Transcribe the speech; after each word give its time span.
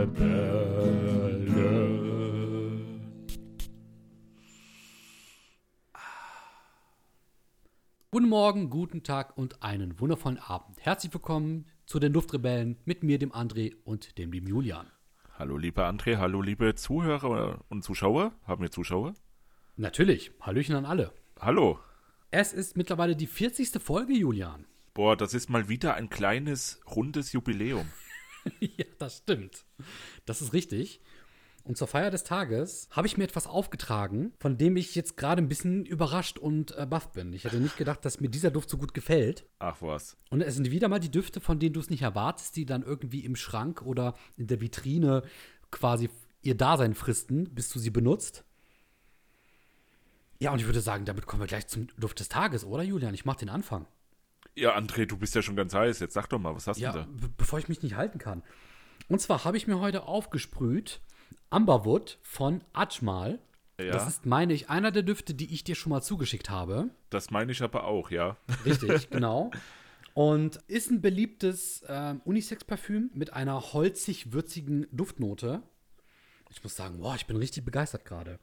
Duftrebellen. 0.00 1.90
Guten 8.10 8.28
Morgen, 8.28 8.70
guten 8.70 9.02
Tag 9.02 9.36
und 9.36 9.62
einen 9.62 10.00
wundervollen 10.00 10.38
Abend. 10.38 10.78
Herzlich 10.80 11.12
willkommen 11.12 11.66
zu 11.86 11.98
den 11.98 12.12
Duftrebellen 12.12 12.78
mit 12.84 13.02
mir, 13.02 13.18
dem 13.18 13.32
André 13.32 13.76
und 13.84 14.16
dem 14.18 14.32
lieben 14.32 14.46
Julian. 14.46 14.86
Hallo, 15.38 15.56
lieber 15.56 15.88
André, 15.88 16.16
hallo, 16.16 16.42
liebe 16.42 16.74
Zuhörer 16.74 17.64
und 17.68 17.84
Zuschauer. 17.84 18.32
Haben 18.46 18.62
wir 18.62 18.70
Zuschauer? 18.70 19.14
Natürlich, 19.76 20.32
Hallöchen 20.40 20.76
an 20.76 20.86
alle. 20.86 21.12
Hallo. 21.38 21.78
Es 22.30 22.52
ist 22.52 22.76
mittlerweile 22.76 23.16
die 23.16 23.26
40. 23.26 23.80
Folge, 23.82 24.14
Julian. 24.14 24.66
Boah, 24.94 25.16
das 25.16 25.34
ist 25.34 25.50
mal 25.50 25.68
wieder 25.68 25.94
ein 25.94 26.10
kleines, 26.10 26.80
rundes 26.86 27.32
Jubiläum. 27.32 27.86
ja, 28.60 28.84
das 28.98 29.18
stimmt. 29.18 29.64
Das 30.26 30.42
ist 30.42 30.52
richtig. 30.52 31.00
Und 31.62 31.76
zur 31.76 31.86
Feier 31.86 32.10
des 32.10 32.24
Tages 32.24 32.88
habe 32.90 33.06
ich 33.06 33.16
mir 33.18 33.24
etwas 33.24 33.46
aufgetragen, 33.46 34.32
von 34.38 34.56
dem 34.56 34.76
ich 34.76 34.94
jetzt 34.94 35.16
gerade 35.16 35.42
ein 35.42 35.48
bisschen 35.48 35.84
überrascht 35.84 36.38
und 36.38 36.76
äh, 36.76 36.86
baff 36.86 37.12
bin. 37.12 37.32
Ich 37.32 37.44
hätte 37.44 37.60
nicht 37.60 37.76
gedacht, 37.76 38.04
dass 38.04 38.20
mir 38.20 38.28
dieser 38.28 38.50
Duft 38.50 38.70
so 38.70 38.78
gut 38.78 38.94
gefällt. 38.94 39.46
Ach 39.58 39.76
was. 39.80 40.16
Und 40.30 40.40
es 40.40 40.54
sind 40.54 40.70
wieder 40.70 40.88
mal 40.88 41.00
die 41.00 41.10
Düfte, 41.10 41.40
von 41.40 41.58
denen 41.58 41.74
du 41.74 41.80
es 41.80 41.90
nicht 41.90 42.02
erwartest, 42.02 42.56
die 42.56 42.64
dann 42.64 42.82
irgendwie 42.82 43.24
im 43.24 43.36
Schrank 43.36 43.82
oder 43.82 44.14
in 44.36 44.46
der 44.46 44.60
Vitrine 44.60 45.22
quasi 45.70 46.08
ihr 46.42 46.56
Dasein 46.56 46.94
fristen, 46.94 47.54
bis 47.54 47.68
du 47.68 47.78
sie 47.78 47.90
benutzt. 47.90 48.44
Ja, 50.38 50.52
und 50.52 50.58
ich 50.58 50.66
würde 50.66 50.80
sagen, 50.80 51.04
damit 51.04 51.26
kommen 51.26 51.42
wir 51.42 51.46
gleich 51.46 51.66
zum 51.66 51.88
Duft 51.98 52.18
des 52.18 52.30
Tages, 52.30 52.64
oder 52.64 52.82
Julian? 52.82 53.12
Ich 53.12 53.26
mache 53.26 53.40
den 53.40 53.50
Anfang. 53.50 53.86
Ja, 54.60 54.76
André, 54.76 55.06
du 55.06 55.16
bist 55.16 55.34
ja 55.34 55.42
schon 55.42 55.56
ganz 55.56 55.74
heiß. 55.74 56.00
Jetzt 56.00 56.14
sag 56.14 56.26
doch 56.28 56.38
mal, 56.38 56.54
was 56.54 56.66
hast 56.66 56.78
Ja, 56.78 56.92
du 56.92 56.98
da? 57.00 57.04
be 57.06 57.28
bevor 57.36 57.58
ich 57.58 57.68
mich 57.68 57.82
nicht 57.82 57.96
halten 57.96 58.18
kann. 58.18 58.42
Und 59.08 59.20
zwar 59.20 59.44
habe 59.44 59.56
ich 59.56 59.66
mir 59.66 59.80
heute 59.80 60.02
aufgesprüht 60.04 61.00
Amberwood 61.48 62.18
von 62.22 62.62
Ajmal. 62.72 63.38
Ja, 63.80 63.92
Das 63.92 64.04
das, 64.04 64.12
ist, 64.14 64.26
meine 64.26 64.52
ich, 64.52 64.68
einer 64.68 64.90
der 64.92 65.02
Düfte, 65.02 65.32
die 65.34 65.52
ich 65.54 65.64
dir 65.64 65.74
schon 65.74 65.90
mal 65.90 66.02
zugeschickt 66.02 66.50
habe. 66.50 66.90
meine 67.30 67.52
ich 67.52 67.62
aber 67.62 67.84
auch, 67.84 68.10
ja. 68.10 68.36
Richtig, 68.66 69.08
genau. 69.10 69.50
Und 70.12 70.56
ist 70.68 70.90
ein 70.90 71.00
beliebtes 71.00 71.82
ähm, 71.88 72.20
Unisex-Parfüm 72.24 73.10
mit 73.14 73.32
einer 73.32 73.72
holzig-würzigen 73.72 74.86
Duftnote. 74.92 75.62
Ich 76.50 76.62
muss 76.62 76.76
sagen, 76.76 76.98
boah, 76.98 77.14
ich 77.14 77.26
bin 77.26 77.36
richtig 77.36 77.64
begeistert 77.64 78.04
gerade. 78.04 78.38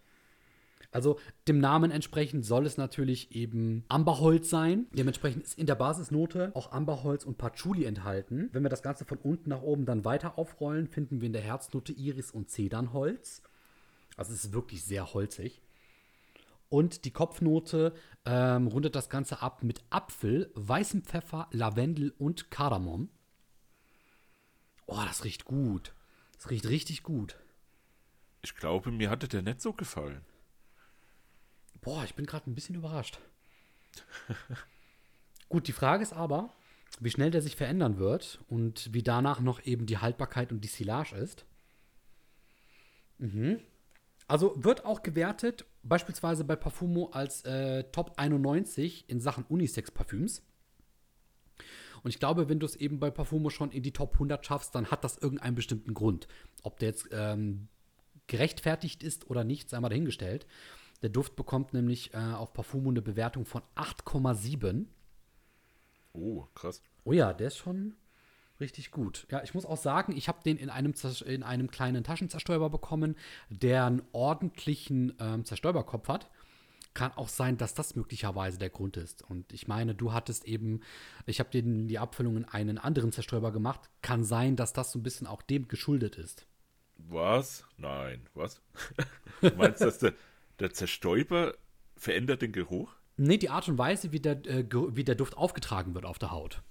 Also 0.91 1.19
dem 1.47 1.59
Namen 1.59 1.91
entsprechend 1.91 2.45
soll 2.45 2.65
es 2.65 2.77
natürlich 2.77 3.35
eben 3.35 3.83
Amberholz 3.89 4.49
sein. 4.49 4.87
Dementsprechend 4.93 5.43
ist 5.43 5.57
in 5.57 5.67
der 5.67 5.75
Basisnote 5.75 6.51
auch 6.53 6.71
Amberholz 6.71 7.25
und 7.25 7.37
Patchouli 7.37 7.85
enthalten. 7.85 8.49
Wenn 8.53 8.63
wir 8.63 8.69
das 8.69 8.83
Ganze 8.83 9.05
von 9.05 9.17
unten 9.17 9.49
nach 9.49 9.61
oben 9.61 9.85
dann 9.85 10.05
weiter 10.05 10.37
aufrollen, 10.37 10.87
finden 10.87 11.21
wir 11.21 11.27
in 11.27 11.33
der 11.33 11.41
Herznote 11.41 11.91
Iris 11.91 12.31
und 12.31 12.49
Zedernholz. 12.49 13.41
Also 14.15 14.33
es 14.33 14.45
ist 14.45 14.53
wirklich 14.53 14.83
sehr 14.83 15.13
holzig. 15.13 15.61
Und 16.69 17.05
die 17.05 17.11
Kopfnote 17.11 17.93
ähm, 18.25 18.67
rundet 18.67 18.95
das 18.95 19.09
Ganze 19.09 19.41
ab 19.41 19.63
mit 19.63 19.81
Apfel, 19.89 20.51
weißem 20.55 21.03
Pfeffer, 21.03 21.47
Lavendel 21.51 22.13
und 22.17 22.51
Kardamom. 22.51 23.09
Oh, 24.85 25.01
das 25.05 25.23
riecht 25.23 25.45
gut. 25.45 25.93
Das 26.35 26.49
riecht 26.49 26.67
richtig 26.67 27.03
gut. 27.03 27.37
Ich 28.41 28.55
glaube, 28.55 28.91
mir 28.91 29.09
hatte 29.09 29.27
der 29.27 29.41
nicht 29.41 29.61
so 29.61 29.73
gefallen. 29.73 30.21
Boah, 31.87 32.03
ich 32.03 32.15
bin 32.15 32.25
gerade 32.25 32.49
ein 32.49 32.53
bisschen 32.53 32.75
überrascht. 32.75 33.17
Gut, 35.47 35.69
die 35.69 35.71
Frage 35.71 36.03
ist 36.03 36.11
aber, 36.11 36.53
wie 36.99 37.09
schnell 37.09 37.31
der 37.31 37.41
sich 37.41 37.55
verändern 37.55 37.97
wird 37.97 38.39
und 38.49 38.93
wie 38.93 39.03
danach 39.03 39.39
noch 39.39 39.65
eben 39.65 39.85
die 39.85 39.97
Haltbarkeit 39.97 40.51
und 40.51 40.65
die 40.65 40.67
Silage 40.67 41.15
ist. 41.15 41.45
Mhm. 43.19 43.61
Also 44.27 44.61
wird 44.61 44.83
auch 44.83 45.01
gewertet, 45.01 45.63
beispielsweise 45.81 46.43
bei 46.43 46.57
Parfumo 46.57 47.05
als 47.13 47.45
äh, 47.45 47.85
Top 47.85 48.15
91 48.17 49.09
in 49.09 49.21
Sachen 49.21 49.45
Unisex-Parfüms. 49.45 50.41
Und 52.03 52.09
ich 52.09 52.19
glaube, 52.19 52.49
wenn 52.49 52.59
du 52.59 52.65
es 52.65 52.75
eben 52.75 52.99
bei 52.99 53.11
Parfumo 53.11 53.49
schon 53.49 53.71
in 53.71 53.81
die 53.81 53.93
Top 53.93 54.15
100 54.15 54.45
schaffst, 54.45 54.75
dann 54.75 54.91
hat 54.91 55.05
das 55.05 55.19
irgendeinen 55.19 55.55
bestimmten 55.55 55.93
Grund. 55.93 56.27
Ob 56.63 56.79
der 56.79 56.89
jetzt 56.89 57.07
ähm, 57.13 57.69
gerechtfertigt 58.27 59.03
ist 59.03 59.29
oder 59.29 59.45
nicht, 59.45 59.69
sei 59.69 59.79
mal 59.79 59.87
dahingestellt. 59.87 60.45
Der 61.01 61.09
Duft 61.09 61.35
bekommt 61.35 61.73
nämlich 61.73 62.13
äh, 62.13 62.17
auf 62.17 62.53
Parfumo 62.53 62.89
eine 62.89 63.01
Bewertung 63.01 63.45
von 63.45 63.61
8,7. 63.75 64.85
Oh, 66.13 66.45
krass. 66.55 66.81
Oh 67.03 67.13
ja, 67.13 67.33
der 67.33 67.47
ist 67.47 67.57
schon 67.57 67.95
richtig 68.59 68.91
gut. 68.91 69.27
Ja, 69.29 69.43
ich 69.43 69.53
muss 69.53 69.65
auch 69.65 69.77
sagen, 69.77 70.15
ich 70.15 70.27
habe 70.27 70.41
den 70.43 70.57
in 70.57 70.69
einem, 70.69 70.93
in 71.25 71.43
einem 71.43 71.69
kleinen 71.69 72.03
Taschenzerstäuber 72.03 72.69
bekommen, 72.69 73.15
der 73.49 73.85
einen 73.85 74.01
ordentlichen 74.11 75.13
ähm, 75.19 75.45
Zerstäuberkopf 75.45 76.07
hat. 76.07 76.29
Kann 76.93 77.11
auch 77.11 77.29
sein, 77.29 77.57
dass 77.57 77.75
das 77.75 77.95
möglicherweise 77.95 78.57
der 78.57 78.71
Grund 78.71 78.97
ist. 78.97 79.21
Und 79.21 79.53
ich 79.53 79.67
meine, 79.67 79.93
du 79.93 80.13
hattest 80.13 80.45
eben, 80.45 80.81
ich 81.27 81.39
habe 81.39 81.51
dir 81.51 81.61
die 81.61 81.99
Abfüllung 81.99 82.37
in 82.37 82.45
einen 82.45 82.79
anderen 82.79 83.11
Zerstäuber 83.11 83.51
gemacht. 83.51 83.91
Kann 84.01 84.23
sein, 84.23 84.55
dass 84.55 84.73
das 84.73 84.91
so 84.91 84.97
ein 84.97 85.03
bisschen 85.03 85.27
auch 85.27 85.43
dem 85.43 85.67
geschuldet 85.67 86.15
ist. 86.15 86.47
Was? 86.97 87.63
Nein, 87.77 88.27
was? 88.33 88.61
du 89.41 89.55
meinst, 89.55 89.81
dass 89.81 89.99
der, 89.99 90.13
der 90.59 90.73
Zerstäuber 90.73 91.55
verändert 91.95 92.41
den 92.41 92.51
Geruch? 92.51 92.93
Nee, 93.17 93.37
die 93.37 93.49
Art 93.49 93.67
und 93.67 93.77
Weise, 93.77 94.11
wie 94.11 94.19
der, 94.19 94.45
äh, 94.45 94.65
wie 94.71 95.03
der 95.03 95.15
Duft 95.15 95.37
aufgetragen 95.37 95.95
wird 95.95 96.05
auf 96.05 96.19
der 96.19 96.31
Haut. 96.31 96.61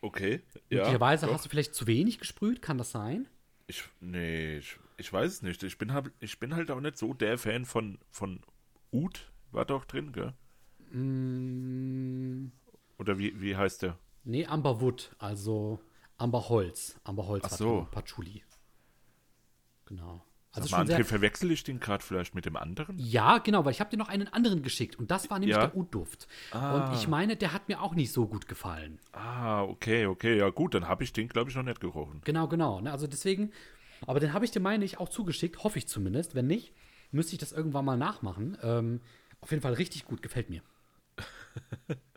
Okay, 0.00 0.42
ja. 0.68 0.78
Möglicherweise 0.82 1.26
doch. 1.26 1.32
hast 1.32 1.44
du 1.44 1.48
vielleicht 1.48 1.74
zu 1.74 1.86
wenig 1.86 2.18
gesprüht, 2.18 2.60
kann 2.62 2.78
das 2.78 2.90
sein? 2.90 3.26
Ich, 3.66 3.84
nee, 4.00 4.58
ich, 4.58 4.78
ich 4.98 5.12
weiß 5.12 5.32
es 5.32 5.42
nicht. 5.42 5.62
Ich 5.62 5.78
bin, 5.78 5.92
halt, 5.92 6.12
ich 6.20 6.38
bin 6.38 6.54
halt 6.54 6.70
auch 6.70 6.80
nicht 6.80 6.98
so 6.98 7.14
der 7.14 7.38
Fan 7.38 7.64
von, 7.64 7.98
von 8.10 8.40
Oud. 8.92 9.32
War 9.50 9.64
doch 9.64 9.86
drin, 9.86 10.12
gell? 10.12 10.34
Mm, 10.92 12.52
Oder 12.98 13.18
wie, 13.18 13.40
wie 13.40 13.56
heißt 13.56 13.82
der? 13.82 13.98
nee, 14.24 14.46
Amberwood, 14.46 15.14
also 15.18 15.80
Amberholz. 16.16 17.00
Amberholz 17.04 17.44
Ach 17.46 17.50
so. 17.50 17.88
Patchouli. 17.90 18.42
Genau. 19.86 20.24
Sag 20.54 20.62
Also 20.62 20.76
mal, 20.76 20.86
sehr, 20.86 21.00
André, 21.00 21.04
verwechsel 21.04 21.50
ich 21.50 21.64
den 21.64 21.80
gerade 21.80 22.02
vielleicht 22.04 22.34
mit 22.34 22.46
dem 22.46 22.56
anderen? 22.56 22.96
ja, 22.98 23.38
genau, 23.38 23.64
weil 23.64 23.72
ich 23.72 23.80
habe 23.80 23.90
dir 23.90 23.96
noch 23.96 24.08
einen 24.08 24.28
anderen 24.32 24.62
geschickt 24.62 24.96
und 24.96 25.10
das 25.10 25.28
war 25.30 25.38
nämlich 25.40 25.56
Ja? 25.56 25.66
der 25.66 25.76
Ud-Duft. 25.76 26.28
Ah. 26.52 26.76
Und 26.90 26.94
ich 26.96 27.08
meine, 27.08 27.36
der 27.36 27.52
hat 27.52 27.68
mir 27.68 27.82
auch 27.82 27.94
nicht 27.94 28.12
so 28.12 28.26
gut 28.26 28.46
gefallen. 28.48 28.98
Ah, 29.12 29.62
okay, 29.64 30.06
okay. 30.06 30.38
Ja 30.38 30.50
gut, 30.50 30.74
dann 30.74 30.86
habe 30.88 31.02
ich 31.04 31.12
den, 31.12 31.28
glaube 31.28 31.50
ich, 31.50 31.56
noch 31.56 31.64
nicht 31.64 31.80
gerochen. 31.80 32.20
Genau, 32.24 32.46
genau. 32.48 32.80
Ne? 32.80 32.92
Also 32.92 33.06
deswegen, 33.06 33.52
aber 34.06 34.20
den 34.20 34.32
habe 34.32 34.44
ich 34.44 34.52
dir, 34.52 34.60
meine 34.60 34.84
ich, 34.84 34.98
auch 35.00 35.08
zugeschickt, 35.08 35.64
hoffe 35.64 35.78
ich 35.78 35.88
zumindest. 35.88 36.34
Wenn 36.36 36.46
nicht, 36.46 36.72
müsste 37.10 37.32
ich 37.32 37.38
das 37.38 37.52
irgendwann 37.52 37.84
mal 37.84 37.96
nachmachen. 37.96 38.56
Ähm, 38.62 39.00
auf 39.40 39.50
jeden 39.50 39.62
Fall 39.62 39.74
richtig 39.74 40.04
gut, 40.04 40.22
gefällt 40.22 40.50
mir. 40.50 40.62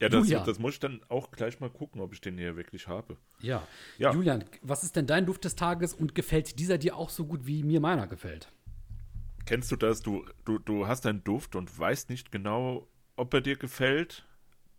Ja, 0.00 0.08
das, 0.08 0.26
Julian. 0.26 0.46
das 0.46 0.58
muss 0.58 0.74
ich 0.74 0.80
dann 0.80 1.00
auch 1.08 1.30
gleich 1.30 1.60
mal 1.60 1.68
gucken, 1.68 2.00
ob 2.00 2.12
ich 2.12 2.20
den 2.20 2.38
hier 2.38 2.56
wirklich 2.56 2.88
habe. 2.88 3.18
Ja. 3.40 3.66
Ja. 3.98 4.12
Julian, 4.12 4.44
was 4.62 4.82
ist 4.82 4.96
denn 4.96 5.06
dein 5.06 5.26
Duft 5.26 5.44
des 5.44 5.56
Tages 5.56 5.92
und 5.92 6.14
gefällt 6.14 6.58
dieser 6.58 6.78
dir 6.78 6.96
auch 6.96 7.10
so 7.10 7.26
gut, 7.26 7.46
wie 7.46 7.62
mir 7.62 7.80
meiner 7.80 8.06
gefällt? 8.06 8.50
Kennst 9.44 9.70
du 9.70 9.76
das? 9.76 10.00
Du, 10.00 10.24
du, 10.44 10.58
du 10.58 10.86
hast 10.86 11.06
einen 11.06 11.22
Duft 11.22 11.54
und 11.54 11.78
weißt 11.78 12.08
nicht 12.08 12.32
genau, 12.32 12.88
ob 13.16 13.34
er 13.34 13.40
dir 13.42 13.56
gefällt. 13.56 14.26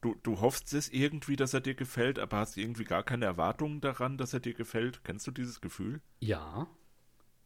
Du, 0.02 0.16
du 0.24 0.42
hoffst 0.42 0.74
es 0.74 0.90
irgendwie, 0.90 1.36
dass 1.36 1.53
er 1.53 1.62
dir 1.62 1.76
gefällt, 1.76 2.18
aber 2.18 2.38
hast 2.38 2.58
irgendwie 2.58 2.86
gar 2.86 3.03
keine 3.03 3.26
Erwartungen 3.26 3.82
daran, 3.82 4.18
dass 4.18 4.34
er 4.34 4.40
dir 4.40 4.56
gefällt. 4.56 5.03
Kennst 5.03 5.28
du 5.28 5.32
dieses 5.32 5.62
Gefühl? 5.62 6.02
Ja. 6.20 6.68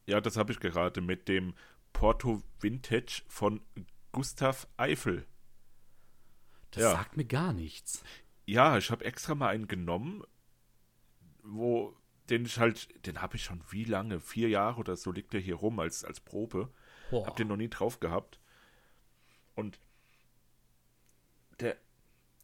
Ja, 0.05 0.21
das 0.21 0.37
habe 0.37 0.53
ich 0.53 0.61
gerade 0.61 1.01
mit 1.01 1.27
dem 1.27 1.53
Porto 1.91 2.41
Vintage 2.61 3.23
von 3.27 3.59
Gustav 4.13 4.67
Eiffel. 4.77 5.25
Das 6.75 6.83
Ja. 6.83 6.91
sagt 6.91 7.17
mir 7.17 7.25
gar 7.25 7.53
nichts. 7.53 8.03
Ja, 8.45 8.77
ich 8.77 8.91
habe 8.91 9.05
extra 9.05 9.33
mal 9.33 9.49
einen 9.49 9.67
genommen, 9.67 10.23
wo 11.43 11.95
den 12.29 12.45
ich 12.45 12.57
halt, 12.59 13.05
den 13.05 13.21
habe 13.21 13.35
ich 13.35 13.43
schon 13.43 13.61
wie 13.69 13.83
lange, 13.83 14.19
vier 14.19 14.49
Jahre 14.49 14.79
oder 14.79 14.95
so 14.95 15.11
liegt 15.11 15.33
der 15.33 15.39
hier 15.41 15.55
rum 15.55 15.79
als, 15.79 16.03
als 16.03 16.19
Probe. 16.19 16.69
Boah. 17.11 17.27
Hab 17.27 17.35
den 17.35 17.47
noch 17.47 17.55
nie 17.57 17.69
drauf 17.69 17.99
gehabt. 17.99 18.39
Und 19.53 19.79
der, 21.59 21.77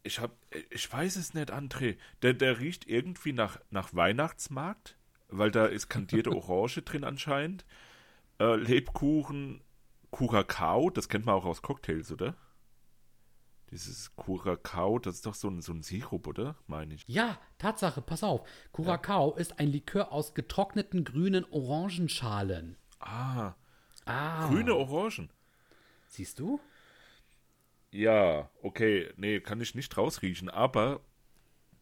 ich 0.04 0.20
hab, 0.20 0.32
ich 0.70 0.92
weiß 0.92 1.16
es 1.16 1.34
nicht, 1.34 1.52
André, 1.52 1.98
der, 2.22 2.34
der 2.34 2.60
riecht 2.60 2.88
irgendwie 2.88 3.34
nach, 3.34 3.60
nach 3.70 3.94
Weihnachtsmarkt, 3.94 4.98
weil 5.30 5.52
da 5.52 5.66
ist 5.66 5.90
kandierte 5.90 6.30
Orange 6.36 6.84
drin 6.84 7.04
anscheinend. 7.04 7.66
Äh, 8.40 8.56
Lebkuchen, 8.56 9.62
Curacao, 10.12 10.90
das 10.90 11.10
kennt 11.10 11.26
man 11.26 11.36
auch 11.36 11.46
aus 11.46 11.62
Cocktails, 11.62 12.12
oder? 12.12 12.36
Dieses 13.72 14.14
Curacao, 14.18 15.00
das 15.00 15.16
ist 15.16 15.26
doch 15.26 15.34
so 15.34 15.50
ein, 15.50 15.62
so 15.62 15.72
ein 15.72 15.82
Sirup, 15.82 16.28
oder? 16.28 16.56
Meine 16.68 16.94
ich. 16.94 17.04
Ja, 17.08 17.40
Tatsache, 17.58 18.02
pass 18.02 18.22
auf. 18.24 18.46
Curacao 18.74 19.34
ist 19.36 19.60
ein 19.60 19.70
Likör 19.70 20.12
aus 20.12 20.34
getrockneten 20.34 21.06
grünen 21.06 21.46
Orangenschalen. 21.46 22.76
Ah, 23.00 23.54
Ah. 24.06 24.48
grüne 24.50 24.76
Orangen. 24.76 25.30
Siehst 26.08 26.40
du? 26.40 26.60
Ja, 27.92 28.50
okay, 28.62 29.12
nee, 29.16 29.40
kann 29.40 29.62
ich 29.62 29.76
nicht 29.76 29.96
rausriechen, 29.98 30.50
aber 30.50 31.02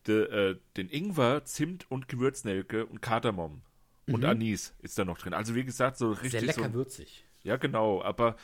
de, 0.08 0.52
äh, 0.52 0.60
den 0.78 0.90
Ingwer, 0.90 1.46
Zimt 1.46 1.90
und 1.90 2.08
Gewürznelke 2.08 2.86
und 2.86 3.02
Kardamom. 3.02 3.62
Und 4.08 4.26
Anis 4.26 4.74
ist 4.80 4.98
da 4.98 5.06
noch 5.06 5.20
drin. 5.20 5.34
Also 5.36 5.54
wie 5.54 5.64
gesagt, 5.64 5.98
so 5.98 6.12
richtig 6.12 6.32
Sehr 6.32 6.42
lecker 6.42 6.70
so, 6.70 6.74
würzig. 6.74 7.26
Ja, 7.44 7.58
genau, 7.58 8.02
aber 8.02 8.36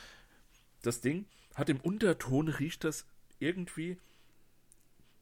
das 0.82 1.00
Ding 1.00 1.26
hat 1.56 1.68
im 1.68 1.80
Unterton 1.80 2.48
riecht 2.48 2.84
das 2.84 3.04
irgendwie 3.38 3.98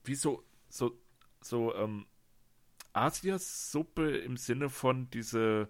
wie 0.04 0.14
so, 0.14 0.44
so, 0.68 0.98
so, 1.40 1.74
ähm, 1.74 2.06
Asiasuppe 2.92 4.18
im 4.18 4.36
Sinne 4.36 4.70
von 4.70 5.10
diese, 5.10 5.68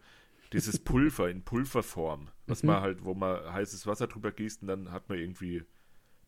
dieses 0.53 0.79
Pulver 0.85 1.31
in 1.31 1.43
Pulverform, 1.43 2.29
was 2.47 2.63
man 2.63 2.81
halt, 2.83 3.05
wo 3.05 3.15
man 3.15 3.53
heißes 3.53 3.87
Wasser 3.87 4.07
drüber 4.07 4.31
gießt 4.31 4.63
und 4.63 4.69
dann 4.69 4.93
hat 4.93 5.09
man 5.09 5.19
irgendwie 5.19 5.65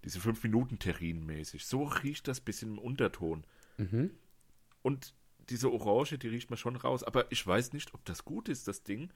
diese 0.04 0.20
5 0.20 0.42
Minuten 0.44 0.78
Terrin 0.78 1.26
mäßig. 1.26 1.66
So 1.66 1.84
riecht 1.84 2.28
das 2.28 2.40
bisschen 2.40 2.72
im 2.72 2.78
Unterton. 2.78 3.44
Und 4.82 5.14
diese 5.50 5.70
Orange, 5.70 6.18
die 6.18 6.28
riecht 6.28 6.50
man 6.50 6.56
schon 6.56 6.76
raus. 6.76 7.02
Aber 7.02 7.30
ich 7.30 7.46
weiß 7.46 7.72
nicht, 7.72 7.92
ob 7.94 8.04
das 8.04 8.24
gut 8.24 8.48
ist, 8.48 8.68
das 8.68 8.82
Ding. 8.82 9.12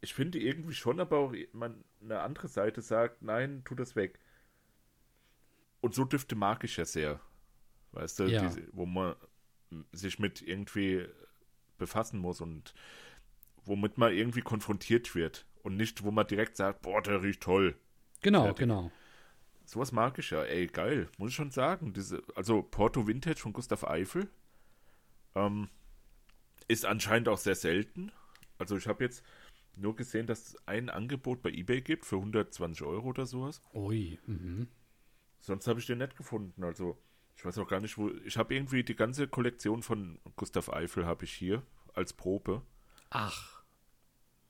Ich 0.00 0.14
finde 0.14 0.38
irgendwie 0.38 0.74
schon, 0.74 1.00
aber 1.00 1.18
auch 1.18 1.34
man, 1.52 1.82
eine 2.02 2.20
andere 2.20 2.48
Seite 2.48 2.82
sagt, 2.82 3.22
nein, 3.22 3.62
tu 3.64 3.74
das 3.74 3.96
weg. 3.96 4.20
Und 5.80 5.94
so 5.94 6.04
Düfte 6.04 6.34
mag 6.34 6.64
ich 6.64 6.76
ja 6.76 6.84
sehr. 6.84 7.20
Weißt 7.92 8.18
du, 8.18 8.24
Ja. 8.24 8.42
diese, 8.46 8.62
wo 8.72 8.86
man 8.86 9.14
sich 9.92 10.18
mit 10.18 10.42
irgendwie 10.42 11.06
befassen 11.78 12.18
muss 12.20 12.40
und 12.40 12.74
womit 13.64 13.98
man 13.98 14.12
irgendwie 14.12 14.42
konfrontiert 14.42 15.14
wird. 15.14 15.44
Und 15.62 15.76
nicht, 15.76 16.04
wo 16.04 16.10
man 16.10 16.26
direkt 16.26 16.56
sagt, 16.56 16.82
boah, 16.82 17.02
der 17.02 17.22
riecht 17.22 17.42
toll. 17.42 17.76
Genau, 18.22 18.42
Fertig. 18.44 18.58
genau. 18.60 18.92
Sowas 19.64 19.90
mag 19.90 20.16
ich 20.18 20.30
ja. 20.30 20.44
Ey, 20.44 20.68
geil. 20.68 21.08
Muss 21.18 21.30
ich 21.30 21.34
schon 21.36 21.50
sagen. 21.50 21.92
Diese, 21.92 22.22
also 22.36 22.62
Porto 22.62 23.06
Vintage 23.08 23.40
von 23.40 23.52
Gustav 23.52 23.82
Eiffel 23.84 24.28
ähm, 25.34 25.68
ist 26.68 26.84
anscheinend 26.86 27.28
auch 27.28 27.38
sehr 27.38 27.56
selten. 27.56 28.12
Also 28.58 28.76
ich 28.76 28.86
habe 28.86 29.02
jetzt 29.04 29.24
nur 29.74 29.96
gesehen, 29.96 30.26
dass 30.28 30.48
es 30.50 30.68
ein 30.68 30.88
Angebot 30.88 31.42
bei 31.42 31.50
Ebay 31.50 31.80
gibt 31.82 32.06
für 32.06 32.16
120 32.16 32.86
Euro 32.86 33.08
oder 33.08 33.26
sowas. 33.26 33.60
Ui. 33.74 34.18
Mhm. 34.26 34.68
Sonst 35.40 35.66
habe 35.68 35.78
ich 35.80 35.86
den 35.86 35.98
nicht 35.98 36.16
gefunden. 36.16 36.64
Also 36.64 36.98
ich 37.36 37.44
weiß 37.44 37.58
auch 37.58 37.68
gar 37.68 37.80
nicht, 37.80 37.98
wo. 37.98 38.10
Ich 38.24 38.36
habe 38.38 38.54
irgendwie 38.54 38.82
die 38.82 38.96
ganze 38.96 39.28
Kollektion 39.28 39.82
von 39.82 40.18
Gustav 40.36 40.70
Eiffel 40.70 41.06
habe 41.06 41.24
ich 41.24 41.32
hier 41.32 41.62
als 41.94 42.12
Probe. 42.12 42.62
Ach, 43.10 43.62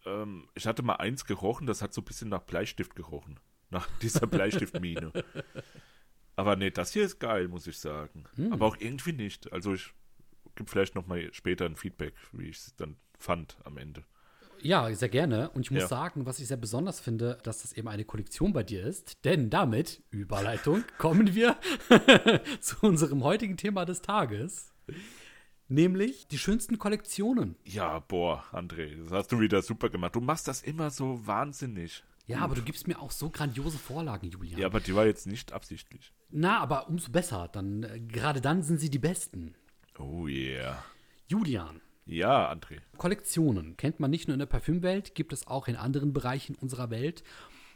Ähm, 0.05 0.49
ich 0.55 0.67
hatte 0.67 0.83
mal 0.83 0.97
eins 0.97 1.25
gerochen, 1.25 1.67
das 1.67 1.83
hat 1.83 1.93
so 1.93 2.01
ein 2.01 2.05
bisschen 2.05 2.29
nach 2.29 2.43
Bleistift 2.43 2.95
gerochen. 2.95 3.41
Nach 3.71 3.89
dieser 4.01 4.27
Bleistiftmine. 4.29 5.13
Aber 6.37 6.55
nee, 6.55 6.71
das 6.71 6.93
hier 6.93 7.05
ist 7.05 7.19
geil, 7.19 7.49
muss 7.49 7.67
ich 7.67 7.79
sagen. 7.79 8.25
Aber 8.53 8.67
auch 8.67 8.77
irgendwie 8.79 9.13
nicht. 9.13 9.53
Also 9.53 9.75
ich 9.75 9.93
gebe 10.55 10.71
vielleicht 10.71 10.95
noch 10.95 11.07
mal 11.07 11.33
später 11.35 11.65
ein 11.67 11.77
Feedback, 11.77 12.15
wie 12.33 12.49
ich 12.49 12.59
es 12.59 12.77
dann 12.77 12.97
fand 13.19 13.57
am 13.65 13.77
Ende. 13.79 14.05
Ja, 14.67 14.93
sehr 14.95 15.09
gerne. 15.09 15.51
Und 15.51 15.63
ich 15.63 15.71
muss 15.71 15.83
Ja. 15.83 15.89
sagen, 15.89 16.27
was 16.27 16.41
ich 16.41 16.49
sehr 16.49 16.57
besonders 16.57 16.99
finde, 16.99 17.39
dass 17.45 17.63
das 17.63 17.73
eben 17.75 17.87
eine 17.87 18.05
Kollektion 18.05 18.53
bei 18.53 18.65
dir 18.65 18.85
ist. 18.85 19.13
Denn 19.25 19.49
damit, 19.49 20.03
Überleitung, 20.11 20.83
kommen 20.99 21.35
wir 21.37 21.57
zu 22.61 22.77
unserem 22.85 23.23
heutigen 23.23 23.57
Thema 23.57 23.85
des 23.85 24.03
Tages. 24.03 24.73
Nämlich 25.69 26.27
die 26.29 26.39
schönsten 26.39 26.79
Kollektionen. 26.79 27.57
Ja, 27.65 28.01
boah, 28.01 28.45
André, 28.53 29.03
das 29.03 29.13
hast 29.13 29.33
du 29.33 29.41
wieder 29.41 29.63
super 29.63 29.89
gemacht. 29.89 30.15
Du 30.17 30.21
machst 30.21 30.49
das 30.49 30.63
immer 30.63 30.91
so 30.91 31.25
wahnsinnig. 31.27 32.05
Ja, 32.27 32.39
aber 32.41 32.57
du 32.57 32.63
gibst 32.63 32.89
mir 32.89 33.01
auch 33.01 33.13
so 33.13 33.31
grandiose 33.31 33.79
Vorlagen, 33.79 34.29
Julian. 34.31 34.59
Ja, 34.61 34.67
aber 34.67 34.81
die 34.81 34.95
war 34.97 35.07
jetzt 35.07 35.29
nicht 35.29 35.53
absichtlich. 35.53 36.13
Na, 36.31 36.59
aber 36.59 36.89
umso 36.89 37.13
besser. 37.13 37.49
Dann, 37.53 37.85
äh, 37.85 38.01
gerade 38.01 38.41
dann 38.41 38.63
sind 38.65 38.81
sie 38.81 38.91
die 38.91 38.99
besten. 38.99 39.55
Oh 39.99 40.27
yeah. 40.27 40.85
Julian, 41.29 41.81
Ja, 42.07 42.51
André. 42.51 42.79
Kollektionen 42.97 43.77
kennt 43.77 43.99
man 43.99 44.11
nicht 44.11 44.29
nur 44.29 44.35
in 44.35 44.39
der 44.39 44.47
Parfümwelt, 44.47 45.15
gibt 45.15 45.33
es 45.33 45.47
auch 45.47 45.67
in 45.67 45.77
anderen 45.77 46.13
Bereichen 46.13 46.55
unserer 46.55 46.91
Welt. 46.91 47.25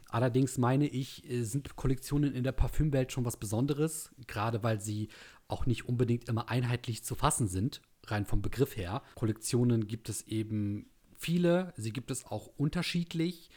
Allerdings 0.09 0.57
meine 0.57 0.87
ich, 0.87 1.29
äh, 1.29 1.43
sind 1.43 1.75
Kollektionen 1.75 2.33
in 2.33 2.43
der 2.43 2.53
Parfümwelt 2.53 3.11
schon 3.11 3.25
was 3.25 3.37
Besonderes, 3.37 4.11
gerade 4.27 4.63
weil 4.63 4.79
sie 4.79 5.09
auch 5.47 5.65
nicht 5.65 5.87
unbedingt 5.87 6.29
immer 6.29 6.49
einheitlich 6.49 7.03
zu 7.03 7.13
fassen 7.13 7.47
sind, 7.47 7.81
rein 8.07 8.25
vom 8.25 8.41
Begriff 8.41 8.77
her. 8.77 9.03
Kollektionen 9.15 9.87
gibt 9.87 10.07
es 10.07 10.21
eben 10.27 10.89
viele, 11.17 11.73
sie 11.75 11.91
gibt 11.91 12.09
es 12.09 12.25
auch 12.25 12.47
unterschiedlich. 12.57 13.49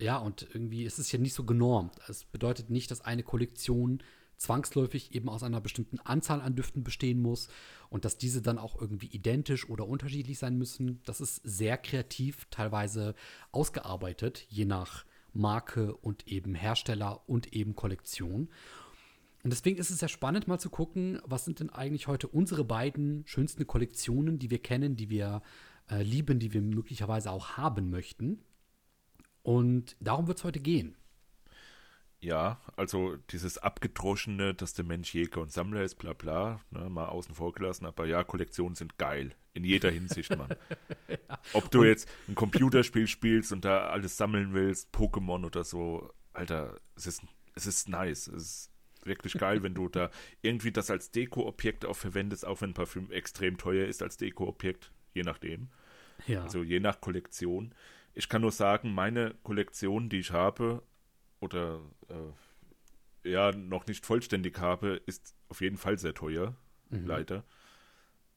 Ja, 0.00 0.18
und 0.18 0.48
irgendwie 0.52 0.84
ist 0.84 0.98
es 0.98 1.12
ja 1.12 1.18
nicht 1.20 1.34
so 1.34 1.44
genormt. 1.44 1.94
Es 2.08 2.24
bedeutet 2.24 2.70
nicht, 2.70 2.90
dass 2.90 3.02
eine 3.02 3.22
Kollektion 3.22 4.02
zwangsläufig 4.42 5.14
eben 5.14 5.28
aus 5.28 5.42
einer 5.42 5.60
bestimmten 5.60 6.00
Anzahl 6.00 6.40
an 6.40 6.56
Düften 6.56 6.82
bestehen 6.82 7.22
muss 7.22 7.48
und 7.90 8.04
dass 8.04 8.18
diese 8.18 8.42
dann 8.42 8.58
auch 8.58 8.80
irgendwie 8.80 9.06
identisch 9.06 9.68
oder 9.68 9.86
unterschiedlich 9.86 10.38
sein 10.38 10.58
müssen. 10.58 11.00
Das 11.04 11.20
ist 11.20 11.40
sehr 11.44 11.78
kreativ, 11.78 12.46
teilweise 12.50 13.14
ausgearbeitet, 13.52 14.44
je 14.48 14.64
nach 14.64 15.04
Marke 15.32 15.94
und 15.94 16.26
eben 16.26 16.54
Hersteller 16.54 17.22
und 17.28 17.52
eben 17.52 17.76
Kollektion. 17.76 18.48
Und 19.44 19.52
deswegen 19.52 19.78
ist 19.78 19.90
es 19.90 19.98
sehr 19.98 20.08
spannend, 20.08 20.48
mal 20.48 20.58
zu 20.58 20.70
gucken, 20.70 21.20
was 21.24 21.44
sind 21.44 21.60
denn 21.60 21.70
eigentlich 21.70 22.08
heute 22.08 22.26
unsere 22.28 22.64
beiden 22.64 23.24
schönsten 23.26 23.66
Kollektionen, 23.66 24.38
die 24.38 24.50
wir 24.50 24.60
kennen, 24.60 24.96
die 24.96 25.08
wir 25.08 25.42
äh, 25.88 26.02
lieben, 26.02 26.38
die 26.40 26.52
wir 26.52 26.62
möglicherweise 26.62 27.30
auch 27.30 27.56
haben 27.56 27.90
möchten. 27.90 28.42
Und 29.42 29.96
darum 30.00 30.26
wird 30.26 30.38
es 30.38 30.44
heute 30.44 30.60
gehen. 30.60 30.96
Ja, 32.22 32.60
also 32.76 33.16
dieses 33.30 33.58
abgedroschene, 33.58 34.54
dass 34.54 34.74
der 34.74 34.84
Mensch 34.84 35.12
Jäger 35.12 35.40
und 35.40 35.50
Sammler 35.50 35.82
ist, 35.82 35.96
bla 35.96 36.12
bla, 36.12 36.60
ne, 36.70 36.88
mal 36.88 37.06
außen 37.06 37.34
vor 37.34 37.52
gelassen, 37.52 37.84
aber 37.84 38.06
ja, 38.06 38.22
Kollektionen 38.22 38.76
sind 38.76 38.96
geil. 38.96 39.34
In 39.54 39.64
jeder 39.64 39.90
Hinsicht, 39.90 40.30
Mann. 40.36 40.54
Ob 41.52 41.68
du 41.72 41.82
jetzt 41.82 42.08
ein 42.28 42.36
Computerspiel 42.36 43.08
spielst 43.08 43.50
und 43.50 43.64
da 43.64 43.88
alles 43.88 44.16
sammeln 44.16 44.54
willst, 44.54 44.94
Pokémon 44.94 45.44
oder 45.44 45.64
so, 45.64 46.12
Alter, 46.32 46.76
es 46.94 47.08
ist, 47.08 47.22
es 47.56 47.66
ist 47.66 47.88
nice. 47.88 48.28
Es 48.28 48.42
ist 48.42 48.70
wirklich 49.04 49.34
geil, 49.34 49.64
wenn 49.64 49.74
du 49.74 49.88
da 49.88 50.10
irgendwie 50.42 50.70
das 50.70 50.92
als 50.92 51.10
Deko-Objekt 51.10 51.84
auch 51.84 51.96
verwendest, 51.96 52.46
auch 52.46 52.60
wenn 52.60 52.72
Parfüm 52.72 53.10
extrem 53.10 53.58
teuer 53.58 53.88
ist 53.88 54.00
als 54.00 54.16
Deko-Objekt, 54.16 54.92
je 55.12 55.24
nachdem. 55.24 55.70
Ja. 56.28 56.44
Also 56.44 56.62
je 56.62 56.78
nach 56.78 57.00
Kollektion. 57.00 57.74
Ich 58.14 58.28
kann 58.28 58.42
nur 58.42 58.52
sagen, 58.52 58.94
meine 58.94 59.34
Kollektion, 59.42 60.08
die 60.08 60.20
ich 60.20 60.30
habe 60.30 60.82
oder 61.42 61.80
äh, 62.08 63.28
ja 63.30 63.52
noch 63.52 63.86
nicht 63.86 64.06
vollständig 64.06 64.58
habe, 64.58 65.00
ist 65.06 65.34
auf 65.48 65.60
jeden 65.60 65.76
Fall 65.76 65.98
sehr 65.98 66.14
teuer, 66.14 66.54
leider. 66.90 67.44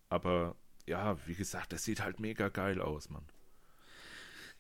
Aber 0.10 0.56
ja, 0.86 1.18
wie 1.28 1.36
gesagt, 1.36 1.74
das 1.74 1.84
sieht 1.84 2.02
halt 2.02 2.20
mega 2.20 2.50
geil 2.50 2.82
aus, 2.82 3.10
Mann. 3.10 3.26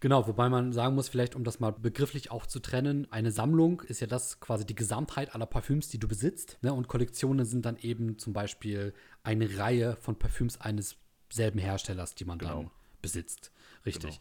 Genau, 0.01 0.27
wobei 0.27 0.49
man 0.49 0.73
sagen 0.73 0.93
muss, 0.95 1.07
vielleicht 1.09 1.35
um 1.35 1.43
das 1.43 1.59
mal 1.59 1.71
begrifflich 1.71 2.29
auch 2.29 2.45
zu 2.45 2.59
trennen, 2.59 3.11
eine 3.11 3.31
Sammlung 3.31 3.81
ist 3.81 4.01
ja 4.01 4.07
das 4.07 4.39
quasi 4.39 4.65
die 4.65 4.75
Gesamtheit 4.75 5.33
aller 5.33 5.45
Parfüms, 5.45 5.89
die 5.89 5.97
du 5.99 6.07
besitzt. 6.07 6.57
Ne? 6.61 6.73
Und 6.73 6.87
Kollektionen 6.87 7.45
sind 7.45 7.65
dann 7.65 7.77
eben 7.77 8.19
zum 8.19 8.33
Beispiel 8.33 8.93
eine 9.23 9.57
Reihe 9.57 9.95
von 9.95 10.19
Parfüms 10.19 10.59
eines 10.59 10.97
selben 11.31 11.59
Herstellers, 11.59 12.13
die 12.13 12.25
man 12.25 12.39
dann 12.39 12.49
Genau. 12.59 12.71
besitzt. 13.01 13.51
Richtig. 13.85 14.19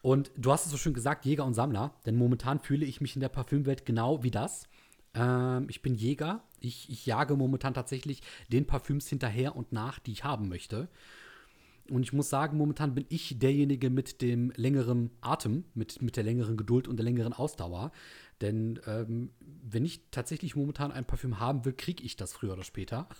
Und 0.00 0.30
du 0.36 0.52
hast 0.52 0.66
es 0.66 0.70
so 0.70 0.76
schön 0.76 0.94
gesagt, 0.94 1.24
Jäger 1.24 1.44
und 1.44 1.54
Sammler, 1.54 1.92
denn 2.06 2.16
momentan 2.16 2.60
fühle 2.60 2.86
ich 2.86 3.00
mich 3.00 3.16
in 3.16 3.20
der 3.20 3.28
Parfümwelt 3.28 3.84
genau 3.84 4.22
wie 4.22 4.30
das. 4.30 4.68
Ähm, 5.14 5.66
ich 5.68 5.82
bin 5.82 5.94
Jäger. 5.94 6.42
Ich, 6.60 6.90
ich 6.90 7.06
jage 7.06 7.36
momentan 7.36 7.74
tatsächlich 7.74 8.22
den 8.48 8.66
Parfüms 8.66 9.08
hinterher 9.08 9.56
und 9.56 9.72
nach, 9.72 9.98
die 9.98 10.12
ich 10.12 10.24
haben 10.24 10.48
möchte. 10.48 10.88
Und 11.90 12.02
ich 12.02 12.12
muss 12.12 12.28
sagen, 12.28 12.58
momentan 12.58 12.94
bin 12.94 13.06
ich 13.08 13.38
derjenige 13.38 13.88
mit 13.88 14.20
dem 14.20 14.52
längeren 14.56 15.10
Atem, 15.20 15.64
mit, 15.74 16.02
mit 16.02 16.16
der 16.16 16.24
längeren 16.24 16.56
Geduld 16.56 16.86
und 16.86 16.96
der 16.96 17.04
längeren 17.04 17.32
Ausdauer. 17.32 17.92
Denn 18.40 18.78
ähm, 18.86 19.30
wenn 19.40 19.84
ich 19.84 20.02
tatsächlich 20.10 20.54
momentan 20.54 20.92
ein 20.92 21.04
Parfüm 21.04 21.40
haben 21.40 21.64
will, 21.64 21.72
kriege 21.72 22.04
ich 22.04 22.14
das 22.16 22.32
früher 22.32 22.52
oder 22.52 22.62
später. 22.64 23.08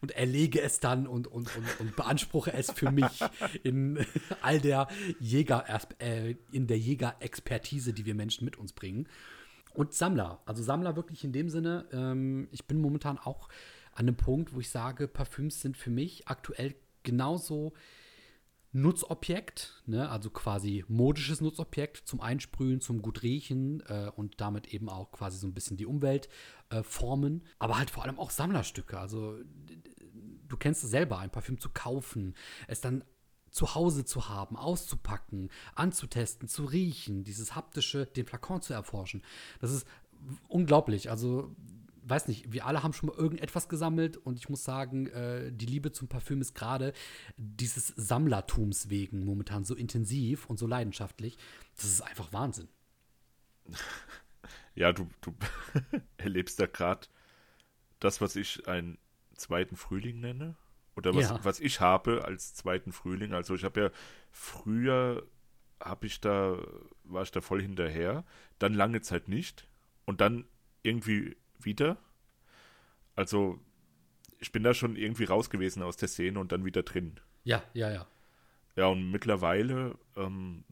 Und 0.00 0.12
erlege 0.12 0.60
es 0.62 0.78
dann 0.78 1.08
und, 1.08 1.26
und, 1.26 1.50
und, 1.56 1.80
und 1.80 1.96
beanspruche 1.96 2.52
es 2.52 2.70
für 2.70 2.92
mich 2.92 3.24
in 3.64 4.06
all 4.40 4.60
der 4.60 4.86
Jäger, 5.18 5.64
äh, 5.98 6.36
in 6.52 6.68
der 6.68 6.78
Jägerexpertise, 6.78 7.92
die 7.92 8.06
wir 8.06 8.14
Menschen 8.14 8.44
mit 8.44 8.56
uns 8.56 8.72
bringen. 8.72 9.08
Und 9.72 9.94
Sammler. 9.94 10.40
Also 10.46 10.62
Sammler 10.62 10.94
wirklich 10.94 11.24
in 11.24 11.32
dem 11.32 11.48
Sinne, 11.48 11.86
ähm, 11.92 12.46
ich 12.52 12.66
bin 12.66 12.80
momentan 12.80 13.18
auch 13.18 13.48
an 13.94 14.06
einem 14.06 14.16
Punkt, 14.16 14.54
wo 14.54 14.60
ich 14.60 14.70
sage, 14.70 15.08
Parfüms 15.08 15.60
sind 15.60 15.76
für 15.76 15.90
mich 15.90 16.28
aktuell 16.28 16.74
genauso 17.02 17.74
Nutzobjekt, 18.72 19.84
ne? 19.86 20.08
also 20.10 20.30
quasi 20.30 20.84
modisches 20.88 21.40
Nutzobjekt 21.40 21.96
zum 22.08 22.20
Einsprühen, 22.20 22.80
zum 22.80 23.02
gut 23.02 23.22
riechen 23.22 23.80
äh, 23.86 24.10
und 24.16 24.40
damit 24.40 24.74
eben 24.74 24.88
auch 24.88 25.12
quasi 25.12 25.38
so 25.38 25.46
ein 25.46 25.54
bisschen 25.54 25.76
die 25.76 25.86
Umwelt 25.86 26.28
äh, 26.70 26.82
formen, 26.82 27.44
aber 27.60 27.78
halt 27.78 27.90
vor 27.90 28.02
allem 28.02 28.18
auch 28.18 28.30
Sammlerstücke. 28.30 28.98
Also 28.98 29.38
du 30.48 30.56
kennst 30.56 30.82
es 30.82 30.90
selber, 30.90 31.18
ein 31.18 31.30
Parfüm 31.30 31.60
zu 31.60 31.68
kaufen, 31.68 32.34
es 32.66 32.80
dann 32.80 33.04
zu 33.48 33.76
Hause 33.76 34.04
zu 34.04 34.28
haben, 34.28 34.56
auszupacken, 34.56 35.50
anzutesten, 35.76 36.48
zu 36.48 36.64
riechen, 36.64 37.22
dieses 37.22 37.54
haptische, 37.54 38.06
den 38.06 38.26
Flakon 38.26 38.60
zu 38.60 38.72
erforschen. 38.72 39.22
Das 39.60 39.70
ist 39.70 39.86
unglaublich. 40.48 41.10
Also 41.10 41.54
weiß 42.06 42.28
nicht, 42.28 42.52
wir 42.52 42.66
alle 42.66 42.82
haben 42.82 42.92
schon 42.92 43.08
mal 43.08 43.16
irgendetwas 43.16 43.68
gesammelt 43.68 44.16
und 44.16 44.38
ich 44.38 44.48
muss 44.48 44.64
sagen, 44.64 45.06
äh, 45.08 45.50
die 45.52 45.66
Liebe 45.66 45.92
zum 45.92 46.08
Parfüm 46.08 46.40
ist 46.40 46.54
gerade 46.54 46.92
dieses 47.36 47.88
Sammlertums 47.88 48.90
wegen 48.90 49.24
momentan 49.24 49.64
so 49.64 49.74
intensiv 49.74 50.46
und 50.46 50.58
so 50.58 50.66
leidenschaftlich. 50.66 51.38
Das 51.76 51.84
ist 51.86 52.00
einfach 52.00 52.32
Wahnsinn. 52.32 52.68
Ja, 54.76 54.92
du, 54.92 55.08
du 55.20 55.32
erlebst 56.16 56.58
da 56.58 56.66
gerade 56.66 57.06
das, 58.00 58.20
was 58.20 58.34
ich 58.34 58.66
einen 58.66 58.98
zweiten 59.36 59.76
Frühling 59.76 60.18
nenne. 60.18 60.56
Oder 60.96 61.14
was, 61.14 61.28
Ja. 61.30 61.44
was 61.44 61.60
ich 61.60 61.80
habe 61.80 62.24
als 62.24 62.54
zweiten 62.54 62.90
Frühling. 62.90 63.34
Also 63.34 63.54
ich 63.54 63.62
habe 63.62 63.80
ja 63.80 63.90
früher 64.32 65.24
habe 65.80 66.06
ich 66.06 66.20
da, 66.20 66.58
war 67.04 67.22
ich 67.22 67.30
da 67.30 67.40
voll 67.40 67.60
hinterher, 67.62 68.24
dann 68.58 68.74
lange 68.74 69.00
Zeit 69.00 69.28
nicht 69.28 69.68
und 70.06 70.20
dann 70.20 70.44
irgendwie 70.82 71.36
wieder. 71.64 71.98
Also 73.16 73.60
ich 74.40 74.52
bin 74.52 74.62
da 74.64 74.74
schon 74.74 74.96
irgendwie 74.96 75.24
raus 75.24 75.50
gewesen 75.50 75.82
aus 75.82 75.96
der 75.96 76.08
Szene 76.08 76.38
und 76.40 76.52
dann 76.52 76.64
wieder 76.64 76.82
drin. 76.84 77.20
Ja, 77.44 77.62
ja, 77.74 77.90
ja. 77.90 78.06
Ja, 78.76 78.86
und 78.86 79.10
mittlerweile 79.10 79.96
ähm, 80.16 80.64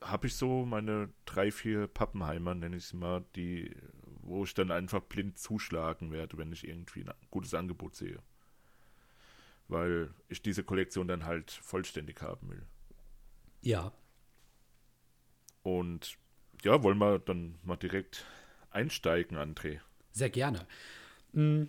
habe 0.00 0.26
ich 0.26 0.36
so 0.36 0.64
meine 0.64 1.10
drei, 1.26 1.50
vier 1.50 1.86
Pappenheimer, 1.86 2.54
nenne 2.54 2.76
ich 2.76 2.86
sie 2.86 2.96
mal, 2.96 3.24
die, 3.36 3.74
wo 4.22 4.44
ich 4.44 4.54
dann 4.54 4.70
einfach 4.70 5.02
blind 5.02 5.38
zuschlagen 5.38 6.10
werde, 6.12 6.38
wenn 6.38 6.52
ich 6.52 6.66
irgendwie 6.66 7.02
ein 7.04 7.14
gutes 7.30 7.54
Angebot 7.54 7.94
sehe. 7.96 8.20
Weil 9.66 10.14
ich 10.28 10.40
diese 10.42 10.62
Kollektion 10.62 11.08
dann 11.08 11.24
halt 11.26 11.50
vollständig 11.50 12.22
haben 12.22 12.48
will. 12.50 12.64
Ja, 13.62 13.92
Und 15.62 16.18
ja, 16.62 16.82
wollen 16.82 16.98
wir 16.98 17.18
dann 17.18 17.58
mal 17.62 17.76
direkt 17.76 18.24
einsteigen, 18.70 19.36
André. 19.36 19.80
Sehr 20.12 20.30
gerne. 20.30 20.66
Mm, 21.32 21.64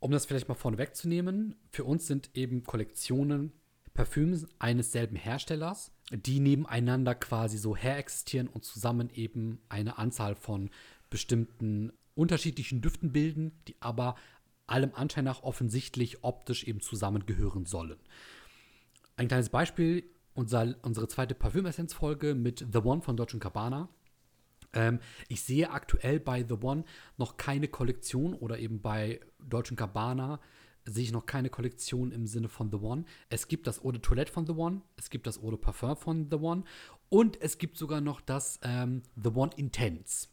Um 0.00 0.10
das 0.10 0.26
vielleicht 0.26 0.48
mal 0.48 0.54
vorne 0.54 0.78
wegzunehmen, 0.78 1.56
für 1.70 1.84
uns 1.84 2.06
sind 2.06 2.30
eben 2.34 2.64
Kollektionen 2.64 3.52
Parfüms 3.94 4.46
eines 4.58 4.92
selben 4.92 5.16
Herstellers, 5.16 5.92
die 6.10 6.40
nebeneinander 6.40 7.14
quasi 7.14 7.56
so 7.56 7.76
herexistieren 7.76 8.48
und 8.48 8.64
zusammen 8.64 9.08
eben 9.14 9.60
eine 9.68 9.98
Anzahl 9.98 10.34
von 10.34 10.70
bestimmten 11.10 11.92
unterschiedlichen 12.14 12.80
Düften 12.82 13.12
bilden, 13.12 13.52
die 13.68 13.76
aber 13.80 14.16
allem 14.66 14.92
Anschein 14.94 15.24
nach 15.24 15.42
offensichtlich 15.42 16.24
optisch 16.24 16.64
eben 16.64 16.80
zusammengehören 16.80 17.66
sollen. 17.66 17.98
Ein 19.16 19.28
kleines 19.28 19.48
Beispiel, 19.48 20.04
unser, 20.34 20.74
unsere 20.82 21.06
zweite 21.06 21.34
Parfümessenz-Folge 21.34 22.34
mit 22.34 22.66
The 22.72 22.78
One 22.78 23.00
von 23.00 23.16
Dolce 23.16 23.38
Gabbana. 23.38 23.88
Ähm, 24.74 25.00
ich 25.28 25.42
sehe 25.42 25.70
aktuell 25.70 26.20
bei 26.20 26.44
The 26.46 26.56
One 26.62 26.84
noch 27.16 27.36
keine 27.36 27.68
Kollektion 27.68 28.34
oder 28.34 28.58
eben 28.58 28.82
bei 28.82 29.20
Dolce 29.38 29.74
Gabbana 29.74 30.40
sehe 30.86 31.04
ich 31.04 31.12
noch 31.12 31.26
keine 31.26 31.48
Kollektion 31.48 32.12
im 32.12 32.26
Sinne 32.26 32.48
von 32.48 32.70
The 32.70 32.76
One. 32.76 33.04
Es 33.30 33.48
gibt 33.48 33.66
das 33.66 33.82
Eau 33.82 33.92
de 33.92 34.00
Toilette 34.00 34.32
von 34.32 34.46
The 34.46 34.52
One, 34.52 34.82
es 34.96 35.10
gibt 35.10 35.26
das 35.26 35.42
Eau 35.42 35.50
de 35.50 35.58
Parfum 35.58 35.96
von 35.96 36.28
The 36.30 36.36
One 36.36 36.64
und 37.08 37.40
es 37.40 37.58
gibt 37.58 37.78
sogar 37.78 38.00
noch 38.00 38.20
das 38.20 38.60
ähm, 38.62 39.02
The 39.16 39.30
One 39.30 39.52
Intense. 39.56 40.28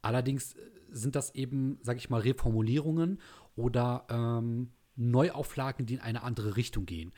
Allerdings 0.00 0.54
äh, 0.54 0.58
sind 0.90 1.14
das 1.14 1.34
eben, 1.34 1.78
sag 1.82 1.96
ich 1.96 2.10
mal, 2.10 2.20
Reformulierungen 2.20 3.20
oder 3.56 4.06
ähm, 4.08 4.70
Neuauflagen, 4.96 5.86
die 5.86 5.94
in 5.94 6.00
eine 6.00 6.22
andere 6.22 6.56
Richtung 6.56 6.86
gehen. 6.86 7.12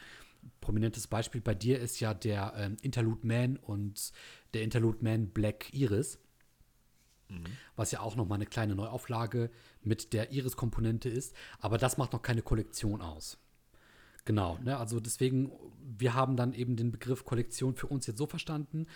Prominentes 0.61 1.06
Beispiel 1.06 1.40
bei 1.40 1.54
dir 1.54 1.78
ist 1.80 2.00
ja 2.00 2.12
der 2.12 2.54
ähm, 2.56 2.76
Interlude 2.83 3.26
Man 3.26 3.56
und 3.56 4.12
der 4.52 4.62
Interlude 4.62 4.99
Man 5.00 5.28
Black 5.28 5.73
Iris, 5.73 6.18
was 7.76 7.90
ja 7.90 8.00
auch 8.00 8.16
noch 8.16 8.26
mal 8.26 8.36
eine 8.36 8.46
kleine 8.46 8.74
Neuauflage 8.74 9.50
mit 9.82 10.12
der 10.12 10.32
Iris-Komponente 10.32 11.08
ist. 11.08 11.34
Aber 11.60 11.78
das 11.78 11.98
macht 11.98 12.12
noch 12.12 12.22
keine 12.22 12.42
Kollektion 12.42 13.00
aus. 13.00 13.38
Genau, 14.24 14.58
ne? 14.64 14.78
also 14.78 15.00
deswegen, 15.00 15.52
wir 15.98 16.14
haben 16.14 16.36
dann 16.36 16.54
eben 16.54 16.76
den 16.76 16.90
Begriff 16.90 17.24
Kollektion 17.24 17.74
für 17.74 17.88
uns 17.88 18.06
jetzt 18.06 18.18
so 18.18 18.26
verstanden. 18.26 18.86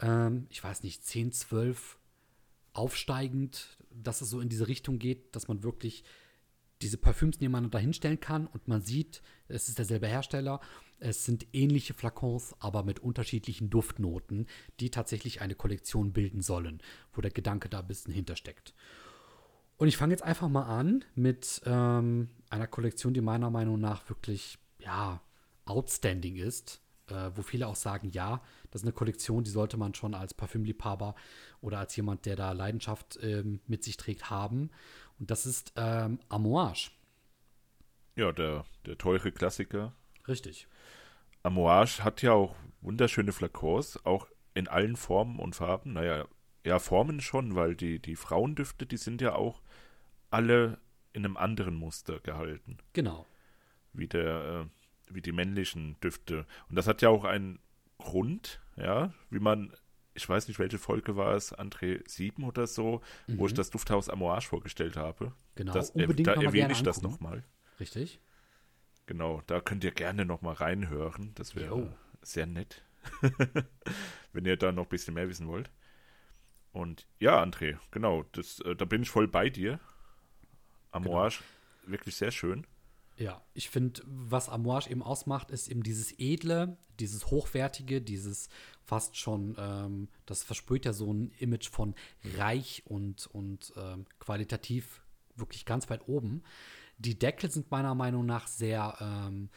Ähm, 0.00 0.46
ich 0.50 0.62
weiß 0.62 0.82
nicht, 0.82 1.04
10, 1.04 1.32
12 1.32 1.98
aufsteigend, 2.74 3.78
dass 3.90 4.20
es 4.20 4.28
so 4.28 4.40
in 4.40 4.48
diese 4.48 4.68
Richtung 4.68 4.98
geht, 4.98 5.34
dass 5.34 5.48
man 5.48 5.62
wirklich 5.62 6.04
diese 6.82 6.98
Parfüms 6.98 7.40
nebeneinander 7.40 7.78
hinstellen 7.78 8.20
kann 8.20 8.46
und 8.46 8.68
man 8.68 8.82
sieht, 8.82 9.22
es 9.48 9.68
ist 9.68 9.78
derselbe 9.78 10.06
Hersteller, 10.06 10.60
es 11.04 11.24
sind 11.24 11.46
ähnliche 11.52 11.92
Flakons, 11.92 12.54
aber 12.60 12.82
mit 12.82 12.98
unterschiedlichen 12.98 13.68
Duftnoten, 13.68 14.46
die 14.80 14.90
tatsächlich 14.90 15.42
eine 15.42 15.54
Kollektion 15.54 16.12
bilden 16.12 16.40
sollen, 16.40 16.80
wo 17.12 17.20
der 17.20 17.30
Gedanke 17.30 17.68
da 17.68 17.80
ein 17.80 17.86
bisschen 17.86 18.14
hintersteckt. 18.14 18.74
Und 19.76 19.88
ich 19.88 19.96
fange 19.96 20.12
jetzt 20.12 20.22
einfach 20.22 20.48
mal 20.48 20.64
an 20.64 21.04
mit 21.14 21.60
ähm, 21.66 22.30
einer 22.48 22.66
Kollektion, 22.66 23.12
die 23.12 23.20
meiner 23.20 23.50
Meinung 23.50 23.80
nach 23.80 24.08
wirklich, 24.08 24.58
ja, 24.78 25.20
outstanding 25.66 26.36
ist. 26.36 26.80
Äh, 27.08 27.32
wo 27.34 27.42
viele 27.42 27.66
auch 27.66 27.76
sagen, 27.76 28.08
ja, 28.12 28.40
das 28.70 28.80
ist 28.80 28.86
eine 28.86 28.94
Kollektion, 28.94 29.44
die 29.44 29.50
sollte 29.50 29.76
man 29.76 29.92
schon 29.92 30.14
als 30.14 30.32
Parfümliebhaber 30.32 31.14
oder 31.60 31.80
als 31.80 31.94
jemand, 31.96 32.24
der 32.24 32.34
da 32.34 32.52
Leidenschaft 32.52 33.18
ähm, 33.20 33.60
mit 33.66 33.84
sich 33.84 33.98
trägt, 33.98 34.30
haben. 34.30 34.70
Und 35.18 35.30
das 35.30 35.44
ist 35.44 35.74
ähm, 35.76 36.18
Amouage. 36.30 36.92
Ja, 38.16 38.32
der, 38.32 38.64
der 38.86 38.96
teure 38.96 39.32
Klassiker. 39.32 39.92
Richtig. 40.26 40.66
Amouage 41.44 42.02
hat 42.02 42.22
ja 42.22 42.32
auch 42.32 42.56
wunderschöne 42.80 43.32
Flakons, 43.32 44.04
auch 44.04 44.26
in 44.54 44.66
allen 44.68 44.96
Formen 44.96 45.38
und 45.38 45.54
Farben. 45.54 45.92
Naja, 45.92 46.26
ja, 46.64 46.78
Formen 46.78 47.20
schon, 47.20 47.54
weil 47.54 47.76
die, 47.76 47.98
die 48.00 48.16
Frauendüfte, 48.16 48.86
die 48.86 48.96
sind 48.96 49.20
ja 49.20 49.34
auch 49.34 49.60
alle 50.30 50.78
in 51.12 51.24
einem 51.24 51.36
anderen 51.36 51.76
Muster 51.76 52.18
gehalten, 52.20 52.78
Genau. 52.92 53.26
wie 53.92 54.08
der, 54.08 54.66
äh, 55.08 55.14
wie 55.14 55.22
die 55.22 55.32
männlichen 55.32 55.96
Düfte. 56.00 56.46
Und 56.68 56.76
das 56.76 56.86
hat 56.88 57.02
ja 57.02 57.08
auch 57.10 57.24
einen 57.24 57.60
Grund, 57.98 58.60
ja, 58.76 59.12
wie 59.30 59.38
man, 59.38 59.72
ich 60.14 60.28
weiß 60.28 60.48
nicht, 60.48 60.58
welche 60.58 60.78
Folge 60.78 61.14
war 61.16 61.34
es, 61.34 61.56
André 61.56 62.02
7 62.08 62.42
oder 62.44 62.66
so, 62.66 63.00
wo 63.28 63.46
ich 63.46 63.54
das 63.54 63.70
Dufthaus 63.70 64.08
Amouage 64.08 64.46
vorgestellt 64.48 64.96
habe. 64.96 65.26
Mhm. 65.26 65.32
Genau, 65.56 65.72
Das, 65.74 65.90
unbedingt 65.90 66.26
da 66.26 66.32
noch 66.34 66.42
mal 66.42 66.46
erwähne 66.46 66.72
ich 66.72 66.82
das 66.82 66.96
angucken. 66.98 67.12
nochmal. 67.22 67.44
Richtig. 67.78 68.20
Genau, 69.06 69.42
da 69.46 69.60
könnt 69.60 69.84
ihr 69.84 69.90
gerne 69.90 70.24
nochmal 70.24 70.54
reinhören. 70.54 71.32
Das 71.34 71.54
wäre 71.54 71.94
sehr 72.22 72.46
nett, 72.46 72.82
wenn 74.32 74.46
ihr 74.46 74.56
da 74.56 74.72
noch 74.72 74.84
ein 74.84 74.88
bisschen 74.88 75.14
mehr 75.14 75.28
wissen 75.28 75.46
wollt. 75.46 75.70
Und 76.72 77.06
ja, 77.20 77.42
André, 77.42 77.78
genau, 77.90 78.24
das, 78.32 78.60
äh, 78.60 78.74
da 78.74 78.84
bin 78.84 79.02
ich 79.02 79.10
voll 79.10 79.28
bei 79.28 79.48
dir. 79.48 79.78
Amouage, 80.90 81.42
wirklich 81.86 82.16
sehr 82.16 82.30
schön. 82.30 82.66
Ja, 83.16 83.44
ich 83.52 83.70
finde, 83.70 84.02
was 84.06 84.48
Amouage 84.48 84.90
eben 84.90 85.02
ausmacht, 85.02 85.52
ist 85.52 85.68
eben 85.68 85.84
dieses 85.84 86.18
Edle, 86.18 86.76
dieses 86.98 87.26
Hochwertige, 87.30 88.02
dieses 88.02 88.48
fast 88.82 89.16
schon, 89.16 89.54
ähm, 89.56 90.08
das 90.26 90.42
versprüht 90.42 90.84
ja 90.84 90.92
so 90.92 91.12
ein 91.12 91.30
Image 91.38 91.68
von 91.68 91.94
reich 92.36 92.82
und, 92.86 93.28
und 93.28 93.72
ähm, 93.76 94.06
qualitativ 94.18 95.00
wirklich 95.36 95.64
ganz 95.64 95.88
weit 95.90 96.08
oben. 96.08 96.42
Die 96.98 97.18
Deckel 97.18 97.50
sind 97.50 97.70
meiner 97.70 97.94
Meinung 97.94 98.26
nach 98.26 98.46
sehr 98.46 98.96
ähm, 99.00 99.50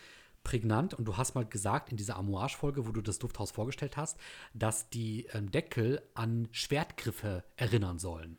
prägnant 0.44 0.94
und 0.94 1.06
du 1.06 1.18
hast 1.18 1.36
mal 1.36 1.46
gesagt 1.46 1.92
in 1.92 1.98
dieser 1.98 2.16
Amouage-Folge, 2.16 2.88
wo 2.88 2.92
du 2.92 3.02
das 3.02 3.20
Dufthaus 3.20 3.52
vorgestellt 3.52 3.98
hast, 3.98 4.18
dass 4.54 4.90
die 4.90 5.28
ähm, 5.34 5.52
Deckel 5.52 6.02
an 6.14 6.48
Schwertgriffe 6.52 7.44
erinnern 7.58 8.00
sollen. 8.00 8.38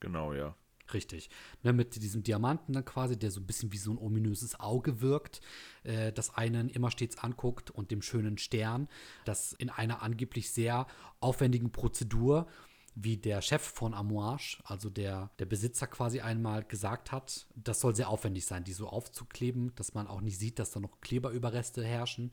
Genau, 0.00 0.32
ja. 0.32 0.56
Richtig. 0.92 1.30
Ne, 1.62 1.72
mit 1.72 2.02
diesem 2.02 2.22
Diamanten 2.22 2.72
dann 2.74 2.84
quasi, 2.84 3.18
der 3.18 3.30
so 3.30 3.40
ein 3.40 3.46
bisschen 3.46 3.72
wie 3.72 3.78
so 3.78 3.92
ein 3.92 3.98
ominöses 3.98 4.58
Auge 4.58 5.00
wirkt, 5.00 5.40
äh, 5.84 6.12
das 6.12 6.34
einen 6.34 6.68
immer 6.68 6.90
stets 6.90 7.18
anguckt 7.18 7.70
und 7.70 7.90
dem 7.90 8.02
schönen 8.02 8.38
Stern, 8.38 8.88
das 9.24 9.52
in 9.52 9.70
einer 9.70 10.02
angeblich 10.02 10.50
sehr 10.50 10.86
aufwendigen 11.20 11.70
Prozedur, 11.70 12.46
wie 12.94 13.16
der 13.16 13.40
Chef 13.40 13.62
von 13.62 13.94
Amouage, 13.94 14.58
also 14.64 14.90
der, 14.90 15.30
der 15.38 15.46
Besitzer 15.46 15.86
quasi 15.86 16.20
einmal 16.20 16.62
gesagt 16.64 17.10
hat, 17.10 17.46
das 17.54 17.80
soll 17.80 17.94
sehr 17.94 18.08
aufwendig 18.08 18.44
sein, 18.44 18.64
die 18.64 18.72
so 18.72 18.88
aufzukleben, 18.88 19.74
dass 19.76 19.94
man 19.94 20.06
auch 20.06 20.20
nicht 20.20 20.38
sieht, 20.38 20.58
dass 20.58 20.72
da 20.72 20.80
noch 20.80 21.00
Kleberüberreste 21.00 21.84
herrschen. 21.84 22.32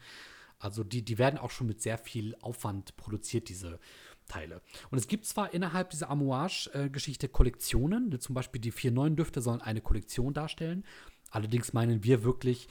Also 0.59 0.83
die, 0.83 1.03
die 1.03 1.17
werden 1.17 1.39
auch 1.39 1.51
schon 1.51 1.67
mit 1.67 1.81
sehr 1.81 1.97
viel 1.97 2.35
Aufwand 2.41 2.97
produziert, 2.97 3.47
diese 3.47 3.79
Teile. 4.27 4.61
Und 4.91 4.97
es 4.97 5.07
gibt 5.07 5.25
zwar 5.25 5.53
innerhalb 5.53 5.89
dieser 5.89 6.09
Amouage-Geschichte 6.09 7.29
Kollektionen, 7.29 8.09
ne, 8.09 8.19
zum 8.19 8.35
Beispiel 8.35 8.59
die 8.59 8.71
vier 8.71 8.91
neuen 8.91 9.15
Düfte 9.15 9.41
sollen 9.41 9.61
eine 9.61 9.81
Kollektion 9.81 10.33
darstellen. 10.33 10.85
Allerdings 11.31 11.73
meinen 11.73 12.03
wir 12.03 12.23
wirklich, 12.23 12.67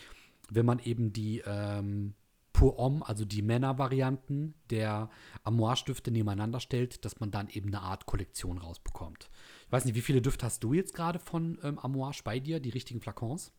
wenn 0.50 0.66
man 0.66 0.78
eben 0.78 1.12
die 1.12 1.42
ähm, 1.46 2.14
Pour 2.58 2.76
Homme, 2.76 3.06
also 3.06 3.24
die 3.24 3.40
Männervarianten 3.40 4.52
der 4.70 5.10
Amouage-Düfte 5.44 6.10
nebeneinander 6.10 6.58
stellt, 6.58 7.04
dass 7.04 7.20
man 7.20 7.30
dann 7.30 7.48
eben 7.50 7.68
eine 7.68 7.82
Art 7.82 8.06
Kollektion 8.06 8.58
rausbekommt. 8.58 9.30
Ich 9.66 9.70
weiß 9.70 9.84
nicht, 9.84 9.94
wie 9.94 10.00
viele 10.00 10.20
Düfte 10.20 10.44
hast 10.44 10.64
du 10.64 10.72
jetzt 10.72 10.92
gerade 10.92 11.20
von 11.20 11.60
ähm, 11.62 11.78
Amouage 11.78 12.22
bei 12.24 12.40
dir, 12.40 12.58
die 12.58 12.70
richtigen 12.70 13.00
Flakons? 13.00 13.52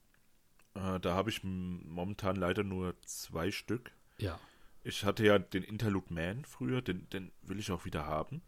Äh, 0.74 1.00
da 1.00 1.16
habe 1.16 1.30
ich 1.30 1.46
momentan 1.46 2.36
leider 2.36 2.66
nur 2.66 2.94
zwei 3.04 3.52
Stück. 3.52 3.94
Ja. 4.18 4.38
Ich 4.84 5.06
hatte 5.06 5.26
ja 5.26 5.40
den 5.40 5.64
Interlude 5.64 6.14
Man 6.14 6.44
früher, 6.44 6.82
den, 6.82 7.10
den 7.12 7.32
will 7.42 7.60
ich 7.60 7.72
auch 7.72 7.86
wieder 7.86 8.06
haben. 8.06 8.42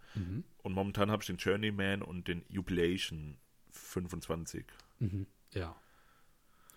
Und 0.64 0.74
momentan 0.74 1.12
habe 1.12 1.24
ich 1.24 1.28
den 1.28 1.38
Journeyman 1.38 2.02
und 2.02 2.28
den 2.28 2.44
Jubilation 2.50 3.38
25. 3.72 4.66
Mhm. 5.00 5.28
Ja. 5.54 5.78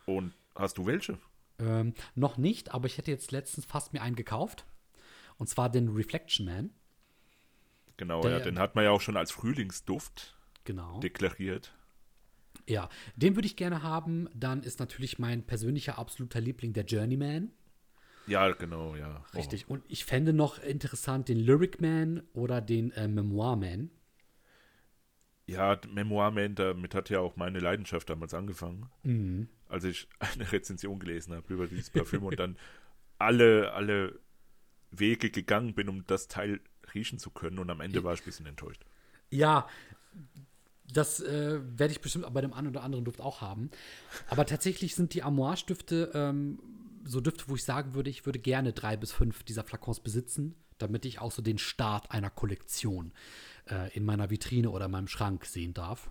Und 0.07 0.33
hast 0.54 0.78
du 0.78 0.87
welche? 0.87 1.19
Ähm, 1.58 1.94
noch 2.14 2.37
nicht, 2.37 2.73
aber 2.75 2.87
ich 2.87 2.99
hätte 2.99 3.11
jetzt 3.11 3.30
letztens 3.32 3.64
fast 3.66 3.92
mir 3.92 4.02
einen 4.02 4.16
gekauft. 4.16 4.66
Und 5.38 5.49
zwar 5.49 5.70
den 5.70 5.88
Reflection 5.88 6.46
Man. 6.46 6.70
Genau, 7.96 8.23
Der- 8.23 8.32
ja, 8.32 8.40
den 8.40 8.58
hat 8.58 8.75
man 8.75 8.84
ja 8.84 8.90
auch 8.90 9.00
schon 9.00 9.16
als 9.16 9.30
Frühlingsduft 9.30 10.37
Genau. 10.64 10.99
deklariert. 11.00 11.75
Ja, 12.68 12.88
den 13.16 13.37
würde 13.37 13.46
ich 13.46 13.56
gerne 13.56 13.82
haben. 13.82 14.28
Dann 14.34 14.62
ist 14.62 14.80
natürlich 14.80 15.18
mein 15.18 15.44
persönlicher 15.44 15.99
absoluter 15.99 16.40
Liebling 16.40 16.73
der 16.73 16.84
Journeyman. 16.84 17.50
Ja, 18.26 18.50
genau, 18.52 18.96
ja. 18.96 19.23
Oh. 19.32 19.37
Richtig. 19.37 19.68
Und 19.68 19.84
ich 19.88 20.04
fände 20.06 20.32
noch 20.32 20.58
interessant 20.62 21.28
den 21.28 21.38
Lyric 21.38 21.80
Man 21.80 22.23
oder 22.32 22.61
den 22.62 22.90
äh, 22.92 23.06
Memoir 23.06 23.56
Man. 23.56 23.90
Ja, 25.46 25.78
Memoir 25.92 26.30
Man, 26.30 26.54
damit 26.54 26.94
hat 26.94 27.11
ja 27.11 27.20
auch 27.20 27.37
meine 27.37 27.58
Leidenschaft 27.58 28.08
damals 28.08 28.32
angefangen. 28.32 28.88
Mhm. 29.02 29.49
Als 29.75 29.85
ich 29.85 30.09
eine 30.19 30.50
Rezension 30.50 30.99
gelesen 30.99 31.35
habe 31.35 31.52
über 31.52 31.66
dieses 31.66 31.90
Parfüm 31.90 32.23
und 32.23 32.38
dann 32.38 32.57
alle, 33.19 33.73
alle 33.73 34.19
Wege 34.90 35.31
gegangen 35.31 35.75
bin, 35.75 35.88
um 35.88 36.07
das 36.07 36.28
Teil 36.28 36.61
riechen 36.95 37.19
zu 37.19 37.31
können. 37.31 37.59
Und 37.59 37.71
am 37.71 37.81
Ende 37.81 38.04
war 38.04 38.14
ich 38.14 38.21
ein 38.21 38.25
bisschen 38.25 38.47
enttäuscht. 38.47 38.85
Ja, 39.31 39.69
das 40.93 41.21
äh, 41.21 41.61
werde 41.61 41.93
ich 41.93 42.00
bestimmt 42.00 42.33
bei 42.33 42.40
dem 42.40 42.52
einen 42.52 42.69
oder 42.69 42.83
anderen 42.83 43.04
Duft 43.04 43.21
auch 43.21 43.40
haben. 43.40 43.71
Aber 44.28 44.47
tatsächlich 44.47 44.95
sind 44.95 45.14
die 45.14 45.23
Armoire-Stifte 45.23 46.12
ähm, 46.14 46.61
so 47.04 47.21
Düfte, 47.21 47.45
wo 47.49 47.54
ich 47.57 47.64
sagen 47.64 47.95
würde, 47.95 48.11
ich 48.11 48.26
würde 48.26 48.38
gerne 48.38 48.73
drei 48.73 48.97
bis 48.97 49.12
fünf 49.12 49.43
dieser 49.43 49.64
Flakons 49.64 50.00
besitzen, 50.00 50.54
damit 50.78 51.04
ich 51.04 51.19
auch 51.19 51.33
so 51.33 51.43
den 51.43 51.59
Start 51.59 52.11
einer 52.11 52.31
Kollektion 52.31 53.12
äh, 53.69 53.95
in 53.97 54.04
meiner 54.04 54.31
Vitrine 54.31 54.71
oder 54.71 54.87
in 54.87 54.90
meinem 54.90 55.09
Schrank 55.09 55.45
sehen 55.47 55.75
darf. 55.75 56.11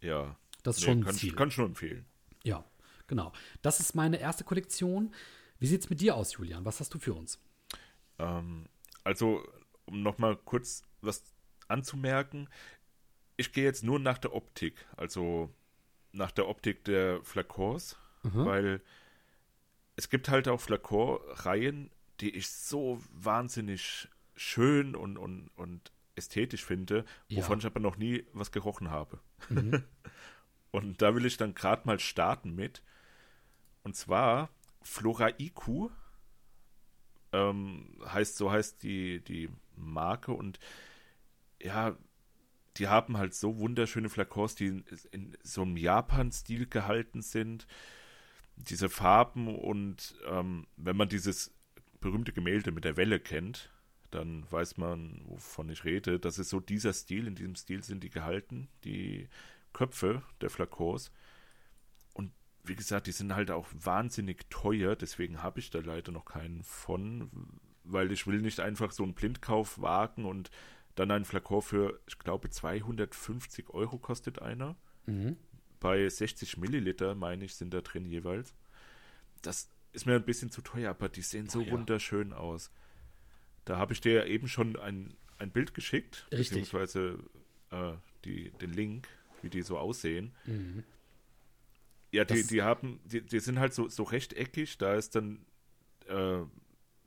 Ja. 0.00 0.36
Das 0.62 0.76
ist 0.76 0.84
schon 0.84 0.98
ein 0.98 1.04
kann, 1.04 1.14
Ziel. 1.14 1.34
kann 1.34 1.50
schon 1.50 1.66
empfehlen. 1.66 2.06
Ja, 2.44 2.64
genau. 3.06 3.32
Das 3.62 3.80
ist 3.80 3.94
meine 3.94 4.18
erste 4.18 4.44
Kollektion. 4.44 5.14
Wie 5.58 5.66
sieht 5.66 5.82
es 5.82 5.90
mit 5.90 6.00
dir 6.00 6.16
aus, 6.16 6.34
Julian? 6.34 6.64
Was 6.64 6.80
hast 6.80 6.92
du 6.94 6.98
für 6.98 7.14
uns? 7.14 7.40
Ähm, 8.18 8.66
also, 9.04 9.46
um 9.86 10.02
nochmal 10.02 10.36
kurz 10.36 10.82
was 11.00 11.22
anzumerken, 11.68 12.48
ich 13.36 13.52
gehe 13.52 13.64
jetzt 13.64 13.82
nur 13.82 13.98
nach 13.98 14.18
der 14.18 14.34
Optik, 14.34 14.86
also 14.96 15.52
nach 16.12 16.30
der 16.30 16.48
Optik 16.48 16.84
der 16.84 17.22
Flakons, 17.24 17.96
weil 18.22 18.80
es 19.96 20.08
gibt 20.10 20.28
halt 20.28 20.46
auch 20.48 20.60
Flakon-Reihen, 20.60 21.90
die 22.20 22.30
ich 22.30 22.50
so 22.50 23.02
wahnsinnig 23.10 24.08
schön 24.36 24.94
und, 24.94 25.16
und, 25.16 25.48
und 25.56 25.90
ästhetisch 26.14 26.64
finde, 26.64 27.04
Ja. 27.28 27.38
wovon 27.38 27.58
ich 27.58 27.66
aber 27.66 27.80
noch 27.80 27.96
nie 27.96 28.24
was 28.32 28.52
gerochen 28.52 28.90
habe. 28.90 29.18
und 30.72 31.00
da 31.00 31.14
will 31.14 31.26
ich 31.26 31.36
dann 31.36 31.54
gerade 31.54 31.86
mal 31.86 32.00
starten 32.00 32.54
mit. 32.54 32.82
Und 33.84 33.94
zwar 33.94 34.50
Flora 34.82 35.30
IQ 35.38 35.90
ähm, 37.32 37.96
heißt, 38.04 38.36
so 38.36 38.50
heißt 38.50 38.82
die, 38.82 39.20
die 39.20 39.48
Marke 39.76 40.32
und 40.32 40.58
ja, 41.62 41.96
die 42.78 42.88
haben 42.88 43.18
halt 43.18 43.34
so 43.34 43.58
wunderschöne 43.58 44.08
Flakons, 44.08 44.54
die 44.54 44.66
in, 44.66 44.84
in 45.10 45.36
so 45.42 45.62
einem 45.62 45.76
Japan-Stil 45.76 46.66
gehalten 46.66 47.22
sind. 47.22 47.66
Diese 48.56 48.88
Farben 48.88 49.54
und 49.54 50.14
ähm, 50.26 50.66
wenn 50.76 50.96
man 50.96 51.08
dieses 51.08 51.52
berühmte 52.00 52.32
Gemälde 52.32 52.72
mit 52.72 52.84
der 52.84 52.96
Welle 52.96 53.20
kennt, 53.20 53.70
dann 54.10 54.50
weiß 54.50 54.76
man, 54.76 55.22
wovon 55.26 55.70
ich 55.70 55.84
rede. 55.84 56.18
Das 56.18 56.38
ist 56.38 56.50
so 56.50 56.60
dieser 56.60 56.92
Stil, 56.92 57.26
in 57.26 57.34
diesem 57.34 57.56
Stil 57.56 57.82
sind 57.82 58.02
die 58.02 58.10
gehalten, 58.10 58.68
die 58.84 59.28
Köpfe 59.72 60.22
der 60.40 60.50
Flakons. 60.50 61.10
Und 62.14 62.32
wie 62.64 62.74
gesagt, 62.76 63.06
die 63.06 63.12
sind 63.12 63.34
halt 63.34 63.50
auch 63.50 63.66
wahnsinnig 63.72 64.48
teuer, 64.50 64.96
deswegen 64.96 65.42
habe 65.42 65.60
ich 65.60 65.70
da 65.70 65.80
leider 65.80 66.12
noch 66.12 66.24
keinen 66.24 66.62
von, 66.62 67.30
weil 67.84 68.12
ich 68.12 68.26
will 68.26 68.40
nicht 68.40 68.60
einfach 68.60 68.92
so 68.92 69.02
einen 69.02 69.14
Blindkauf 69.14 69.80
wagen 69.80 70.24
und 70.24 70.50
dann 70.94 71.10
einen 71.10 71.24
Flakon 71.24 71.62
für, 71.62 72.00
ich 72.06 72.18
glaube, 72.18 72.50
250 72.50 73.70
Euro 73.70 73.98
kostet 73.98 74.40
einer. 74.42 74.76
Bei 75.80 76.08
60 76.08 76.58
Milliliter, 76.58 77.14
meine 77.14 77.44
ich, 77.44 77.54
sind 77.56 77.74
da 77.74 77.80
drin 77.80 78.04
jeweils. 78.04 78.54
Das 79.40 79.68
ist 79.92 80.06
mir 80.06 80.14
ein 80.14 80.24
bisschen 80.24 80.50
zu 80.50 80.60
teuer, 80.62 80.90
aber 80.90 81.08
die 81.08 81.22
sehen 81.22 81.48
so 81.48 81.60
Oh 81.60 81.62
ja. 81.62 81.72
wunderschön 81.72 82.32
aus. 82.32 82.70
Da 83.64 83.78
habe 83.78 83.92
ich 83.92 84.00
dir 84.00 84.12
ja 84.12 84.24
eben 84.26 84.48
schon 84.48 84.76
ein, 84.76 85.14
ein 85.38 85.50
Bild 85.50 85.74
geschickt, 85.74 86.26
Richtig. 86.30 86.48
beziehungsweise 86.50 87.18
äh, 87.70 87.94
die, 88.24 88.50
den 88.60 88.72
Link, 88.72 89.08
wie 89.42 89.50
die 89.50 89.62
so 89.62 89.78
aussehen. 89.78 90.32
Mhm. 90.46 90.84
Ja, 92.10 92.24
die, 92.24 92.34
Das- 92.40 92.46
die 92.48 92.62
haben, 92.62 93.00
die, 93.04 93.22
die 93.22 93.40
sind 93.40 93.58
halt 93.58 93.72
so, 93.74 93.88
so 93.88 94.02
rechteckig, 94.02 94.78
da 94.78 94.94
ist 94.94 95.14
dann 95.14 95.44
äh, 96.08 96.40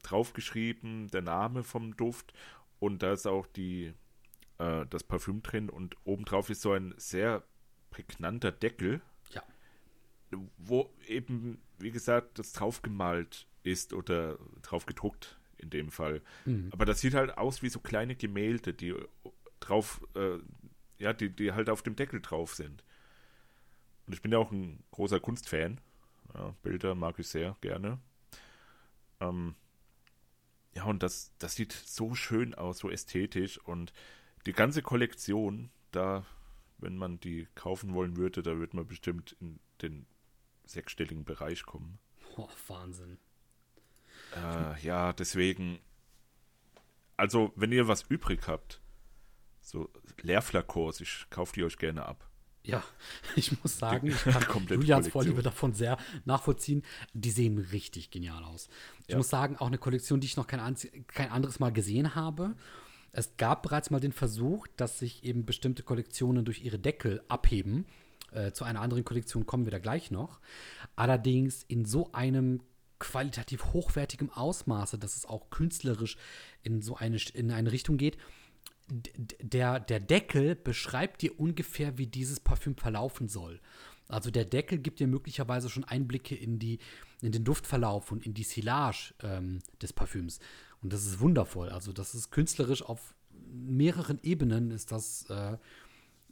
draufgeschrieben 0.04 1.10
der 1.10 1.21
Name 1.21 1.63
vom 1.63 1.95
Duft 1.98 2.34
und 2.80 3.04
da 3.04 3.13
ist 3.13 3.28
auch 3.28 3.45
die, 3.48 3.93
äh, 4.58 4.86
das 4.89 5.04
Parfüm 5.04 5.41
drin 5.43 5.69
und 5.69 5.95
obendrauf 6.06 6.50
ist 6.50 6.62
so 6.62 6.71
ein 6.74 6.93
sehr 6.98 7.43
prägnanter 7.91 8.52
Deckel, 8.52 9.02
Ja. 9.32 9.43
wo 10.58 10.91
eben, 11.08 11.60
wie 11.80 11.91
gesagt, 11.91 12.39
das 12.39 12.54
draufgemalt 12.54 13.48
ist 13.63 13.93
oder 13.93 14.38
drauf 14.62 14.86
gedruckt 14.86 15.38
in 15.58 15.69
dem 15.69 15.89
Fall. 15.89 16.21
Aber 16.71 16.86
das 16.86 17.00
sieht 17.02 17.13
halt 17.15 17.38
aus 17.38 17.62
wie 17.63 17.69
so 17.69 17.80
kleine 17.80 18.15
Gemälde, 18.15 18.74
die 18.74 18.93
drauf, 19.60 20.06
äh, 20.15 20.38
ja, 20.98 21.14
die, 21.14 21.30
die 21.30 21.52
halt 21.52 21.70
auf 21.70 21.82
dem 21.82 21.96
Deckel 21.96 22.22
drauf 22.22 22.56
sind. 22.56 22.84
Und 24.08 24.14
ich 24.14 24.22
bin 24.22 24.32
ja 24.32 24.38
auch 24.38 24.52
ein 24.52 24.84
großer 24.92 25.20
Kunstfan. 25.20 25.80
Ja, 26.34 26.56
Bilder 26.62 26.96
mag 26.96 27.18
ich 27.20 27.28
sehr 27.28 27.56
gerne. 27.62 28.00
Ähm, 29.20 29.56
ja, 30.74 30.84
und 30.84 31.02
das, 31.04 31.34
das 31.40 31.56
sieht 31.56 31.72
so 31.72 32.16
schön 32.16 32.54
aus, 32.54 32.80
so 32.80 32.90
ästhetisch. 32.90 33.58
Und 33.60 33.94
die 34.46 34.54
ganze 34.54 34.82
Kollektion, 34.82 35.72
da, 35.92 36.26
wenn 36.78 36.98
man 36.98 37.20
die 37.20 37.48
kaufen 37.56 37.94
wollen 37.94 38.18
würde, 38.18 38.44
da 38.44 38.58
würde 38.58 38.76
man 38.76 38.88
bestimmt 38.88 39.36
in 39.40 39.60
den 39.82 40.06
sechsstelligen 40.66 41.24
Bereich 41.24 41.64
kommen. 41.64 42.00
Oh, 42.38 42.50
Wahnsinn. 42.68 43.18
Äh, 44.36 44.80
ja, 44.82 45.14
deswegen. 45.14 45.80
Also, 47.18 47.54
wenn 47.56 47.72
ihr 47.72 47.88
was 47.88 48.04
übrig 48.04 48.48
habt, 48.48 48.82
so 49.65 49.89
Leerflakons, 50.21 51.01
ich 51.01 51.25
kaufe 51.30 51.54
die 51.54 51.63
euch 51.63 51.78
gerne 51.78 52.06
ab. 52.06 52.30
Ja, 52.63 52.84
ich 53.36 53.62
muss 53.62 53.78
sagen, 53.78 54.08
ich 54.08 54.23
kann 54.23 54.65
Julians. 54.67 55.08
Vorliebe 55.10 55.41
davon 55.43 55.73
sehr 55.73 55.97
nachvollziehen. 56.25 56.84
Die 57.13 57.32
sehen 57.32 57.58
richtig 57.58 58.12
genial 58.12 58.43
aus. 58.43 58.69
Ich 59.04 59.10
Ja. 59.10 59.17
muss 59.17 59.30
sagen, 59.30 59.58
auch 59.58 59.67
eine 59.67 59.78
Kollektion, 59.78 60.19
die 60.19 60.28
ich 60.28 60.38
noch 60.38 60.47
kein, 60.47 60.75
kein 61.08 61.32
anderes 61.32 61.60
Mal 61.60 61.71
gesehen 61.71 62.15
habe. 62.15 62.56
Es 63.12 63.38
gab 63.38 63.63
bereits 63.63 63.91
mal 63.91 63.99
den 63.99 64.12
Versuch, 64.12 64.67
dass 64.75 64.99
sich 64.99 65.23
eben 65.23 65.45
bestimmte 65.45 65.84
Kollektionen 65.84 66.43
durch 66.43 66.63
ihre 66.63 66.80
Deckel 66.80 67.23
abheben. 67.28 67.86
Äh, 68.32 68.51
zu 68.51 68.65
einer 68.65 68.82
anderen 68.82 69.06
Kollektion 69.06 69.45
kommen 69.45 69.65
wir 69.65 69.71
da 69.71 69.80
gleich 69.80 70.12
noch. 70.12 70.39
Allerdings 70.95 71.63
in 71.63 71.86
so 71.86 72.12
einem 72.12 72.62
qualitativ 72.99 73.65
hochwertigem 73.73 74.32
Ausmaße, 74.32 74.97
dass 74.97 75.15
es 75.15 75.25
auch 75.25 75.49
künstlerisch 75.49 76.17
in 76.63 76.82
so 76.82 76.95
eine, 76.95 77.17
in 77.34 77.51
eine 77.51 77.71
Richtung 77.71 77.97
geht, 77.97 78.17
der, 78.88 79.80
der 79.80 80.00
Deckel 80.00 80.56
beschreibt 80.56 81.21
dir 81.21 81.39
ungefähr, 81.39 81.98
wie 81.98 82.08
dieses 82.08 82.39
Parfüm 82.39 82.76
verlaufen 82.76 83.28
soll. 83.28 83.60
Also 84.08 84.30
der 84.30 84.45
Deckel 84.45 84.78
gibt 84.78 85.00
dir 85.00 85.08
möglicherweise 85.08 85.69
schon 85.69 85.84
Einblicke 85.84 86.36
in, 86.36 86.60
die, 86.60 86.80
in 87.21 87.32
den 87.32 87.43
Duftverlauf 87.43 88.12
und 88.12 88.26
in 88.26 88.34
die 88.34 88.43
Silage 88.43 89.13
ähm, 89.24 89.60
des 89.82 89.93
Parfüms. 89.93 90.39
Und 90.84 90.93
das 90.93 91.06
ist 91.06 91.19
wundervoll. 91.19 91.69
Also 91.69 91.91
das 91.91 92.13
ist 92.13 92.30
künstlerisch 92.30 92.84
auf 92.84 93.15
mehreren 93.48 94.19
Ebenen 94.24 94.71
ist 94.71 94.91
das 94.91 95.30
äh, 95.30 95.58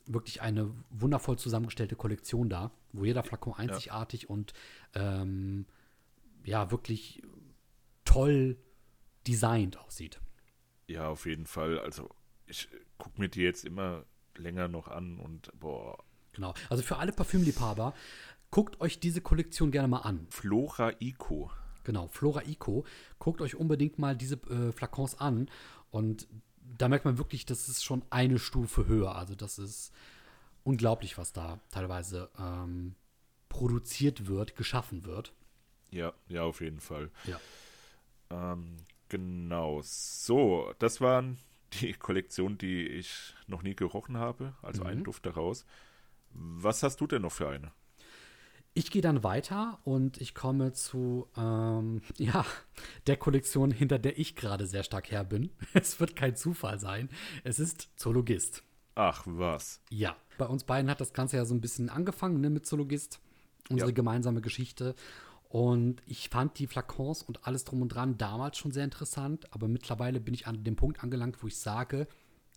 wirklich 0.06 0.42
eine 0.42 0.74
wundervoll 0.90 1.38
zusammengestellte 1.38 1.96
Kollektion 1.96 2.50
da, 2.50 2.72
wo 2.92 3.06
jeder 3.06 3.24
Flakon 3.24 3.54
einzigartig 3.54 4.30
und 4.30 4.54
ähm, 4.94 5.66
ja, 6.44 6.72
wirklich 6.72 7.22
toll 8.06 8.58
designt 9.28 9.78
aussieht. 9.80 10.20
Ja, 10.88 11.08
auf 11.08 11.26
jeden 11.26 11.46
Fall. 11.46 11.80
Also, 11.80 12.10
ich 12.54 12.70
gucke 12.98 13.20
mir 13.20 13.30
die 13.30 13.42
jetzt 13.42 13.66
immer 13.66 14.06
länger 14.36 14.68
noch 14.68 14.88
an 14.88 15.20
und 15.20 15.52
boah, 15.60 15.98
Genau. 16.34 16.54
Also 16.70 16.84
für 16.84 16.98
alle 16.98 17.12
Parfümliebhaber, 17.12 17.94
guckt 18.52 18.82
euch 18.82 19.00
diese 19.00 19.22
Kollektion 19.22 19.72
gerne 19.72 19.88
mal 19.88 20.00
an. 20.00 20.28
Flora 20.30 20.92
Ico. 21.00 21.52
Genau, 21.84 22.08
Flora 22.08 22.42
Eco. 22.44 22.86
Guckt 23.20 23.42
euch 23.42 23.56
unbedingt 23.56 24.00
mal 24.00 24.16
diese 24.16 24.36
äh, 24.50 24.72
Flakons 24.72 25.20
an. 25.20 25.50
Und 25.92 26.28
da 26.78 26.88
merkt 26.90 27.06
man 27.06 27.18
wirklich, 27.18 27.46
das 27.46 27.70
ist 27.70 27.84
schon 27.84 28.04
eine 28.10 28.40
Stufe 28.40 28.88
höher. 28.88 29.16
Also 29.16 29.36
das 29.36 29.60
ist 29.60 29.94
unglaublich, 30.64 31.18
was 31.18 31.34
da 31.34 31.60
teilweise 31.72 32.30
ähm, 32.40 32.96
produziert 33.50 34.28
wird, 34.28 34.56
geschaffen 34.56 35.06
wird. 35.06 35.34
Ja, 35.92 36.14
ja, 36.28 36.44
auf 36.44 36.62
jeden 36.62 36.80
Fall. 36.80 37.12
Ja. 37.26 37.40
Ähm, 38.32 38.78
genau. 39.10 39.82
So, 39.84 40.74
das 40.80 41.02
waren 41.02 41.38
die 41.82 41.94
Kollektionen, 41.94 42.58
die 42.58 42.88
ich 42.88 43.34
noch 43.48 43.64
nie 43.64 43.76
gerochen 43.76 44.18
habe. 44.18 44.54
Also 44.62 44.84
Mhm. 44.84 44.90
ein 44.90 45.04
Duft 45.04 45.26
daraus. 45.26 45.66
Was 46.32 46.84
hast 46.84 47.00
du 47.02 47.08
denn 47.08 47.22
noch 47.22 47.32
für 47.32 47.50
eine? 47.50 47.72
Ich 48.76 48.90
gehe 48.90 49.04
dann 49.04 49.24
weiter 49.24 49.80
und 49.84 50.20
ich 50.20 50.34
komme 50.34 50.74
zu 50.74 51.28
ähm, 51.38 52.02
ja, 52.18 52.46
der 53.06 53.18
Kollektion, 53.18 53.70
hinter 53.70 54.00
der 54.00 54.18
ich 54.18 54.36
gerade 54.36 54.66
sehr 54.66 54.84
stark 54.84 55.12
her 55.12 55.24
bin. 55.24 55.52
Es 55.74 56.00
wird 56.00 56.16
kein 56.16 56.36
Zufall 56.36 56.80
sein. 56.80 57.10
Es 57.44 57.60
ist 57.60 57.90
Zoologist. 58.00 58.64
Ach, 58.96 59.24
was? 59.26 59.82
Ja, 59.90 60.16
bei 60.38 60.46
uns 60.46 60.64
beiden 60.64 60.90
hat 60.90 61.02
das 61.02 61.14
Ganze 61.14 61.38
ja 61.38 61.46
so 61.46 61.54
ein 61.54 61.62
bisschen 61.62 61.90
angefangen 61.90 62.42
ne, 62.42 62.50
mit 62.50 62.66
Zoologist. 62.66 63.20
Unsere 63.70 63.92
Ja. 63.92 63.94
gemeinsame 63.96 64.42
Geschichte. 64.42 64.96
Und 65.54 66.02
ich 66.08 66.30
fand 66.30 66.58
die 66.58 66.66
Flakons 66.66 67.22
und 67.22 67.46
alles 67.46 67.64
drum 67.64 67.84
und 67.84 67.90
dran 67.90 68.18
damals 68.18 68.58
schon 68.58 68.72
sehr 68.72 68.84
interessant. 68.84 69.46
Aber 69.54 69.68
mittlerweile 69.68 70.20
bin 70.20 70.34
ich 70.34 70.48
an 70.48 70.64
dem 70.64 70.76
Punkt 70.76 71.04
angelangt, 71.04 71.44
wo 71.44 71.48
ich 71.48 71.60
sage, 71.60 72.08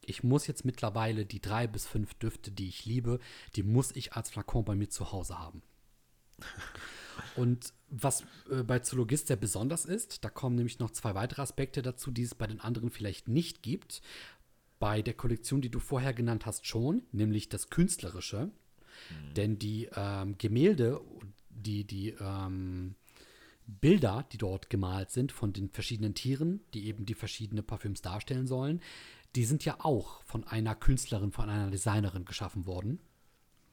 ich 0.00 0.24
muss 0.24 0.46
jetzt 0.46 0.64
mittlerweile 0.64 1.26
die 1.26 1.42
drei 1.42 1.66
bis 1.66 1.86
fünf 1.86 2.14
Düfte, 2.14 2.50
die 2.50 2.68
ich 2.68 2.86
liebe, 2.86 3.20
die 3.54 3.62
muss 3.62 3.94
ich 3.94 4.14
als 4.14 4.30
Flakon 4.30 4.64
bei 4.64 4.74
mir 4.74 4.88
zu 4.88 5.12
Hause 5.12 5.38
haben. 5.38 5.60
Und 7.36 7.74
was 7.90 8.22
äh, 8.50 8.62
bei 8.62 8.78
Zoologist 8.78 9.26
sehr 9.26 9.36
besonders 9.36 9.84
ist, 9.84 10.24
da 10.24 10.30
kommen 10.30 10.56
nämlich 10.56 10.78
noch 10.78 10.90
zwei 10.90 11.14
weitere 11.14 11.42
Aspekte 11.42 11.82
dazu, 11.82 12.10
die 12.10 12.22
es 12.22 12.34
bei 12.34 12.46
den 12.46 12.60
anderen 12.62 12.88
vielleicht 12.88 13.28
nicht 13.28 13.62
gibt. 13.62 14.00
Bei 14.78 15.02
der 15.02 15.12
Kollektion, 15.12 15.60
die 15.60 15.70
du 15.70 15.80
vorher 15.80 16.14
genannt 16.14 16.46
hast, 16.46 16.66
schon, 16.66 17.02
nämlich 17.12 17.50
das 17.50 17.68
Künstlerische. 17.68 18.50
Denn 19.36 19.58
die 19.58 19.90
ähm, 19.94 20.38
Gemälde, 20.38 21.02
die, 21.66 21.84
die 21.84 22.10
ähm, 22.20 22.94
Bilder, 23.66 24.24
die 24.32 24.38
dort 24.38 24.70
gemalt 24.70 25.10
sind 25.10 25.32
von 25.32 25.52
den 25.52 25.70
verschiedenen 25.70 26.14
Tieren, 26.14 26.60
die 26.72 26.86
eben 26.86 27.04
die 27.04 27.14
verschiedenen 27.14 27.64
Parfüms 27.64 28.00
darstellen 28.00 28.46
sollen, 28.46 28.80
die 29.34 29.44
sind 29.44 29.64
ja 29.64 29.76
auch 29.80 30.22
von 30.22 30.44
einer 30.44 30.74
Künstlerin, 30.74 31.32
von 31.32 31.50
einer 31.50 31.70
Designerin 31.70 32.24
geschaffen 32.24 32.66
worden. 32.66 33.00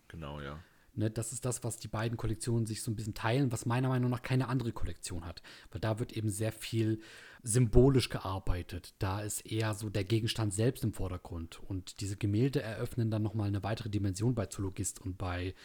Genau, 0.08 0.42
ja. 0.42 0.60
Ne, 0.96 1.10
das 1.10 1.34
ist 1.34 1.44
das, 1.46 1.64
was 1.64 1.78
die 1.78 1.88
beiden 1.88 2.18
Kollektionen 2.18 2.68
sich 2.68 2.84
so 2.84 2.92
ein 2.92 2.96
bisschen 2.96 3.16
teilen, 3.16 3.52
was 3.52 3.66
meiner 3.66 3.88
Meinung 3.88 4.12
nach 4.12 4.22
keine 4.22 4.48
andere 4.48 4.72
Kollektion 4.72 5.26
hat. 5.26 5.42
Weil 5.72 5.82
da 5.82 5.98
wird 5.98 6.14
eben 6.14 6.30
sehr 6.30 6.52
viel 6.52 7.00
symbolisch 7.42 8.10
gearbeitet. 8.10 8.94
Da 9.00 9.22
ist 9.22 9.42
eher 9.42 9.74
so 9.74 9.90
der 9.90 10.04
Gegenstand 10.04 10.54
selbst 10.54 10.84
im 10.84 10.94
Vordergrund. 10.94 11.60
Und 11.64 12.00
diese 12.00 12.16
Gemälde 12.16 12.62
eröffnen 12.62 13.10
dann 13.10 13.24
nochmal 13.24 13.48
eine 13.48 13.64
weitere 13.64 13.90
Dimension 13.90 14.36
bei 14.36 14.46
Zoologist 14.46 15.02
und 15.02 15.18
bei 15.18 15.56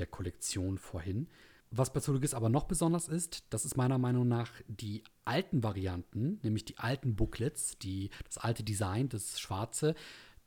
der 0.00 0.06
Kollektion 0.06 0.78
vorhin. 0.78 1.28
Was 1.74 1.90
bei 1.92 2.00
Zoologist 2.00 2.34
aber 2.34 2.50
noch 2.50 2.64
besonders 2.64 3.08
ist, 3.08 3.44
das 3.48 3.64
ist 3.64 3.78
meiner 3.78 3.96
Meinung 3.96 4.28
nach 4.28 4.50
die 4.68 5.02
alten 5.24 5.62
Varianten, 5.62 6.38
nämlich 6.42 6.66
die 6.66 6.76
alten 6.76 7.16
Booklets, 7.16 7.78
die, 7.78 8.10
das 8.26 8.36
alte 8.36 8.62
Design, 8.62 9.08
das 9.08 9.40
schwarze, 9.40 9.94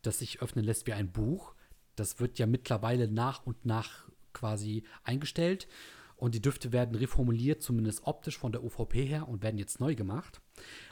das 0.02 0.20
sich 0.20 0.40
öffnen 0.40 0.64
lässt 0.64 0.86
wie 0.86 0.92
ein 0.92 1.10
Buch. 1.10 1.54
Das 1.96 2.20
wird 2.20 2.38
ja 2.38 2.46
mittlerweile 2.46 3.08
nach 3.08 3.44
und 3.44 3.64
nach 3.66 4.08
quasi 4.32 4.84
eingestellt 5.02 5.66
und 6.14 6.36
die 6.36 6.40
Düfte 6.42 6.70
werden 6.72 6.94
reformuliert, 6.94 7.60
zumindest 7.60 8.06
optisch 8.06 8.38
von 8.38 8.52
der 8.52 8.62
UVP 8.62 9.04
her 9.04 9.26
und 9.26 9.42
werden 9.42 9.58
jetzt 9.58 9.80
neu 9.80 9.96
gemacht. 9.96 10.40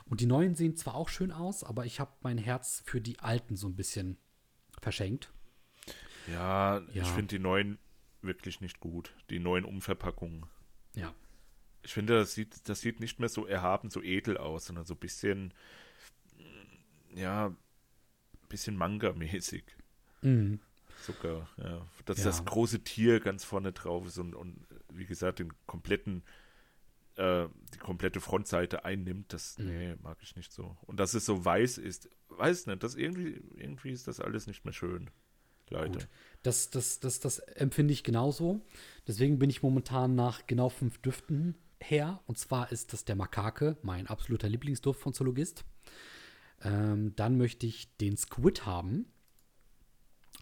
Und 0.07 0.21
die 0.21 0.27
neuen 0.27 0.57
sehen 0.57 0.77
zwar 0.77 0.97
auch 0.97 1.09
schön 1.09 1.31
aus, 1.31 1.63
aber 1.63 1.87
ich 1.87 2.01
habe 2.01 2.11
mein 2.23 2.39
Herz 2.39 2.83
für 2.85 3.01
die 3.01 3.21
alten 3.21 3.55
so 3.55 3.69
ein 3.69 3.77
bisschen 3.77 4.19
verschenkt. 4.83 5.31
Ja, 6.27 6.79
Ja. 6.93 7.03
ich 7.03 7.09
finde 7.09 7.37
die 7.37 7.43
neuen 7.43 7.79
wirklich 8.25 8.61
nicht 8.61 8.81
gut. 8.81 9.15
Die 9.31 9.39
neuen 9.39 9.65
Umverpackungen. 9.65 10.47
Ja. 10.95 11.15
Ich 11.83 11.93
finde, 11.93 12.15
das 12.15 12.35
sieht, 12.35 12.69
das 12.69 12.81
sieht 12.81 13.01
nicht 13.01 13.21
mehr 13.21 13.29
so 13.29 13.47
erhaben, 13.47 13.91
so 13.91 14.03
edel 14.03 14.39
aus, 14.39 14.67
sondern 14.67 14.85
so 14.87 14.95
ein 14.95 15.01
bisschen, 15.01 15.53
mm, 16.39 17.19
ja, 17.19 17.47
ein 17.49 17.57
bisschen 18.49 18.77
Manga-mäßig. 18.77 19.65
Mhm. 20.23 20.61
Sogar, 21.03 21.49
ja. 21.59 21.87
Dass 22.07 22.19
Ja. 22.19 22.25
das 22.25 22.45
große 22.45 22.81
Tier 22.85 23.21
ganz 23.21 23.45
vorne 23.45 23.73
drauf 23.73 24.07
ist 24.07 24.19
und, 24.19 24.35
und 24.35 24.67
wie 24.93 25.05
gesagt, 25.07 25.41
den 25.41 25.53
kompletten, 25.67 26.23
äh, 27.17 27.47
die 27.75 27.79
komplette 27.79 28.21
Frontseite 28.21 28.85
einnimmt, 28.85 29.33
das, 29.33 29.59
Mhm. 29.59 29.67
nee, 29.67 29.97
mag 30.03 30.19
ich 30.23 30.37
nicht 30.37 30.53
so. 30.53 30.77
Und 30.83 30.99
dass 31.01 31.13
es 31.15 31.27
so 31.27 31.45
weiß 31.45 31.79
ist, 31.79 32.09
weiß 32.29 32.67
nicht, 32.67 32.83
das 32.83 32.95
irgendwie, 32.95 33.43
irgendwie 33.57 33.91
ist 33.91 34.09
das 34.09 34.21
alles 34.21 34.47
nicht 34.47 34.65
mehr 34.65 34.73
schön. 34.73 35.11
Leider. 35.71 35.93
Gut. 35.93 36.09
Das, 36.43 36.71
das, 36.71 37.01
das, 37.01 37.21
das 37.21 37.39
empfinde 37.39 37.93
ich 37.93 38.05
genauso. 38.05 38.61
Deswegen 39.09 39.39
bin 39.39 39.49
ich 39.51 39.63
momentan 39.63 40.15
nach 40.15 40.47
genau 40.47 40.69
fünf 40.69 40.99
Düften 40.99 41.55
her. 41.81 42.21
Und 42.27 42.39
zwar 42.39 42.71
ist 42.71 42.93
das 42.93 43.05
der 43.05 43.17
Makake, 43.17 43.77
mein 43.83 44.07
absoluter 44.07 44.49
Lieblingsduft 44.49 45.01
von 45.01 45.15
Zoologist. 45.15 45.65
Ähm, 46.63 47.15
dann 47.17 47.37
möchte 47.39 47.67
ich 47.67 47.97
den 47.97 48.17
Squid 48.17 48.67
haben, 48.67 49.07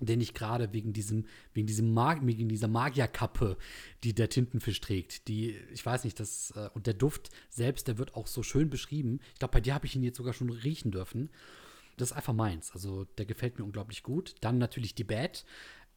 den 0.00 0.20
ich 0.20 0.34
gerade 0.34 0.72
wegen 0.72 0.92
diesem, 0.92 1.26
wegen 1.52 1.66
diesem 1.66 1.92
Mag 1.92 2.26
wegen 2.26 2.48
dieser 2.48 2.68
Magierkappe, 2.68 3.56
die 4.02 4.14
der 4.14 4.28
Tintenfisch 4.28 4.80
trägt, 4.80 5.28
die, 5.28 5.56
ich 5.72 5.84
weiß 5.84 6.04
nicht, 6.04 6.18
das, 6.18 6.52
äh, 6.56 6.70
und 6.74 6.86
der 6.86 6.94
Duft 6.94 7.30
selbst, 7.50 7.88
der 7.88 7.98
wird 7.98 8.14
auch 8.14 8.26
so 8.26 8.42
schön 8.42 8.70
beschrieben. 8.70 9.20
Ich 9.34 9.38
glaube, 9.38 9.52
bei 9.52 9.60
dir 9.60 9.74
habe 9.74 9.86
ich 9.86 9.94
ihn 9.94 10.02
jetzt 10.02 10.16
sogar 10.16 10.32
schon 10.32 10.50
riechen 10.50 10.90
dürfen. 10.90 11.30
Das 11.96 12.10
ist 12.10 12.16
einfach 12.16 12.32
meins. 12.32 12.72
Also 12.72 13.04
der 13.04 13.26
gefällt 13.26 13.58
mir 13.58 13.64
unglaublich 13.64 14.02
gut. 14.02 14.34
Dann 14.40 14.58
natürlich 14.58 14.94
die 14.94 15.04
Bad. 15.04 15.44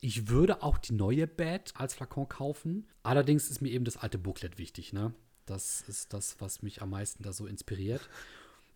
Ich 0.02 0.28
würde 0.28 0.62
auch 0.62 0.78
die 0.78 0.94
neue 0.94 1.26
Bad 1.28 1.74
als 1.78 1.94
Flakon 1.96 2.28
kaufen. 2.28 2.88
Allerdings 3.04 3.50
ist 3.50 3.62
mir 3.62 3.70
eben 3.72 3.86
das 3.86 3.98
alte 3.98 4.18
Booklet 4.18 4.58
wichtig. 4.58 4.94
Ne? 4.94 5.14
Das 5.46 5.82
ist 5.88 6.14
das, 6.14 6.36
was 6.40 6.62
mich 6.62 6.82
am 6.82 6.90
meisten 6.92 7.24
da 7.24 7.34
so 7.34 7.46
inspiriert. 7.48 8.08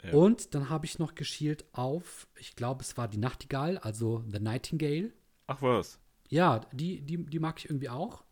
Ja. 0.02 0.14
Und 0.14 0.56
dann 0.56 0.70
habe 0.70 0.86
ich 0.86 0.98
noch 0.98 1.14
geschielt 1.14 1.66
auf, 1.74 2.26
ich 2.38 2.56
glaube, 2.56 2.84
es 2.84 2.96
war 2.96 3.10
die 3.10 3.18
Nachtigall, 3.18 3.78
also 3.80 4.24
The 4.32 4.40
Nightingale. 4.40 5.12
Ach 5.48 5.62
was. 5.62 6.00
Ja, 6.30 6.60
die, 6.72 7.02
die, 7.02 7.26
die 7.26 7.40
mag 7.40 7.60
ich 7.60 7.66
irgendwie 7.66 7.90
auch. 7.90 8.24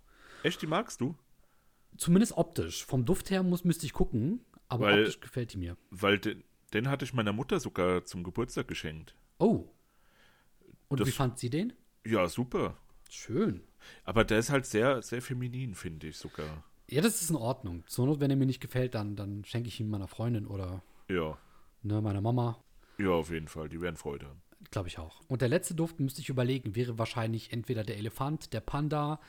Echt, 0.44 0.62
die 0.62 0.66
magst 0.68 1.02
du? 1.02 1.14
Zumindest 1.98 2.38
optisch. 2.38 2.86
Vom 2.86 3.04
Duft 3.04 3.32
her 3.32 3.44
muss, 3.44 3.66
müsste 3.66 3.86
ich 3.86 3.92
gucken, 3.92 4.40
aber 4.70 4.86
Weil- 4.86 5.00
optisch 5.02 5.20
gefällt 5.20 5.52
die 5.52 5.58
mir. 5.58 5.76
Weil 5.90 6.20
den, 6.20 6.42
den 6.74 6.90
hatte 6.90 7.06
ich 7.06 7.14
meiner 7.14 7.34
Mutter 7.34 7.60
sogar 7.60 8.06
zum 8.06 8.24
Geburtstag 8.24 8.68
geschenkt. 8.68 9.16
Oh. 9.40 9.66
Und 10.88 11.00
Das- 11.00 11.08
wie 11.08 11.12
fand 11.12 11.38
sie 11.40 11.50
den? 11.50 11.74
Ja, 12.06 12.28
super. 12.28 12.78
Schön. 13.10 13.64
Aber 14.04 14.24
der 14.24 14.40
ist 14.40 14.50
halt 14.50 14.66
sehr, 14.66 15.02
sehr 15.02 15.22
feminin, 15.22 15.76
finde 15.76 16.08
ich 16.08 16.18
sogar. 16.18 16.64
Ja, 16.90 17.02
das 17.02 17.22
ist 17.22 17.30
in 17.30 17.36
Ordnung. 17.36 17.84
Zur 17.88 18.06
Not, 18.06 18.20
wenn 18.20 18.30
er 18.30 18.38
mir 18.38 18.46
nicht 18.46 18.62
gefällt, 18.62 18.96
dann, 18.96 19.16
dann 19.16 19.44
schenke 19.46 19.68
ich 19.70 19.80
ihn 19.80 19.90
meiner 19.90 20.08
Freundin 20.08 20.48
oder 20.48 20.82
Ja. 21.10 21.38
ne, 21.84 22.02
meiner 22.02 22.22
Mama. 22.22 22.64
Ja, 22.98 23.10
auf 23.12 23.30
jeden 23.30 23.48
Fall. 23.48 23.70
Die 23.70 23.82
werden 23.82 23.98
Freude 23.98 24.26
haben. 24.28 24.42
Glaube 24.72 24.88
ich 24.88 24.98
auch. 24.98 25.22
Und 25.28 25.42
der 25.42 25.50
letzte 25.50 25.76
Duft, 25.76 26.00
müsste 26.00 26.20
ich 26.22 26.30
überlegen, 26.30 26.76
wäre 26.76 26.98
wahrscheinlich 26.98 27.54
entweder 27.54 27.84
der 27.84 27.98
Elefant, 27.98 28.54
der 28.54 28.60
Panda. 28.62 29.20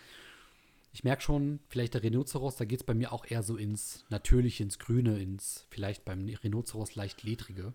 Ich 0.99 1.05
merke 1.05 1.23
schon, 1.23 1.61
vielleicht 1.69 1.95
der 1.95 2.03
Rhinoceros, 2.03 2.57
da 2.57 2.65
geht 2.65 2.81
es 2.81 2.85
bei 2.85 2.93
mir 2.93 3.13
auch 3.13 3.25
eher 3.25 3.45
so 3.45 3.57
ins 3.57 4.05
Natürliche, 4.09 4.65
ins 4.65 4.81
Grüne, 4.81 5.23
ins 5.23 5.65
vielleicht 5.71 6.05
beim 6.05 6.27
Rhinoceros 6.27 6.97
leicht 6.97 7.23
ledrige. 7.23 7.73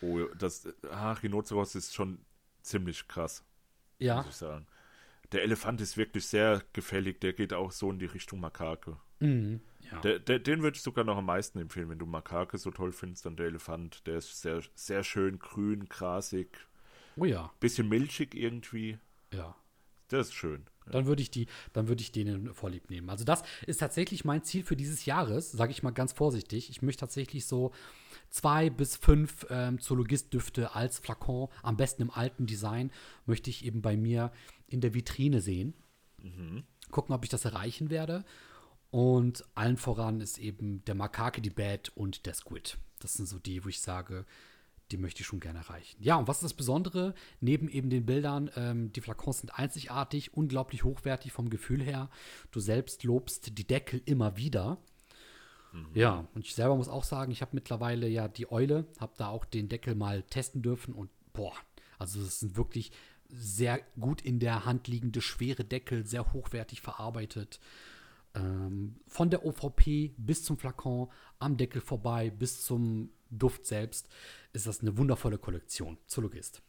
Oh, 0.00 0.24
das 0.36 0.66
ah, 0.90 1.12
Rhinoceros 1.12 1.76
ist 1.76 1.94
schon 1.94 2.18
ziemlich 2.62 3.06
krass, 3.06 3.44
Ja, 4.00 4.16
muss 4.16 4.30
ich 4.30 4.34
sagen. 4.34 4.66
Der 5.30 5.44
Elefant 5.44 5.80
ist 5.82 5.96
wirklich 5.96 6.26
sehr 6.26 6.64
gefällig. 6.72 7.20
Der 7.20 7.32
geht 7.32 7.52
auch 7.52 7.70
so 7.70 7.92
in 7.92 8.00
die 8.00 8.06
Richtung 8.06 8.40
Makake. 8.40 8.96
mhm. 9.20 9.60
ja. 9.92 10.00
Der, 10.00 10.18
der, 10.18 10.40
den 10.40 10.62
würde 10.62 10.76
ich 10.76 10.82
sogar 10.82 11.04
noch 11.04 11.18
am 11.18 11.26
meisten 11.26 11.60
empfehlen. 11.60 11.90
Wenn 11.90 12.00
du 12.00 12.06
Makake 12.06 12.58
so 12.58 12.72
toll 12.72 12.90
findest, 12.90 13.24
dann 13.24 13.36
der 13.36 13.46
Elefant. 13.46 14.04
Der 14.08 14.16
ist 14.16 14.42
sehr, 14.42 14.62
sehr 14.74 15.04
schön 15.04 15.38
grün, 15.38 15.88
grasig, 15.88 16.48
oh 17.14 17.24
ja, 17.24 17.52
bisschen 17.60 17.88
milchig 17.88 18.34
irgendwie. 18.34 18.98
ja. 19.32 19.54
Das 20.08 20.26
ist 20.26 20.34
schön. 20.34 20.66
Dann 20.90 21.06
würde 21.06 21.22
ich 21.22 21.30
die, 21.30 21.46
dann 21.72 21.88
würde 21.88 22.02
ich 22.02 22.12
den 22.12 22.52
vorlieb 22.52 22.90
nehmen. 22.90 23.10
Also 23.10 23.24
das 23.24 23.42
ist 23.66 23.78
tatsächlich 23.78 24.24
mein 24.24 24.42
Ziel 24.44 24.62
für 24.62 24.76
dieses 24.76 25.06
Jahres, 25.06 25.52
sage 25.52 25.72
ich 25.72 25.82
mal 25.82 25.90
ganz 25.90 26.12
vorsichtig. 26.12 26.70
Ich 26.70 26.82
möchte 26.82 27.00
tatsächlich 27.00 27.46
so 27.46 27.72
zwei 28.30 28.70
bis 28.70 28.96
fünf 28.96 29.46
ähm, 29.50 29.80
Zoologist-Düfte 29.80 30.74
als 30.74 30.98
Flakon, 30.98 31.48
am 31.62 31.76
besten 31.76 32.02
im 32.02 32.10
alten 32.10 32.46
Design, 32.46 32.90
möchte 33.26 33.50
ich 33.50 33.64
eben 33.64 33.82
bei 33.82 33.96
mir 33.96 34.32
in 34.66 34.80
der 34.80 34.94
Vitrine 34.94 35.40
sehen. 35.40 35.74
Gucken, 36.90 37.14
ob 37.14 37.24
ich 37.24 37.30
das 37.30 37.44
erreichen 37.44 37.90
werde. 37.90 38.24
Und 38.90 39.44
allen 39.54 39.76
voran 39.76 40.20
ist 40.20 40.38
eben 40.38 40.84
der 40.84 40.94
Makake, 40.94 41.40
die 41.42 41.50
Bad 41.50 41.90
und 41.96 42.26
der 42.26 42.34
Squid. 42.34 42.78
Das 43.00 43.14
sind 43.14 43.26
so 43.26 43.38
die, 43.38 43.64
wo 43.64 43.68
ich 43.68 43.80
sage, 43.80 44.24
die 44.90 44.98
möchte 44.98 45.22
ich 45.22 45.26
schon 45.26 45.40
gerne 45.40 45.60
erreichen. 45.60 45.96
Ja, 46.02 46.16
und 46.16 46.28
was 46.28 46.38
ist 46.38 46.44
das 46.44 46.54
Besondere? 46.54 47.14
Neben 47.40 47.68
eben 47.68 47.90
den 47.90 48.06
Bildern, 48.06 48.50
ähm, 48.56 48.92
die 48.92 49.00
Flakons 49.00 49.38
sind 49.38 49.50
einzigartig, 49.58 50.34
unglaublich 50.34 50.84
hochwertig 50.84 51.32
vom 51.32 51.50
Gefühl 51.50 51.82
her. 51.82 52.10
Du 52.50 52.60
selbst 52.60 53.04
lobst 53.04 53.58
die 53.58 53.66
Deckel 53.66 54.02
immer 54.04 54.36
wieder. 54.36 54.78
Ja, 55.92 56.28
und 56.34 56.44
ich 56.44 56.54
selber 56.54 56.76
muss 56.76 56.88
auch 56.88 57.04
sagen, 57.04 57.32
ich 57.32 57.40
habe 57.40 57.50
mittlerweile 57.54 58.08
ja 58.08 58.28
die 58.28 58.50
Eule, 58.50 58.86
habe 59.00 59.14
da 59.16 59.28
auch 59.28 59.44
den 59.44 59.68
Deckel 59.68 59.94
mal 59.94 60.22
testen 60.22 60.62
dürfen 60.62 60.94
und 60.94 61.10
boah, 61.32 61.52
also 61.98 62.20
es 62.20 62.40
sind 62.40 62.56
wirklich 62.56 62.92
sehr 63.28 63.80
gut 63.98 64.22
in 64.22 64.38
der 64.38 64.64
Hand 64.64 64.86
liegende 64.86 65.20
schwere 65.20 65.64
Deckel, 65.64 66.06
sehr 66.06 66.32
hochwertig 66.32 66.80
verarbeitet. 66.80 67.58
Ähm, 68.34 68.96
von 69.06 69.30
der 69.30 69.44
OVP 69.44 70.14
bis 70.16 70.44
zum 70.44 70.58
Flakon, 70.58 71.08
am 71.38 71.56
Deckel 71.56 71.80
vorbei, 71.80 72.30
bis 72.30 72.64
zum 72.64 73.10
Duft 73.38 73.66
selbst, 73.66 74.08
ist 74.52 74.66
das 74.66 74.80
eine 74.80 74.96
wundervolle 74.96 75.38
Kollektion. 75.38 75.98
Zoologist. 76.06 76.62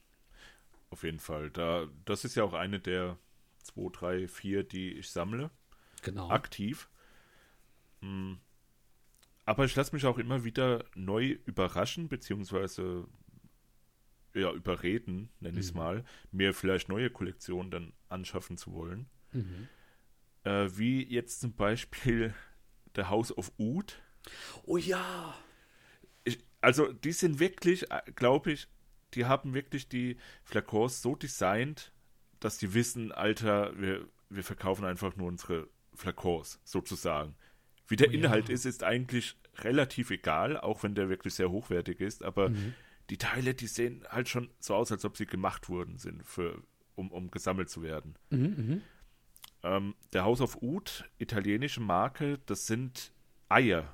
Auf 0.90 1.04
jeden 1.04 1.20
Fall. 1.20 1.50
Da, 1.52 1.88
das 2.06 2.26
ist 2.26 2.36
ja 2.36 2.44
auch 2.44 2.54
eine 2.54 2.80
der 2.80 3.18
zwei, 3.64 3.90
drei, 3.92 4.28
vier, 4.28 4.64
die 4.64 4.94
ich 4.94 5.10
sammle. 5.10 5.50
Genau. 6.04 6.30
Aktiv. 6.30 6.90
Hm. 8.02 8.38
Aber 9.46 9.66
ich 9.66 9.76
lasse 9.76 9.94
mich 9.96 10.06
auch 10.06 10.18
immer 10.18 10.44
wieder 10.44 10.86
neu 10.96 11.38
überraschen, 11.46 12.08
beziehungsweise 12.08 13.08
ja, 14.34 14.52
überreden, 14.52 15.30
nenne 15.40 15.60
ich 15.60 15.68
es 15.68 15.72
Mhm. 15.74 15.78
mal, 15.80 16.06
mir 16.32 16.54
vielleicht 16.54 16.90
neue 16.90 17.10
Kollektionen 17.10 17.72
dann 17.72 17.94
anschaffen 18.10 18.58
zu 18.58 18.74
wollen. 18.74 19.08
Mhm. 19.32 19.68
Äh, 20.44 20.70
wie 20.78 21.04
jetzt 21.06 21.40
zum 21.42 21.54
Beispiel 21.54 22.34
The 22.96 23.04
House 23.06 23.36
of 23.38 23.52
Oud. 23.60 24.02
Oh 24.66 24.78
ja. 24.78 25.36
Also 26.66 26.92
die 26.92 27.12
sind 27.12 27.40
wirklich, 27.40 27.86
glaube 28.16 28.52
ich, 28.54 28.68
die 29.14 29.26
haben 29.26 29.54
wirklich 29.54 29.88
die 29.88 30.18
Flakons 30.44 31.04
so 31.04 31.16
designt, 31.16 31.94
dass 32.40 32.58
die 32.58 32.74
wissen, 32.74 33.12
Alter, 33.12 33.80
wir, 33.80 34.08
wir 34.30 34.44
verkaufen 34.44 34.84
einfach 34.84 35.16
nur 35.16 35.28
unsere 35.28 35.70
Flakons, 35.94 36.60
sozusagen. 36.64 37.36
Wie 37.88 37.98
der 37.98 38.08
Oh 38.10 38.12
ja. 38.12 38.18
Inhalt 38.18 38.50
ist, 38.50 38.66
ist 38.66 38.84
eigentlich 38.84 39.36
relativ 39.60 40.10
egal, 40.10 40.58
auch 40.60 40.82
wenn 40.82 40.96
der 40.96 41.08
wirklich 41.08 41.36
sehr 41.36 41.52
hochwertig 41.52 42.02
ist, 42.02 42.24
aber 42.24 42.50
Mhm. 42.50 42.74
die 43.12 43.18
Teile, 43.20 43.54
die 43.54 43.68
sehen 43.68 44.04
halt 44.10 44.28
schon 44.28 44.50
so 44.60 44.74
aus, 44.74 44.92
als 44.92 45.06
ob 45.06 45.18
sie 45.18 45.28
gemacht 45.28 45.70
worden 45.70 46.00
sind, 46.00 46.26
für, 46.26 46.64
um, 46.96 47.12
um 47.12 47.30
gesammelt 47.30 47.70
zu 47.70 47.84
werden. 47.84 48.16
Mhm, 48.32 48.40
mhm. 48.40 48.82
Ähm, 49.62 49.96
der 50.14 50.24
House 50.24 50.42
of 50.42 50.64
Oud, 50.64 51.06
italienische 51.20 51.80
Marke, 51.80 52.40
das 52.48 52.66
sind 52.66 53.12
Eier. 53.50 53.94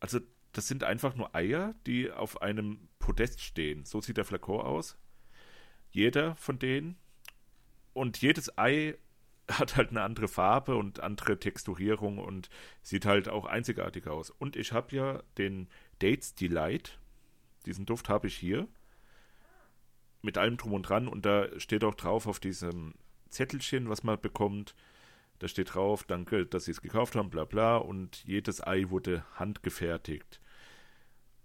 Also 0.00 0.18
das 0.52 0.66
sind 0.66 0.84
einfach 0.84 1.14
nur 1.14 1.34
Eier, 1.34 1.74
die 1.86 2.10
auf 2.10 2.42
einem 2.42 2.88
Podest 2.98 3.40
stehen. 3.40 3.84
So 3.84 4.00
sieht 4.00 4.16
der 4.16 4.24
Flakon 4.24 4.60
aus. 4.60 4.98
Jeder 5.90 6.34
von 6.36 6.58
denen. 6.58 6.96
Und 7.92 8.20
jedes 8.20 8.56
Ei 8.58 8.96
hat 9.50 9.76
halt 9.76 9.90
eine 9.90 10.02
andere 10.02 10.28
Farbe 10.28 10.76
und 10.76 11.00
andere 11.00 11.38
Texturierung 11.38 12.18
und 12.18 12.50
sieht 12.82 13.04
halt 13.04 13.28
auch 13.28 13.46
einzigartig 13.46 14.06
aus. 14.06 14.30
Und 14.30 14.56
ich 14.56 14.72
habe 14.72 14.94
ja 14.94 15.22
den 15.38 15.68
Dates 15.98 16.34
Delight. 16.34 16.98
Diesen 17.66 17.86
Duft 17.86 18.08
habe 18.08 18.26
ich 18.26 18.36
hier. 18.36 18.68
Mit 20.22 20.36
allem 20.38 20.56
drum 20.56 20.74
und 20.74 20.82
dran. 20.82 21.08
Und 21.08 21.26
da 21.26 21.48
steht 21.58 21.84
auch 21.84 21.94
drauf 21.94 22.26
auf 22.26 22.40
diesem 22.40 22.94
Zettelchen, 23.28 23.88
was 23.88 24.02
man 24.02 24.20
bekommt. 24.20 24.74
Da 25.40 25.48
steht 25.48 25.74
drauf, 25.74 26.04
danke, 26.04 26.44
dass 26.46 26.66
Sie 26.66 26.70
es 26.70 26.82
gekauft 26.82 27.16
haben, 27.16 27.30
bla 27.30 27.44
bla. 27.44 27.78
Und 27.78 28.22
jedes 28.24 28.64
Ei 28.64 28.90
wurde 28.90 29.24
handgefertigt. 29.34 30.40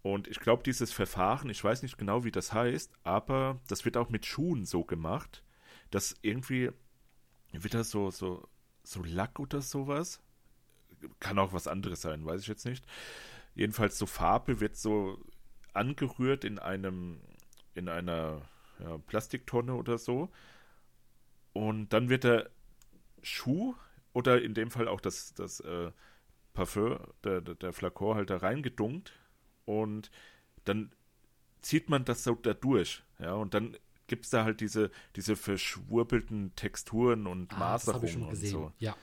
Und 0.01 0.27
ich 0.27 0.39
glaube, 0.39 0.63
dieses 0.63 0.91
Verfahren, 0.91 1.49
ich 1.49 1.63
weiß 1.63 1.81
nicht 1.81 1.97
genau, 1.97 2.25
wie 2.25 2.31
das 2.31 2.53
heißt, 2.53 2.91
aber 3.03 3.59
das 3.67 3.85
wird 3.85 3.97
auch 3.97 4.09
mit 4.09 4.25
Schuhen 4.25 4.65
so 4.65 4.83
gemacht, 4.83 5.43
dass 5.91 6.15
irgendwie 6.21 6.71
wieder 7.53 7.83
so, 7.85 8.11
so, 8.11 8.47
so 8.83 9.01
Lack 9.03 9.39
oder 9.39 9.61
sowas. 9.61 10.21
Kann 11.21 11.39
auch 11.39 11.53
was 11.53 11.67
anderes 11.67 12.01
sein, 12.01 12.25
weiß 12.25 12.41
ich 12.41 12.47
jetzt 12.47 12.65
nicht. 12.65 12.85
Jedenfalls 13.55 13.97
so 13.97 14.05
Farbe 14.05 14.59
wird 14.59 14.75
so 14.75 15.17
angerührt 15.73 16.43
in 16.43 16.59
einem, 16.59 17.21
in 17.73 17.87
einer 17.87 18.41
ja, 18.79 18.97
Plastiktonne 19.07 19.73
oder 19.73 19.97
so. 19.97 20.29
Und 21.53 21.93
dann 21.93 22.09
wird 22.09 22.25
der 22.25 22.49
Schuh 23.21 23.73
oder 24.15 24.41
in 24.41 24.53
dem 24.53 24.71
Fall 24.71 24.87
auch 24.87 25.01
das, 25.01 25.33
das 25.33 25.59
äh, 25.59 25.91
Parfum, 26.53 26.97
der, 27.25 27.41
der, 27.41 27.73
Flakon 27.73 28.15
halt 28.15 28.29
da 28.29 28.37
reingedunkt 28.37 29.11
und 29.65 30.09
dann 30.63 30.91
zieht 31.61 31.89
man 31.89 32.05
das 32.05 32.23
so 32.23 32.33
da 32.35 32.53
durch, 32.53 33.03
ja, 33.19 33.33
und 33.33 33.53
dann 33.53 33.75
gibt 34.07 34.23
es 34.23 34.31
da 34.31 34.45
halt 34.45 34.61
diese, 34.61 34.89
diese 35.17 35.35
verschwurbelten 35.35 36.55
Texturen 36.55 37.27
und 37.27 37.53
Ah, 37.53 37.59
Maserungen 37.59 38.23
und 38.23 38.35
so. 38.35 38.71
Ja. 38.79 38.95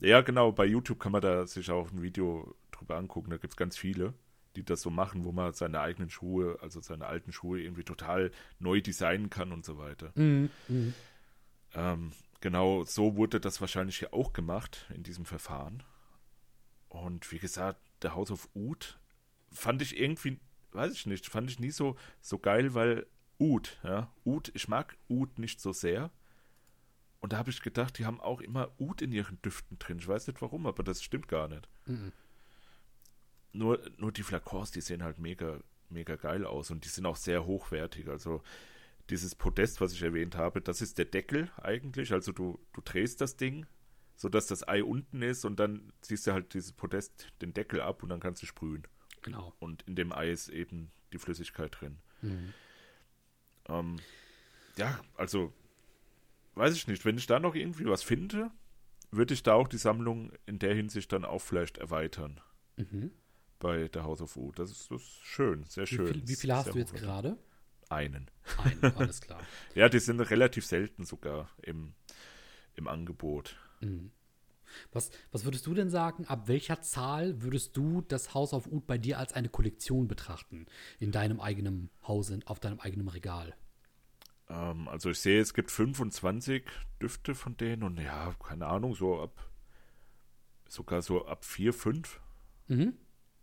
Ja, 0.00 0.22
genau, 0.22 0.50
bei 0.50 0.64
YouTube 0.64 0.98
kann 0.98 1.12
man 1.12 1.20
da 1.20 1.46
sich 1.46 1.70
auch 1.70 1.90
ein 1.92 2.02
Video 2.02 2.56
drüber 2.70 2.96
angucken, 2.96 3.30
da 3.30 3.36
gibt 3.36 3.52
es 3.52 3.56
ganz 3.56 3.76
viele, 3.76 4.14
die 4.56 4.64
das 4.64 4.80
so 4.80 4.88
machen, 4.88 5.24
wo 5.24 5.32
man 5.32 5.52
seine 5.52 5.80
eigenen 5.80 6.08
Schuhe, 6.08 6.58
also 6.62 6.80
seine 6.80 7.06
alten 7.06 7.32
Schuhe 7.32 7.60
irgendwie 7.60 7.84
total 7.84 8.30
neu 8.58 8.80
designen 8.80 9.28
kann 9.28 9.52
und 9.52 9.66
so 9.66 9.76
weiter. 9.76 10.10
Mhm. 10.14 10.48
Mhm. 10.68 10.94
Ähm, 11.74 12.12
genau 12.44 12.84
so 12.84 13.16
wurde 13.16 13.40
das 13.40 13.62
wahrscheinlich 13.62 14.00
hier 14.00 14.12
auch 14.12 14.34
gemacht 14.34 14.84
in 14.94 15.02
diesem 15.02 15.24
Verfahren. 15.24 15.82
Und 16.90 17.32
wie 17.32 17.38
gesagt, 17.38 17.80
der 18.02 18.14
House 18.14 18.30
of 18.30 18.50
Oud 18.54 19.00
fand 19.50 19.80
ich 19.80 19.98
irgendwie, 19.98 20.38
weiß 20.72 20.92
ich 20.92 21.06
nicht, 21.06 21.26
fand 21.26 21.50
ich 21.50 21.58
nie 21.58 21.70
so, 21.70 21.96
so 22.20 22.38
geil, 22.38 22.74
weil 22.74 23.06
Oud, 23.38 23.80
ja, 23.82 24.12
Oud, 24.26 24.52
ich 24.54 24.68
mag 24.68 24.98
Oud 25.08 25.38
nicht 25.38 25.58
so 25.58 25.72
sehr. 25.72 26.10
Und 27.20 27.32
da 27.32 27.38
habe 27.38 27.48
ich 27.48 27.62
gedacht, 27.62 27.98
die 27.98 28.04
haben 28.04 28.20
auch 28.20 28.42
immer 28.42 28.78
Oud 28.78 29.00
in 29.00 29.12
ihren 29.12 29.40
Düften 29.40 29.78
drin. 29.78 29.98
Ich 29.98 30.06
weiß 30.06 30.26
nicht 30.26 30.42
warum, 30.42 30.66
aber 30.66 30.82
das 30.82 31.02
stimmt 31.02 31.28
gar 31.28 31.48
nicht. 31.48 31.66
Mhm. 31.86 32.12
Nur, 33.54 33.80
nur 33.96 34.12
die 34.12 34.22
Flakons, 34.22 34.70
die 34.70 34.82
sehen 34.82 35.02
halt 35.02 35.18
mega, 35.18 35.60
mega 35.88 36.16
geil 36.16 36.44
aus 36.44 36.70
und 36.70 36.84
die 36.84 36.90
sind 36.90 37.06
auch 37.06 37.16
sehr 37.16 37.46
hochwertig. 37.46 38.06
Also 38.10 38.42
dieses 39.10 39.34
Podest, 39.34 39.80
was 39.80 39.92
ich 39.92 40.02
erwähnt 40.02 40.36
habe, 40.36 40.60
das 40.60 40.80
ist 40.80 40.98
der 40.98 41.04
Deckel 41.04 41.50
eigentlich. 41.60 42.12
Also 42.12 42.32
du, 42.32 42.58
du 42.72 42.80
drehst 42.82 43.20
das 43.20 43.36
Ding, 43.36 43.66
sodass 44.16 44.46
das 44.46 44.66
Ei 44.66 44.82
unten 44.82 45.22
ist 45.22 45.44
und 45.44 45.56
dann 45.60 45.92
ziehst 46.00 46.26
du 46.26 46.32
halt 46.32 46.54
dieses 46.54 46.72
Podest, 46.72 47.28
den 47.42 47.52
Deckel 47.52 47.80
ab 47.80 48.02
und 48.02 48.08
dann 48.08 48.20
kannst 48.20 48.42
du 48.42 48.46
sprühen. 48.46 48.86
Genau. 49.22 49.54
Und 49.58 49.82
in 49.82 49.94
dem 49.96 50.12
Ei 50.12 50.30
ist 50.30 50.48
eben 50.48 50.90
die 51.12 51.18
Flüssigkeit 51.18 51.76
drin. 51.80 51.98
Mhm. 52.22 52.52
Ähm, 53.68 53.96
ja, 54.76 55.00
also 55.16 55.52
weiß 56.54 56.74
ich 56.74 56.86
nicht. 56.86 57.04
Wenn 57.04 57.18
ich 57.18 57.26
da 57.26 57.40
noch 57.40 57.54
irgendwie 57.54 57.86
was 57.86 58.02
finde, 58.02 58.50
würde 59.10 59.34
ich 59.34 59.42
da 59.42 59.54
auch 59.54 59.68
die 59.68 59.78
Sammlung 59.78 60.32
in 60.46 60.58
der 60.58 60.74
Hinsicht 60.74 61.12
dann 61.12 61.24
auch 61.24 61.40
vielleicht 61.40 61.78
erweitern 61.78 62.40
Mhm. 62.76 63.12
bei 63.60 63.86
der 63.88 64.02
House 64.02 64.20
of 64.20 64.32
Food. 64.32 64.58
Das 64.58 64.70
ist, 64.70 64.90
das 64.90 65.02
ist 65.02 65.20
schön, 65.22 65.62
sehr 65.64 65.84
Wie, 65.84 65.94
schön. 65.94 66.06
viel, 66.08 66.28
wie 66.28 66.34
viele 66.36 66.56
hast 66.56 66.74
du 66.74 66.78
jetzt 66.78 66.94
gerade? 66.94 67.38
Einen. 67.94 68.30
Einen, 68.58 68.96
alles 68.96 69.20
klar. 69.20 69.40
Ja, 69.74 69.88
die 69.88 69.98
sind 70.00 70.20
relativ 70.20 70.66
selten 70.66 71.04
sogar 71.04 71.50
im, 71.62 71.94
im 72.74 72.88
Angebot. 72.88 73.56
Mhm. 73.80 74.10
Was, 74.92 75.10
was 75.30 75.44
würdest 75.44 75.66
du 75.66 75.74
denn 75.74 75.88
sagen, 75.90 76.24
ab 76.26 76.48
welcher 76.48 76.80
Zahl 76.82 77.42
würdest 77.42 77.76
du 77.76 78.00
das 78.02 78.34
House 78.34 78.52
of 78.52 78.66
Oud 78.66 78.86
bei 78.86 78.98
dir 78.98 79.18
als 79.18 79.32
eine 79.32 79.48
Kollektion 79.48 80.08
betrachten? 80.08 80.66
In 80.98 81.12
deinem 81.12 81.40
eigenen 81.40 81.90
Hause, 82.06 82.40
auf 82.46 82.58
deinem 82.58 82.80
eigenen 82.80 83.08
Regal? 83.08 83.54
Ähm, 84.48 84.88
also 84.88 85.10
ich 85.10 85.20
sehe, 85.20 85.40
es 85.40 85.54
gibt 85.54 85.70
25 85.70 86.64
Düfte 87.00 87.34
von 87.34 87.56
denen 87.56 87.82
und 87.84 88.00
ja, 88.00 88.34
keine 88.42 88.66
Ahnung, 88.66 88.94
so 88.94 89.20
ab 89.20 89.50
sogar 90.68 91.02
so 91.02 91.26
ab 91.26 91.44
4, 91.44 91.72
5, 91.72 92.20
Mhm. 92.66 92.94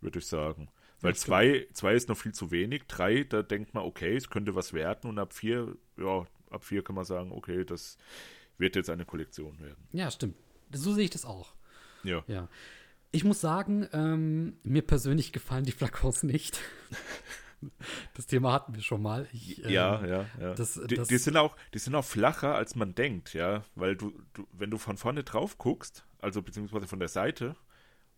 würde 0.01 0.19
ich 0.19 0.25
sagen. 0.27 0.69
Weil 1.01 1.15
zwei, 1.15 1.67
zwei 1.73 1.93
ist 1.95 2.09
noch 2.09 2.17
viel 2.17 2.33
zu 2.33 2.51
wenig, 2.51 2.83
drei, 2.87 3.23
da 3.23 3.41
denkt 3.41 3.73
man, 3.73 3.83
okay, 3.83 4.15
es 4.15 4.29
könnte 4.29 4.53
was 4.55 4.73
werden 4.73 5.09
und 5.09 5.17
ab 5.19 5.33
vier, 5.33 5.75
ja, 5.97 6.25
ab 6.49 6.63
vier 6.63 6.83
kann 6.83 6.95
man 6.95 7.05
sagen, 7.05 7.31
okay, 7.31 7.65
das 7.65 7.97
wird 8.57 8.75
jetzt 8.75 8.89
eine 8.89 9.05
Kollektion 9.05 9.59
werden. 9.59 9.87
Ja, 9.91 10.11
stimmt. 10.11 10.35
So 10.71 10.93
sehe 10.93 11.05
ich 11.05 11.09
das 11.09 11.25
auch. 11.25 11.53
Ja. 12.03 12.23
Ja. 12.27 12.47
Ich 13.11 13.23
muss 13.23 13.41
sagen, 13.41 13.87
ähm, 13.93 14.57
mir 14.63 14.83
persönlich 14.83 15.33
gefallen 15.33 15.65
die 15.65 15.71
Flakons 15.71 16.23
nicht. 16.23 16.59
das 18.13 18.25
Thema 18.27 18.53
hatten 18.53 18.73
wir 18.75 18.81
schon 18.81 19.01
mal. 19.01 19.27
Ich, 19.33 19.63
ähm, 19.63 19.69
ja, 19.69 20.05
ja, 20.05 20.25
ja. 20.39 20.53
das- 20.55 20.79
die, 20.87 20.95
das- 20.95 21.07
die, 21.09 21.17
sind 21.17 21.37
auch, 21.37 21.55
die 21.73 21.79
sind 21.79 21.95
auch 21.95 22.05
flacher, 22.05 22.55
als 22.55 22.75
man 22.75 22.95
denkt, 22.95 23.33
ja. 23.33 23.63
Weil 23.75 23.95
du, 23.95 24.13
du, 24.33 24.47
wenn 24.53 24.71
du 24.71 24.77
von 24.77 24.97
vorne 24.97 25.23
drauf 25.23 25.57
guckst, 25.57 26.05
also 26.19 26.41
beziehungsweise 26.41 26.87
von 26.87 26.99
der 26.99 27.07
Seite, 27.09 27.55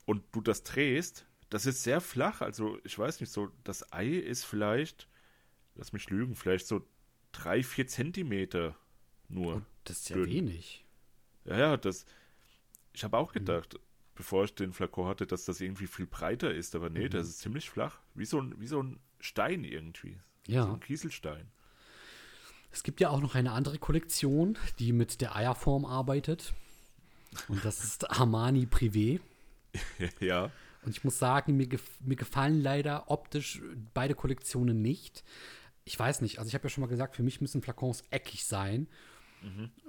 und 0.05 0.23
du 0.33 0.41
das 0.41 0.63
drehst, 0.63 1.25
das 1.53 1.65
ist 1.65 1.83
sehr 1.83 2.01
flach. 2.01 2.41
Also, 2.41 2.79
ich 2.83 2.97
weiß 2.97 3.19
nicht, 3.21 3.31
so, 3.31 3.49
das 3.63 3.91
Ei 3.93 4.07
ist 4.09 4.43
vielleicht, 4.43 5.07
lass 5.75 5.93
mich 5.93 6.09
lügen, 6.09 6.35
vielleicht 6.35 6.67
so 6.67 6.85
drei, 7.31 7.63
vier 7.63 7.87
Zentimeter 7.87 8.75
nur. 9.29 9.55
Und 9.55 9.65
das 9.83 9.99
ist 9.99 10.09
ja 10.09 10.15
Dünn. 10.17 10.25
wenig. 10.29 10.85
Ja, 11.45 11.57
ja, 11.57 11.77
das. 11.77 12.05
Ich 12.93 13.03
habe 13.03 13.17
Mhm. 13.17 13.23
auch 13.23 13.33
gedacht, 13.33 13.79
bevor 14.15 14.43
ich 14.45 14.53
den 14.55 14.73
Flakon 14.73 15.07
hatte, 15.07 15.25
dass 15.27 15.45
das 15.45 15.59
irgendwie 15.61 15.87
viel 15.87 16.05
breiter 16.07 16.53
ist, 16.53 16.75
aber 16.75 16.89
nee, 16.89 17.05
Mhm. 17.05 17.09
das 17.11 17.27
ist 17.27 17.39
ziemlich 17.39 17.69
flach. 17.69 17.99
Wie 18.13 18.25
so 18.25 18.39
ein, 18.41 18.59
wie 18.59 18.67
so 18.67 18.81
ein 18.81 18.99
Stein 19.19 19.63
irgendwie. 19.63 20.19
Ja. 20.47 20.63
So 20.67 20.73
ein 20.73 20.79
Kieselstein. 20.79 21.51
Es 22.71 22.83
gibt 22.83 22.99
ja 23.01 23.09
auch 23.09 23.21
noch 23.21 23.35
eine 23.35 23.51
andere 23.51 23.77
Kollektion, 23.77 24.57
die 24.79 24.91
mit 24.93 25.21
der 25.21 25.35
Eierform 25.35 25.85
arbeitet. 25.85 26.53
Und 27.47 27.63
das 27.65 27.83
ist 27.83 28.09
Armani 28.09 28.65
Privé. 28.65 29.19
ja. 30.19 30.51
Und 30.85 30.91
ich 30.91 31.03
muss 31.03 31.19
sagen, 31.19 31.55
mir, 31.57 31.67
gef 31.67 31.99
mir 32.01 32.15
gefallen 32.15 32.61
leider 32.61 33.09
optisch 33.09 33.61
beide 33.93 34.15
Kollektionen 34.15 34.81
nicht. 34.81 35.23
Ich 35.85 35.97
weiß 35.97 36.21
nicht, 36.21 36.39
also 36.39 36.47
ich 36.47 36.55
habe 36.55 36.65
ja 36.65 36.69
schon 36.69 36.81
mal 36.81 36.87
gesagt, 36.87 37.15
für 37.15 37.23
mich 37.23 37.41
müssen 37.41 37.61
Flakons 37.61 38.03
eckig 38.09 38.45
sein. 38.45 38.87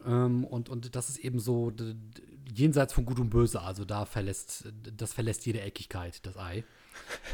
Ähm, 0.04 0.44
und, 0.44 0.68
und 0.68 0.94
das 0.94 1.08
ist 1.08 1.18
eben 1.18 1.38
so 1.38 1.72
jenseits 2.52 2.92
von 2.92 3.04
Gut 3.04 3.20
und 3.20 3.30
Böse. 3.30 3.60
Also 3.60 3.84
da 3.84 4.04
verlässt, 4.04 4.72
das 4.96 5.12
verlässt 5.12 5.46
jede 5.46 5.60
Eckigkeit, 5.60 6.24
das 6.26 6.36
Ei. 6.36 6.64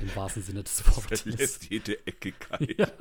Im 0.00 0.14
wahrsten 0.16 0.42
Sinne 0.42 0.62
des 0.62 0.86
Wortes. 0.86 1.22
Verlässt 1.22 1.70
jede 1.70 2.06
Eckigkeit. 2.06 2.92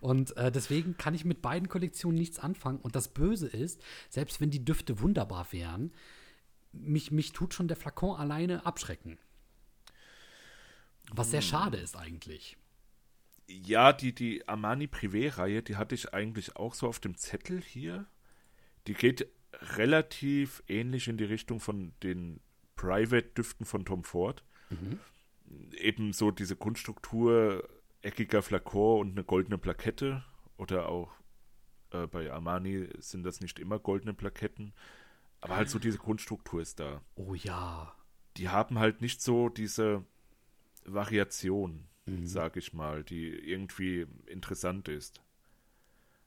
Und 0.00 0.36
äh, 0.36 0.50
deswegen 0.50 0.96
kann 0.96 1.14
ich 1.14 1.24
mit 1.24 1.42
beiden 1.42 1.68
Kollektionen 1.68 2.18
nichts 2.18 2.38
anfangen. 2.38 2.78
Und 2.78 2.96
das 2.96 3.08
Böse 3.08 3.48
ist, 3.48 3.82
selbst 4.08 4.40
wenn 4.40 4.50
die 4.50 4.64
Düfte 4.64 5.00
wunderbar 5.00 5.46
wären, 5.50 5.92
mich, 6.72 7.10
mich 7.10 7.32
tut 7.32 7.54
schon 7.54 7.68
der 7.68 7.76
Flakon 7.76 8.16
alleine 8.16 8.66
abschrecken. 8.66 9.18
Was 11.12 11.30
sehr 11.30 11.42
schade 11.42 11.76
ist 11.76 11.96
eigentlich. 11.96 12.56
Ja, 13.46 13.92
die, 13.92 14.14
die 14.14 14.48
Armani 14.48 14.86
Privé-Reihe, 14.86 15.62
die 15.62 15.76
hatte 15.76 15.94
ich 15.94 16.14
eigentlich 16.14 16.56
auch 16.56 16.74
so 16.74 16.88
auf 16.88 16.98
dem 16.98 17.16
Zettel 17.16 17.60
hier. 17.60 18.06
Die 18.86 18.94
geht 18.94 19.28
relativ 19.76 20.62
ähnlich 20.66 21.08
in 21.08 21.16
die 21.16 21.24
Richtung 21.24 21.60
von 21.60 21.92
den 22.02 22.40
Private-Düften 22.76 23.66
von 23.66 23.84
Tom 23.84 24.04
Ford. 24.04 24.44
Mhm. 24.70 24.98
Eben 25.76 26.12
so 26.12 26.30
diese 26.30 26.56
Grundstruktur, 26.56 27.68
eckiger 28.02 28.42
Flakon 28.42 29.00
und 29.00 29.10
eine 29.12 29.24
goldene 29.24 29.58
Plakette. 29.58 30.24
Oder 30.56 30.88
auch 30.88 31.12
äh, 31.90 32.06
bei 32.06 32.32
Armani 32.32 32.88
sind 32.98 33.24
das 33.24 33.40
nicht 33.40 33.58
immer 33.58 33.78
goldene 33.78 34.14
Plaketten. 34.14 34.72
Aber 35.40 35.56
halt 35.56 35.68
so 35.68 35.78
diese 35.78 35.98
Grundstruktur 35.98 36.62
ist 36.62 36.80
da. 36.80 37.02
Oh 37.16 37.34
ja. 37.34 37.94
Die 38.38 38.48
haben 38.48 38.78
halt 38.78 39.02
nicht 39.02 39.20
so 39.20 39.50
diese 39.50 40.04
Variation, 40.84 41.86
Mhm. 42.06 42.26
sag 42.26 42.56
ich 42.58 42.74
mal, 42.74 43.02
die 43.02 43.28
irgendwie 43.30 44.06
interessant 44.26 44.88
ist. 44.88 45.22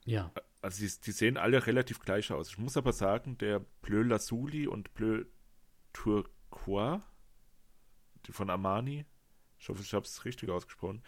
Ja. 0.06 0.32
Also 0.62 0.84
die, 0.86 0.92
die 1.06 1.12
sehen 1.12 1.38
alle 1.38 1.68
relativ 1.68 2.00
gleich 2.00 2.32
aus. 2.32 2.50
Ich 2.50 2.58
muss 2.58 2.78
aber 2.78 2.94
sagen, 2.94 3.38
der 3.38 3.60
Bleu 3.84 4.02
Lazuli 4.02 4.66
und 4.66 4.94
Bleu 4.96 5.26
Turquoise, 5.94 7.06
von 8.32 8.50
Armani, 8.50 9.06
ich 9.60 9.70
hoffe, 9.70 9.82
ich 9.82 9.94
habe 9.94 10.06
es 10.06 10.26
richtig 10.26 10.50
ausgesprochen, 10.50 11.02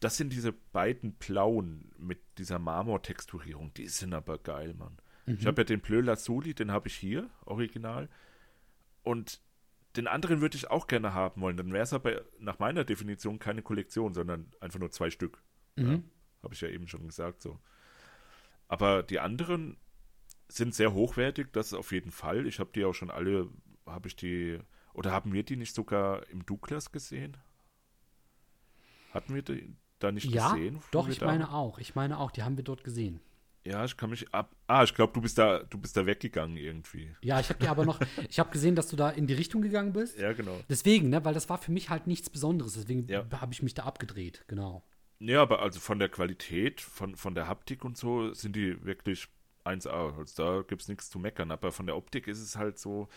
das 0.00 0.16
sind 0.16 0.32
diese 0.32 0.52
beiden 0.52 1.14
blauen 1.14 1.92
mit 1.98 2.20
dieser 2.38 2.58
Marmortexturierung. 2.58 3.72
Die 3.74 3.86
sind 3.88 4.14
aber 4.14 4.38
geil, 4.38 4.74
Mann. 4.74 4.98
Ich 5.26 5.46
habe 5.46 5.60
ja 5.62 5.64
den 5.64 5.80
Bleu 5.80 6.00
Lazuli, 6.00 6.54
den 6.54 6.70
habe 6.72 6.88
ich 6.88 6.94
hier, 6.96 7.30
original. 7.44 8.08
Und 9.02 9.40
den 9.96 10.06
anderen 10.06 10.40
würde 10.40 10.56
ich 10.56 10.70
auch 10.70 10.86
gerne 10.86 11.14
haben 11.14 11.40
wollen. 11.40 11.56
Dann 11.56 11.72
wäre 11.72 11.82
es 11.82 11.92
aber 11.92 12.22
nach 12.38 12.58
meiner 12.58 12.84
Definition 12.84 13.38
keine 13.38 13.62
Kollektion, 13.62 14.14
sondern 14.14 14.52
einfach 14.60 14.78
nur 14.78 14.90
zwei 14.90 15.10
Stück. 15.10 15.42
Mhm. 15.76 16.04
Habe 16.42 16.54
ich 16.54 16.60
ja 16.60 16.68
eben 16.68 16.86
schon 16.88 17.06
gesagt 17.06 17.42
so. 17.42 17.58
Aber 18.68 19.02
die 19.02 19.18
anderen 19.20 19.76
sind 20.48 20.74
sehr 20.74 20.92
hochwertig, 20.92 21.48
das 21.52 21.74
auf 21.74 21.92
jeden 21.92 22.12
Fall. 22.12 22.46
Ich 22.46 22.60
habe 22.60 22.70
die 22.74 22.84
auch 22.84 22.94
schon 22.94 23.10
alle, 23.10 23.48
habe 23.86 24.08
ich 24.08 24.16
die, 24.16 24.58
oder 24.94 25.10
haben 25.12 25.32
wir 25.32 25.42
die 25.42 25.56
nicht 25.56 25.74
sogar 25.74 26.28
im 26.28 26.46
Douglas 26.46 26.92
gesehen? 26.92 27.36
Hatten 29.12 29.34
wir 29.34 29.42
die 29.42 29.76
da 29.98 30.12
nicht 30.12 30.30
Ja, 30.30 30.52
gesehen? 30.52 30.80
doch, 30.92 31.08
ich 31.08 31.20
meine 31.20 31.52
auch. 31.52 31.78
Ich 31.78 31.94
meine 31.94 32.18
auch, 32.18 32.30
die 32.30 32.42
haben 32.42 32.56
wir 32.56 32.64
dort 32.64 32.84
gesehen. 32.84 33.20
Ja, 33.66 33.84
ich 33.84 33.96
kann 33.96 34.10
mich 34.10 34.32
ab. 34.32 34.54
Ah, 34.66 34.82
ich 34.84 34.94
glaube, 34.94 35.12
du 35.12 35.20
bist 35.20 35.36
da, 35.36 35.58
du 35.64 35.76
bist 35.78 35.96
da 35.96 36.06
weggegangen 36.06 36.56
irgendwie. 36.56 37.14
Ja, 37.22 37.40
ich 37.40 37.48
habe 37.50 37.58
dir 37.58 37.70
aber 37.70 37.84
noch, 37.84 38.00
ich 38.28 38.38
habe 38.38 38.50
gesehen, 38.50 38.74
dass 38.74 38.88
du 38.88 38.96
da 38.96 39.10
in 39.10 39.26
die 39.26 39.34
Richtung 39.34 39.60
gegangen 39.60 39.92
bist. 39.92 40.18
Ja, 40.18 40.32
genau. 40.32 40.58
Deswegen, 40.68 41.10
ne, 41.10 41.24
weil 41.24 41.34
das 41.34 41.48
war 41.50 41.58
für 41.58 41.70
mich 41.70 41.90
halt 41.90 42.06
nichts 42.06 42.30
Besonderes. 42.30 42.74
Deswegen 42.74 43.06
Ja. 43.08 43.26
habe 43.40 43.52
ich 43.52 43.62
mich 43.62 43.74
da 43.74 43.84
abgedreht, 43.84 44.44
genau. 44.48 44.82
Ja, 45.18 45.42
aber 45.42 45.60
also 45.60 45.78
von 45.78 45.98
der 45.98 46.08
Qualität, 46.08 46.80
von, 46.80 47.14
von 47.16 47.34
der 47.34 47.46
Haptik 47.48 47.84
und 47.84 47.98
so 47.98 48.32
sind 48.32 48.56
die 48.56 48.82
wirklich 48.84 49.28
1A. 49.66 50.16
Also 50.16 50.42
da 50.42 50.62
gibt 50.62 50.80
es 50.80 50.88
nichts 50.88 51.10
zu 51.10 51.18
meckern. 51.18 51.50
Aber 51.50 51.70
von 51.70 51.84
der 51.84 51.96
Optik 51.96 52.28
ist 52.28 52.40
es 52.40 52.56
halt 52.56 52.78
so 52.78 53.08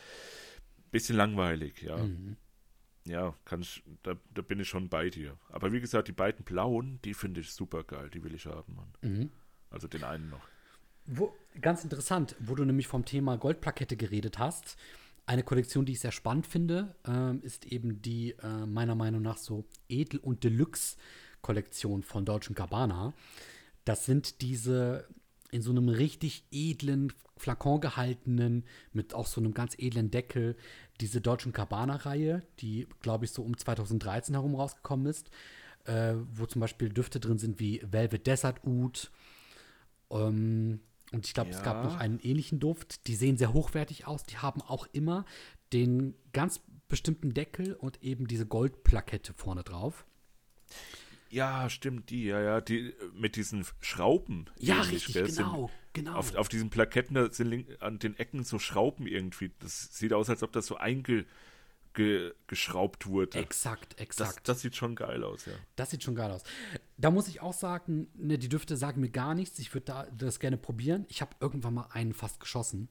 ein 0.78 0.92
bisschen 0.92 1.16
langweilig, 1.16 1.82
ja. 1.82 1.96
Mhm. 1.98 2.36
Ja, 3.06 3.34
kann 3.46 3.62
ich, 3.62 3.84
da, 4.04 4.16
da 4.34 4.42
bin 4.42 4.60
ich 4.60 4.68
schon 4.68 4.90
bei 4.90 5.10
dir. 5.10 5.38
Aber 5.50 5.72
wie 5.72 5.80
gesagt, 5.82 6.10
die 6.10 6.14
beiden 6.14 6.44
blauen, 6.44 7.00
die 7.06 7.14
finde 7.14 7.40
ich 7.42 7.52
super 7.52 7.84
geil. 7.84 8.10
Die 8.10 8.24
will 8.24 8.34
ich 8.36 8.46
haben, 8.46 8.76
Mann. 8.76 8.94
Mhm. 9.02 9.32
Also 9.74 9.88
den 9.88 10.04
einen 10.04 10.30
noch. 10.30 10.42
Wo, 11.06 11.34
ganz 11.60 11.84
interessant, 11.84 12.36
wo 12.40 12.56
du 12.56 12.64
nämlich 12.64 12.88
vom 12.88 13.04
Thema 13.04 13.38
Goldplakette 13.38 13.98
geredet 13.98 14.40
hast. 14.40 14.78
Eine 15.26 15.44
Kollektion, 15.44 15.86
die 15.86 15.94
ich 15.94 16.00
sehr 16.00 16.12
spannend 16.12 16.48
finde, 16.48 16.96
ähm, 17.06 17.42
ist 17.44 17.66
eben 17.66 18.02
die 18.02 18.32
äh, 18.42 18.66
meiner 18.66 18.96
Meinung 18.96 19.22
nach 19.22 19.38
so 19.38 19.66
Edel- 19.90 20.20
und 20.20 20.44
Deluxe-Kollektion 20.44 22.04
von 22.04 22.24
Deutschen 22.26 22.56
Gabbana. 22.56 23.14
Das 23.84 24.06
sind 24.06 24.42
diese 24.42 25.08
in 25.52 25.62
so 25.62 25.72
einem 25.72 25.88
richtig 25.90 26.44
edlen 26.52 27.14
Flakon 27.38 27.80
gehaltenen, 27.80 28.64
mit 28.92 29.14
auch 29.14 29.28
so 29.28 29.40
einem 29.40 29.54
ganz 29.54 29.76
edlen 29.78 30.10
Deckel, 30.10 30.56
diese 31.00 31.22
Deutschen 31.22 31.52
Gabbana-Reihe, 31.52 32.42
die, 32.60 32.88
glaube 33.02 33.26
ich, 33.26 33.32
so 33.32 33.44
um 33.44 33.58
2013 33.58 34.36
herum 34.36 34.56
rausgekommen 34.56 35.06
ist, 35.06 35.30
äh, 35.86 36.16
wo 36.34 36.46
zum 36.46 36.60
Beispiel 36.60 36.90
Düfte 36.90 37.20
drin 37.20 37.38
sind 37.38 37.60
wie 37.60 37.82
Velvet 37.84 38.26
Desert 38.26 38.64
Oud, 38.66 39.12
ähm, 40.14 40.80
und 41.12 41.28
ich 41.28 41.34
glaube, 41.34 41.52
es 41.52 41.62
gab 41.62 41.78
Ja. 41.78 41.84
noch 41.84 41.98
einen 41.98 42.20
ähnlichen 42.20 42.60
Duft. 42.60 43.08
Die 43.08 43.16
sehen 43.16 43.38
sehr 43.38 43.54
hochwertig 43.54 44.08
aus. 44.08 44.24
Die 44.24 44.38
haben 44.38 44.62
auch 44.62 44.88
immer 44.94 45.26
den 45.74 46.16
ganz 46.32 46.62
bestimmten 46.88 47.34
Deckel 47.34 47.74
und 47.76 48.02
eben 48.04 48.28
diese 48.28 48.46
Goldplakette 48.46 49.34
vorne 49.34 49.64
drauf. 49.64 50.06
Ja, 51.30 51.68
stimmt, 51.70 52.12
die, 52.12 52.26
ja, 52.26 52.40
ja, 52.40 52.62
die 52.62 52.94
mit 53.16 53.36
diesen 53.36 53.66
Schrauben. 53.80 54.46
Ja, 54.60 54.82
richtig, 54.82 55.14
gell, 55.14 55.28
genau, 55.28 55.72
genau. 55.94 56.14
Auf, 56.14 56.36
auf 56.36 56.48
diesen 56.48 56.70
Plaketten 56.70 57.16
da 57.16 57.32
sind 57.32 57.82
an 57.82 57.98
den 57.98 58.16
Ecken 58.18 58.44
so 58.44 58.60
Schrauben 58.60 59.08
irgendwie. 59.08 59.52
Das 59.60 59.98
sieht 59.98 60.14
aus, 60.14 60.30
als 60.30 60.44
ob 60.44 60.52
das 60.52 60.68
so 60.68 60.78
eingeschraubt 61.98 63.08
wurde. 63.08 63.38
exakt, 63.40 63.94
Das, 63.94 64.00
exakt. 64.02 64.48
das 64.48 64.62
sieht 64.62 64.76
schon 64.76 64.96
geil 64.96 65.24
aus, 65.24 65.46
ja. 65.46 65.54
Das 65.76 65.92
sieht 65.92 66.04
schon 66.04 66.16
geil 66.16 66.32
aus. 66.32 66.44
Da 66.98 67.12
muss 67.12 67.28
ich 67.28 67.42
auch 67.42 67.54
sagen, 67.54 68.08
ne, 68.16 68.38
die 68.38 68.50
Düfte 68.50 68.78
sagen 68.78 69.02
mir 69.02 69.10
gar 69.10 69.36
nichts. 69.36 69.60
Ich 69.60 69.74
würde 69.74 69.86
da 69.86 70.08
das 70.18 70.40
gerne 70.40 70.58
probieren. 70.58 71.06
Ich 71.10 71.22
habe 71.22 71.36
irgendwann 71.40 71.74
mal 71.74 71.88
einen 71.92 72.14
fast 72.14 72.40
geschossen. 72.40 72.90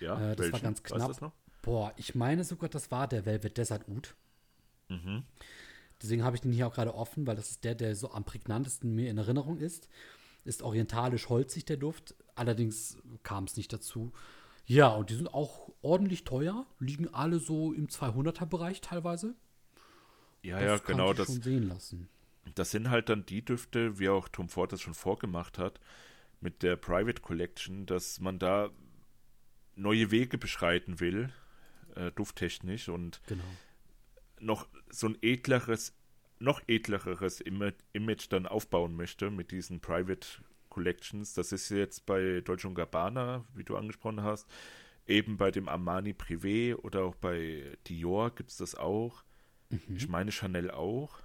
Ja, 0.00 0.14
Äh, 0.32 0.36
das 0.36 0.46
war 0.46 0.52
welchen? 0.52 0.64
ganz 0.64 0.78
Weißt 0.82 0.90
du 0.92 0.96
knapp. 0.96 1.08
das 1.08 1.20
noch? 1.20 1.32
Boah, 1.62 1.92
ich 1.96 2.14
meine 2.14 2.44
sogar, 2.44 2.68
das 2.68 2.90
war 2.90 3.08
der 3.08 3.24
Velvet 3.26 3.56
Desert 3.58 3.88
Oud. 3.88 4.14
Mhm. 4.88 5.24
Deswegen 6.00 6.22
habe 6.22 6.36
ich 6.36 6.42
den 6.42 6.52
hier 6.52 6.66
auch 6.68 6.74
gerade 6.74 6.94
offen, 6.94 7.26
weil 7.26 7.36
das 7.36 7.50
ist 7.50 7.64
der, 7.64 7.74
der 7.74 7.96
so 7.96 8.10
am 8.12 8.24
prägnantesten 8.24 8.94
mir 8.94 9.10
in 9.10 9.18
Erinnerung 9.18 9.58
ist. 9.58 9.88
Ist 10.44 10.62
orientalisch 10.62 11.28
holzig, 11.28 11.64
der 11.64 11.76
Duft. 11.78 12.14
Allerdings 12.36 12.98
kam 13.24 13.44
es 13.44 13.56
nicht 13.56 13.72
dazu. 13.72 14.12
Ja, 14.66 14.88
und 14.88 15.10
die 15.10 15.14
sind 15.14 15.32
auch 15.32 15.72
ordentlich 15.82 16.24
teuer. 16.24 16.66
Liegen 16.80 17.08
alle 17.14 17.38
so 17.38 17.72
im 17.72 17.86
200er-Bereich 17.88 18.80
teilweise. 18.80 19.34
Ja, 20.42 20.58
Das 20.58 20.64
ja, 20.68 20.78
kann 20.78 20.96
genau. 20.96 21.12
Das, 21.12 21.26
schon 21.28 21.42
sehen 21.42 21.68
lassen. 21.68 22.08
das 22.54 22.70
sind 22.72 22.90
halt 22.90 23.08
dann 23.08 23.24
die 23.26 23.44
Düfte, 23.44 23.98
wie 23.98 24.08
auch 24.08 24.28
Tom 24.28 24.48
Ford 24.48 24.72
das 24.72 24.80
schon 24.80 24.94
vorgemacht 24.94 25.58
hat, 25.58 25.80
mit 26.40 26.62
der 26.62 26.76
Private 26.76 27.22
Collection, 27.22 27.86
dass 27.86 28.20
man 28.20 28.38
da 28.38 28.70
neue 29.76 30.10
Wege 30.10 30.38
beschreiten 30.38 31.00
will, 31.00 31.30
äh, 31.94 32.10
dufttechnisch 32.12 32.88
und 32.88 33.20
Genau. 33.26 33.44
noch 34.40 34.68
so 34.90 35.08
ein 35.08 35.18
edleres, 35.22 35.94
noch 36.38 36.60
edleres 36.66 37.40
Ima- 37.40 37.72
Image 37.92 38.26
dann 38.30 38.46
aufbauen 38.46 38.94
möchte 38.96 39.30
mit 39.30 39.50
diesen 39.50 39.80
Private 39.80 40.26
Collections. 40.76 41.32
Das 41.32 41.52
ist 41.52 41.70
jetzt 41.70 42.04
bei 42.04 42.42
Dolce 42.42 42.70
Gabbana, 42.70 43.46
wie 43.54 43.64
du 43.64 43.78
angesprochen 43.78 44.22
hast, 44.22 44.46
eben 45.06 45.38
bei 45.38 45.50
dem 45.50 45.70
Armani 45.70 46.12
Privé 46.12 46.74
oder 46.76 47.04
auch 47.04 47.14
bei 47.14 47.78
Dior 47.86 48.30
gibt 48.34 48.50
es 48.50 48.58
das 48.58 48.74
auch. 48.74 49.24
Ich 49.88 50.06
meine 50.08 50.30
Chanel 50.32 50.70
auch. 50.70 51.18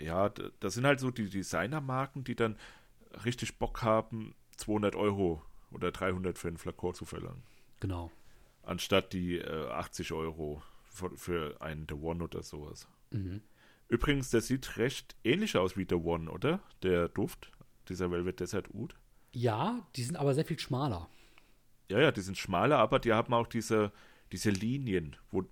Ja, 0.00 0.28
das 0.60 0.74
sind 0.74 0.84
halt 0.84 0.98
so 0.98 1.12
die 1.12 1.30
Designermarken, 1.30 2.24
die 2.24 2.34
dann 2.34 2.56
richtig 3.24 3.58
Bock 3.58 3.82
haben, 3.82 4.34
200 4.56 4.96
Euro 4.96 5.40
oder 5.70 5.92
300 5.92 6.36
für 6.36 6.48
einen 6.48 6.58
Flakon 6.58 6.94
zu 6.94 7.04
verlangen 7.04 7.42
Genau. 7.78 8.10
anstatt 8.64 9.12
die 9.12 9.36
äh, 9.38 9.68
80 9.68 10.10
Euro 10.12 10.62
für, 10.82 11.16
für 11.16 11.60
einen 11.60 11.86
The 11.88 11.94
One 11.94 12.24
oder 12.24 12.42
sowas. 12.42 12.88
Mhm. 13.12 13.40
Übrigens, 13.88 14.30
der 14.30 14.40
sieht 14.40 14.78
recht 14.78 15.14
ähnlich 15.22 15.56
aus 15.56 15.76
wie 15.76 15.86
The 15.88 15.94
One, 15.94 16.28
oder? 16.30 16.60
Der 16.82 17.08
Duft, 17.08 17.52
dieser 17.88 18.10
Velvet 18.10 18.40
Desert 18.40 18.72
Oud. 18.74 18.94
Ja, 19.32 19.86
die 19.96 20.02
sind 20.02 20.16
aber 20.16 20.34
sehr 20.34 20.44
viel 20.44 20.58
schmaler. 20.58 21.08
Ja, 21.90 22.00
ja, 22.00 22.10
die 22.12 22.20
sind 22.20 22.36
schmaler, 22.38 22.78
aber 22.78 22.98
die 22.98 23.12
haben 23.12 23.32
auch 23.34 23.46
diese, 23.46 23.92
diese 24.32 24.50
Linien 24.50 25.16
wo, 25.30 25.44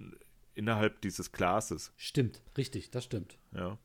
innerhalb 0.54 1.00
dieses 1.02 1.32
Glases. 1.32 1.92
Stimmt, 1.96 2.42
richtig, 2.56 2.90
das 2.90 3.04
stimmt. 3.04 3.38
Ja. 3.52 3.78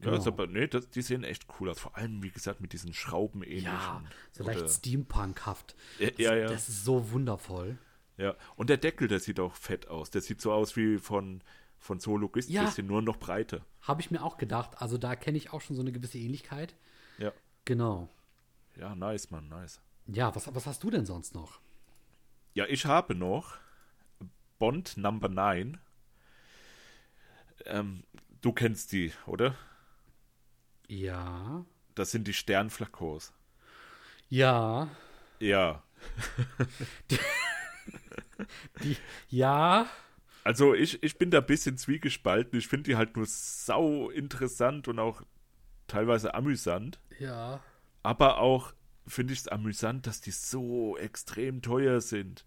Genau. 0.00 0.16
Ja, 0.18 0.26
aber, 0.26 0.46
nee, 0.46 0.66
das, 0.66 0.90
die 0.90 1.00
sehen 1.00 1.24
echt 1.24 1.46
cool 1.58 1.70
aus. 1.70 1.80
Vor 1.80 1.96
allem, 1.96 2.22
wie 2.22 2.30
gesagt, 2.30 2.60
mit 2.60 2.72
diesen 2.74 2.92
Schraubenähnlichen. 2.92 3.64
Ja, 3.66 4.02
so 4.32 4.44
oder- 4.44 4.54
leicht 4.54 4.68
steampunkhaft. 4.70 5.74
Ja, 5.98 6.10
ja, 6.18 6.34
ja. 6.36 6.48
Das 6.48 6.68
ist 6.68 6.84
so 6.84 7.10
wundervoll. 7.12 7.78
Ja, 8.18 8.34
und 8.56 8.68
der 8.70 8.76
Deckel, 8.76 9.08
der 9.08 9.20
sieht 9.20 9.40
auch 9.40 9.54
fett 9.54 9.88
aus. 9.88 10.10
Der 10.10 10.20
sieht 10.20 10.40
so 10.40 10.52
aus 10.52 10.76
wie 10.76 10.98
von, 10.98 11.42
von 11.78 11.98
Zoologist, 12.00 12.50
Ja. 12.50 12.64
bisschen 12.64 12.86
nur 12.86 13.00
noch 13.02 13.16
breiter. 13.16 13.64
Habe 13.82 14.00
ich 14.02 14.10
mir 14.10 14.22
auch 14.22 14.36
gedacht. 14.36 14.72
Also 14.82 14.98
da 14.98 15.16
kenne 15.16 15.38
ich 15.38 15.52
auch 15.52 15.60
schon 15.62 15.76
so 15.76 15.82
eine 15.82 15.92
gewisse 15.92 16.18
Ähnlichkeit. 16.18 16.74
Ja. 17.18 17.32
Genau. 17.66 18.08
Ja, 18.76 18.94
nice, 18.94 19.30
Mann, 19.30 19.48
nice. 19.48 19.80
Ja, 20.06 20.34
was, 20.34 20.54
was 20.54 20.66
hast 20.66 20.82
du 20.82 20.90
denn 20.90 21.04
sonst 21.04 21.34
noch? 21.34 21.60
Ja, 22.54 22.64
ich 22.66 22.86
habe 22.86 23.14
noch 23.14 23.56
Bond 24.58 24.96
Number 24.96 25.28
9. 25.28 25.78
Ähm, 27.66 28.04
du 28.40 28.52
kennst 28.52 28.92
die, 28.92 29.12
oder? 29.26 29.56
Ja. 30.86 31.66
Das 31.96 32.12
sind 32.12 32.28
die 32.28 32.34
Sternflakons. 32.34 33.32
Ja. 34.28 34.88
Ja. 35.40 35.82
Die, 38.82 38.96
ja. 39.28 39.86
Also 40.44 40.74
ich, 40.74 41.02
ich 41.02 41.18
bin 41.18 41.30
da 41.32 41.38
ein 41.38 41.46
bisschen 41.46 41.76
zwiegespalten. 41.76 42.58
Ich 42.58 42.68
finde 42.68 42.84
die 42.84 42.96
halt 42.96 43.16
nur 43.16 43.26
sau 43.26 44.10
interessant 44.10 44.86
und 44.86 45.00
auch 45.00 45.22
teilweise 45.88 46.34
amüsant. 46.34 47.00
Ja. 47.18 47.60
Aber 48.02 48.38
auch 48.38 48.72
finde 49.06 49.32
ich 49.32 49.40
es 49.40 49.48
amüsant, 49.48 50.06
dass 50.06 50.20
die 50.20 50.30
so 50.30 50.96
extrem 50.96 51.62
teuer 51.62 52.00
sind. 52.00 52.44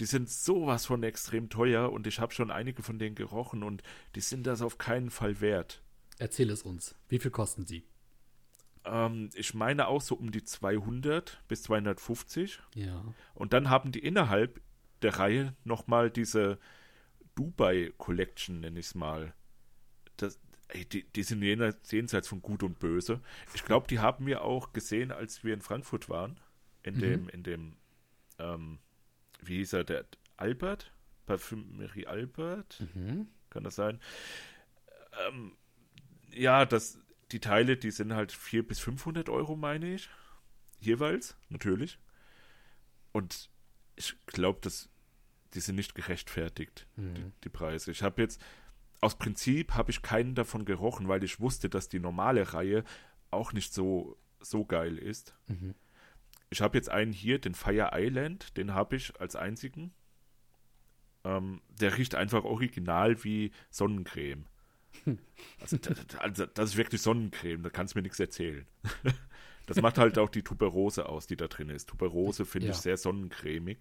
Die 0.00 0.04
sind 0.04 0.30
sowas 0.30 0.86
von 0.86 1.02
extrem 1.02 1.48
teuer 1.48 1.90
und 1.90 2.06
ich 2.06 2.20
habe 2.20 2.32
schon 2.32 2.50
einige 2.50 2.82
von 2.82 2.98
denen 2.98 3.16
gerochen 3.16 3.62
und 3.62 3.82
die 4.14 4.20
sind 4.20 4.46
das 4.46 4.62
auf 4.62 4.78
keinen 4.78 5.10
Fall 5.10 5.40
wert. 5.40 5.82
Erzähl 6.18 6.50
es 6.50 6.62
uns. 6.62 6.94
Wie 7.08 7.18
viel 7.18 7.30
kosten 7.30 7.66
sie? 7.66 7.84
Ähm, 8.84 9.30
ich 9.34 9.54
meine 9.54 9.88
auch 9.88 10.00
so 10.00 10.14
um 10.14 10.30
die 10.30 10.44
200 10.44 11.42
bis 11.48 11.62
250. 11.64 12.60
Ja. 12.74 13.04
Und 13.34 13.52
dann 13.52 13.70
haben 13.70 13.92
die 13.92 14.00
innerhalb 14.00 14.60
der 15.02 15.18
Reihe 15.18 15.54
nochmal 15.64 16.10
diese 16.10 16.58
Dubai 17.34 17.92
Collection, 17.98 18.60
nenne 18.60 18.80
ich 18.80 18.86
es 18.86 18.94
mal. 18.94 19.32
Das, 20.16 20.40
ey, 20.68 20.84
die, 20.84 21.04
die 21.04 21.22
sind 21.22 21.42
jenseits 21.42 22.28
von 22.28 22.42
Gut 22.42 22.62
und 22.62 22.78
Böse. 22.78 23.20
Ich 23.54 23.64
glaube, 23.64 23.86
die 23.88 23.98
haben 24.00 24.26
wir 24.26 24.42
auch 24.42 24.72
gesehen, 24.72 25.12
als 25.12 25.44
wir 25.44 25.54
in 25.54 25.62
Frankfurt 25.62 26.08
waren. 26.08 26.38
In 26.82 26.94
Mhm. 26.96 27.00
dem, 27.00 27.28
in 27.30 27.42
dem, 27.42 27.76
ähm, 28.38 28.78
wie 29.42 29.56
hieß 29.58 29.72
er, 29.74 29.84
der 29.84 30.04
Albert? 30.36 30.92
Parfümerie 31.26 32.06
Albert? 32.06 32.82
Mhm. 32.94 33.28
Kann 33.50 33.64
das 33.64 33.74
sein? 33.74 34.00
Ähm, 35.26 35.56
ja, 36.32 36.64
das, 36.64 36.98
die 37.32 37.40
Teile, 37.40 37.76
die 37.76 37.90
sind 37.90 38.14
halt 38.14 38.32
400 38.32 38.68
bis 38.68 38.78
500 38.80 39.28
Euro, 39.28 39.56
meine 39.56 39.94
ich. 39.94 40.08
Jeweils, 40.80 41.36
natürlich. 41.48 41.98
Und 43.12 43.50
ich 43.96 44.14
glaube, 44.26 44.60
dass 44.62 44.88
die 45.54 45.60
sind 45.60 45.76
nicht 45.76 45.94
gerechtfertigt, 45.94 46.86
die, 46.96 47.32
die 47.42 47.48
Preise. 47.48 47.90
Ich 47.90 48.02
habe 48.02 48.20
jetzt, 48.20 48.40
aus 49.00 49.16
Prinzip 49.16 49.74
habe 49.74 49.90
ich 49.90 50.02
keinen 50.02 50.34
davon 50.34 50.64
gerochen, 50.64 51.08
weil 51.08 51.22
ich 51.24 51.40
wusste, 51.40 51.68
dass 51.68 51.88
die 51.88 52.00
normale 52.00 52.52
Reihe 52.54 52.84
auch 53.30 53.52
nicht 53.52 53.72
so, 53.72 54.16
so 54.40 54.64
geil 54.64 54.98
ist. 54.98 55.34
Mhm. 55.46 55.74
Ich 56.50 56.60
habe 56.62 56.76
jetzt 56.78 56.88
einen 56.90 57.12
hier, 57.12 57.38
den 57.38 57.54
Fire 57.54 57.90
Island, 57.92 58.56
den 58.56 58.74
habe 58.74 58.96
ich 58.96 59.20
als 59.20 59.36
einzigen. 59.36 59.92
Ähm, 61.24 61.60
der 61.68 61.96
riecht 61.98 62.14
einfach 62.14 62.44
original 62.44 63.22
wie 63.24 63.52
Sonnencreme. 63.70 64.46
Also, 65.60 65.76
da- 65.76 65.94
da- 65.94 66.18
also, 66.18 66.46
das 66.46 66.70
ist 66.70 66.76
wirklich 66.76 67.02
Sonnencreme, 67.02 67.62
da 67.62 67.70
kannst 67.70 67.94
du 67.94 67.98
mir 67.98 68.02
nichts 68.02 68.20
erzählen. 68.20 68.66
Das 69.66 69.82
macht 69.82 69.98
halt 69.98 70.16
auch 70.18 70.30
die 70.30 70.42
Tuberose 70.42 71.06
aus, 71.10 71.26
die 71.26 71.36
da 71.36 71.46
drin 71.46 71.68
ist. 71.68 71.90
Tuberose 71.90 72.46
finde 72.46 72.68
Ja. 72.68 72.72
ich 72.72 72.78
sehr 72.78 72.96
sonnencremig. 72.96 73.76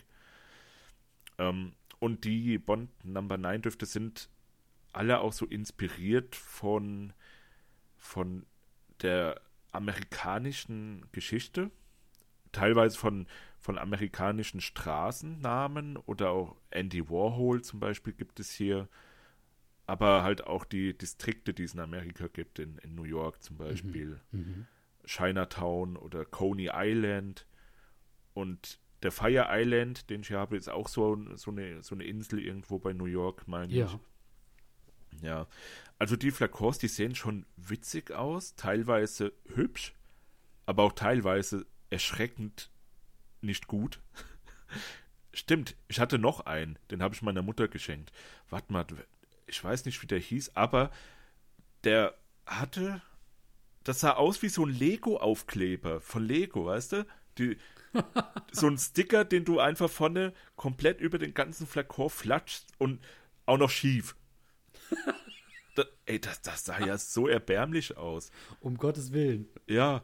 Ähm, 1.37 1.71
und 1.99 2.25
die 2.25 2.57
Bond 2.57 2.89
Number 3.05 3.37
9 3.37 3.61
Düfte 3.61 3.85
sind 3.85 4.29
alle 4.93 5.19
auch 5.19 5.33
so 5.33 5.45
inspiriert 5.45 6.35
von, 6.35 7.13
von 7.97 8.45
der 9.01 9.41
amerikanischen 9.71 11.05
Geschichte, 11.11 11.71
teilweise 12.51 12.97
von, 12.97 13.27
von 13.59 13.77
amerikanischen 13.77 14.61
Straßennamen 14.61 15.97
oder 15.97 16.31
auch 16.31 16.55
Andy 16.71 17.09
Warhol 17.09 17.61
zum 17.61 17.79
Beispiel 17.79 18.13
gibt 18.13 18.39
es 18.39 18.51
hier, 18.51 18.87
aber 19.85 20.23
halt 20.23 20.45
auch 20.47 20.65
die 20.65 20.97
Distrikte, 20.97 21.53
die 21.53 21.63
es 21.63 21.73
in 21.73 21.79
Amerika 21.79 22.27
gibt, 22.27 22.59
in, 22.59 22.77
in 22.79 22.95
New 22.95 23.03
York 23.03 23.41
zum 23.43 23.57
Beispiel, 23.57 24.19
Mhm. 24.31 24.65
Chinatown 25.05 25.95
oder 25.95 26.25
Coney 26.25 26.69
Island 26.73 27.45
und 28.33 28.79
der 29.03 29.11
Fire 29.11 29.47
Island, 29.49 30.09
den 30.09 30.21
ich 30.21 30.27
hier 30.27 30.39
habe, 30.39 30.57
ist 30.57 30.69
auch 30.69 30.87
so, 30.87 31.17
so, 31.35 31.51
eine, 31.51 31.81
so 31.83 31.95
eine 31.95 32.03
Insel 32.03 32.39
irgendwo 32.39 32.79
bei 32.79 32.93
New 32.93 33.05
York, 33.05 33.47
meine 33.47 33.73
Ja. 33.73 33.85
ich. 33.85 33.97
Ja, 35.21 35.47
also 35.99 36.15
die 36.15 36.31
Flakons, 36.31 36.77
die 36.77 36.87
sehen 36.87 37.15
schon 37.15 37.45
witzig 37.55 38.11
aus, 38.11 38.55
teilweise 38.55 39.33
hübsch, 39.55 39.93
aber 40.65 40.83
auch 40.83 40.93
teilweise 40.93 41.65
erschreckend 41.89 42.69
nicht 43.41 43.67
gut. 43.67 43.99
Stimmt, 45.33 45.75
ich 45.87 45.99
hatte 45.99 46.19
noch 46.19 46.41
einen, 46.41 46.77
den 46.91 47.01
habe 47.01 47.15
ich 47.15 47.21
meiner 47.21 47.41
Mutter 47.41 47.67
geschenkt. 47.67 48.11
Warte 48.49 48.71
mal, 48.73 48.85
ich 49.45 49.63
weiß 49.63 49.85
nicht, 49.85 50.01
wie 50.01 50.07
der 50.07 50.19
hieß, 50.19 50.55
aber 50.55 50.91
der 51.83 52.15
hatte, 52.45 53.01
das 53.83 53.99
sah 53.99 54.13
aus 54.13 54.41
wie 54.41 54.49
so 54.49 54.65
ein 54.65 54.71
Lego-Aufkleber 54.71 56.01
von 56.01 56.23
Lego, 56.23 56.65
weißt 56.65 56.93
du? 56.93 57.07
Die, 57.37 57.57
so 58.51 58.67
ein 58.67 58.77
Sticker, 58.77 59.25
den 59.25 59.45
du 59.45 59.59
einfach 59.59 59.89
vorne 59.89 60.33
komplett 60.55 60.99
über 60.99 61.17
den 61.17 61.33
ganzen 61.33 61.67
Flakon 61.67 62.09
flatschst 62.09 62.67
und 62.77 62.99
auch 63.45 63.57
noch 63.57 63.69
schief. 63.69 64.15
Da, 65.75 65.83
ey, 66.07 66.19
das, 66.19 66.41
das 66.41 66.65
sah 66.65 66.79
ja 66.79 66.97
so 66.97 67.27
erbärmlich 67.27 67.97
aus. 67.97 68.31
Um 68.61 68.77
Gottes 68.77 69.13
Willen. 69.13 69.47
Ja, 69.67 70.03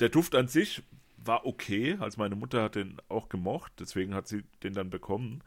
der 0.00 0.08
Duft 0.08 0.34
an 0.34 0.48
sich 0.48 0.82
war 1.16 1.46
okay. 1.46 1.96
Also 2.00 2.18
meine 2.20 2.34
Mutter 2.34 2.64
hat 2.64 2.74
den 2.74 3.00
auch 3.08 3.28
gemocht, 3.28 3.72
deswegen 3.78 4.14
hat 4.14 4.26
sie 4.26 4.42
den 4.62 4.74
dann 4.74 4.90
bekommen. 4.90 5.44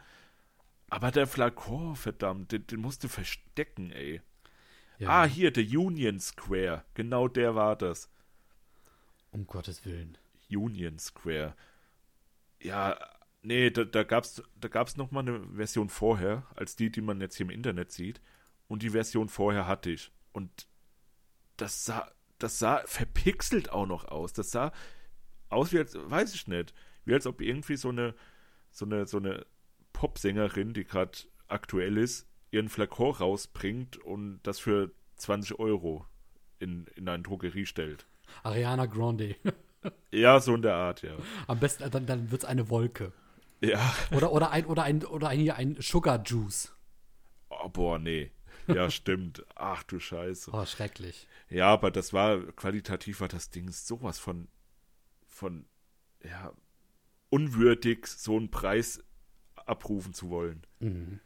Aber 0.90 1.12
der 1.12 1.28
Flakon, 1.28 1.96
verdammt, 1.96 2.52
den, 2.52 2.68
den 2.68 2.80
musst 2.82 3.04
du 3.04 3.08
verstecken, 3.08 3.92
ey. 3.92 4.22
Ja. 5.00 5.24
Ah, 5.24 5.26
hier, 5.26 5.52
der 5.52 5.64
Union 5.64 6.20
Square. 6.20 6.86
Genau 6.94 7.28
der 7.28 7.56
war 7.56 7.76
das. 7.76 8.10
Um 9.32 9.48
Gottes 9.48 9.86
Willen. 9.86 10.18
Union 10.50 11.00
Square. 11.00 11.56
Ja, 12.62 12.98
nee, 13.42 13.72
da, 13.72 13.84
da 13.86 14.04
gab's, 14.04 14.44
da 14.60 14.68
gab's 14.68 14.98
noch 14.98 15.12
mal 15.12 15.22
eine 15.22 15.40
Version 15.56 15.90
vorher, 15.90 16.46
als 16.56 16.76
die, 16.76 16.92
die 16.92 17.02
man 17.02 17.20
jetzt 17.22 17.38
hier 17.38 17.46
im 17.46 17.52
Internet 17.52 17.92
sieht. 17.92 18.22
Und 18.72 18.84
die 18.84 18.92
Version 18.92 19.28
vorher 19.28 19.68
hatte 19.68 19.90
ich. 19.90 20.14
Und 20.32 20.66
das 21.58 21.84
sah, 21.84 22.10
das 22.40 22.58
sah 22.58 22.82
verpixelt 22.86 23.70
auch 23.70 23.86
noch 23.86 24.06
aus. 24.06 24.32
Das 24.32 24.50
sah 24.50 24.72
aus 25.50 25.74
wie 25.74 25.80
als, 25.80 25.94
weiß 25.94 26.34
ich 26.34 26.48
nicht, 26.48 26.74
wie 27.04 27.14
als 27.14 27.28
ob 27.28 27.42
irgendwie 27.42 27.76
so 27.76 27.90
eine, 27.90 28.16
so 28.72 28.86
eine, 28.86 29.08
so 29.08 29.18
eine 29.18 29.46
Popsängerin, 29.92 30.74
die 30.74 30.86
gerade 30.86 31.18
aktuell 31.50 31.98
ist, 31.98 32.30
ihren 32.50 32.70
Flakon 32.70 33.12
rausbringt 33.12 33.98
und 33.98 34.40
das 34.44 34.60
für 34.60 34.94
20 35.18 35.60
Euro 35.60 36.06
in, 36.60 36.86
in 36.96 37.10
eine 37.10 37.24
Drogerie 37.24 37.66
stellt. 37.66 38.08
Ariana 38.42 38.86
Grande. 38.86 39.36
Ja, 40.12 40.40
so 40.40 40.54
in 40.54 40.62
der 40.62 40.76
Art, 40.76 41.02
ja. 41.02 41.16
Am 41.48 41.60
besten, 41.60 41.90
dann, 41.90 42.06
dann 42.06 42.30
wird 42.30 42.44
es 42.44 42.48
eine 42.48 42.70
Wolke. 42.70 43.12
Ja, 43.62 43.96
Oder, 44.12 44.32
oder 44.32 44.52
ein, 44.52 44.66
oder 44.68 44.84
ein, 44.84 45.04
oder 45.04 45.30
ein, 45.30 45.40
hier 45.40 45.56
ein 45.56 45.76
Sugar 45.80 46.22
Juice. 46.24 46.72
oh, 47.50 47.68
boah, 47.68 47.98
nee. 47.98 48.30
Ja, 48.68 48.90
stimmt. 48.90 49.46
Ach 49.56 49.84
du 49.84 50.00
Scheiße. 50.00 50.52
Oh, 50.54 50.66
schrecklich. 50.66 51.28
Ja, 51.50 51.68
aber 51.68 51.92
das 51.92 52.14
war, 52.14 52.40
qualitativ 52.54 53.22
war 53.22 53.28
das 53.28 53.50
Ding 53.50 53.72
sowas 53.72 54.20
von, 54.20 54.48
von, 55.28 55.66
ja, 56.24 56.54
unwürdig, 57.30 58.08
so 58.08 58.38
einen 58.38 58.52
Preis 58.52 59.04
abrufen 59.56 60.14
zu 60.14 60.30
wollen. 60.30 60.66
Mhm. 60.80 61.20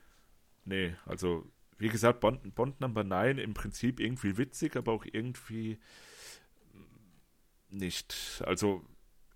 Nee, 0.64 0.96
also, 1.06 1.52
wie 1.78 1.90
gesagt, 1.90 2.20
Bond, 2.22 2.56
Bond 2.56 2.80
Number 2.82 3.04
9 3.04 3.38
im 3.38 3.54
Prinzip 3.54 4.00
irgendwie 4.00 4.38
witzig, 4.38 4.76
aber 4.76 4.94
auch 4.94 5.06
irgendwie 5.06 5.80
nicht. 7.70 8.42
Also, 8.46 8.86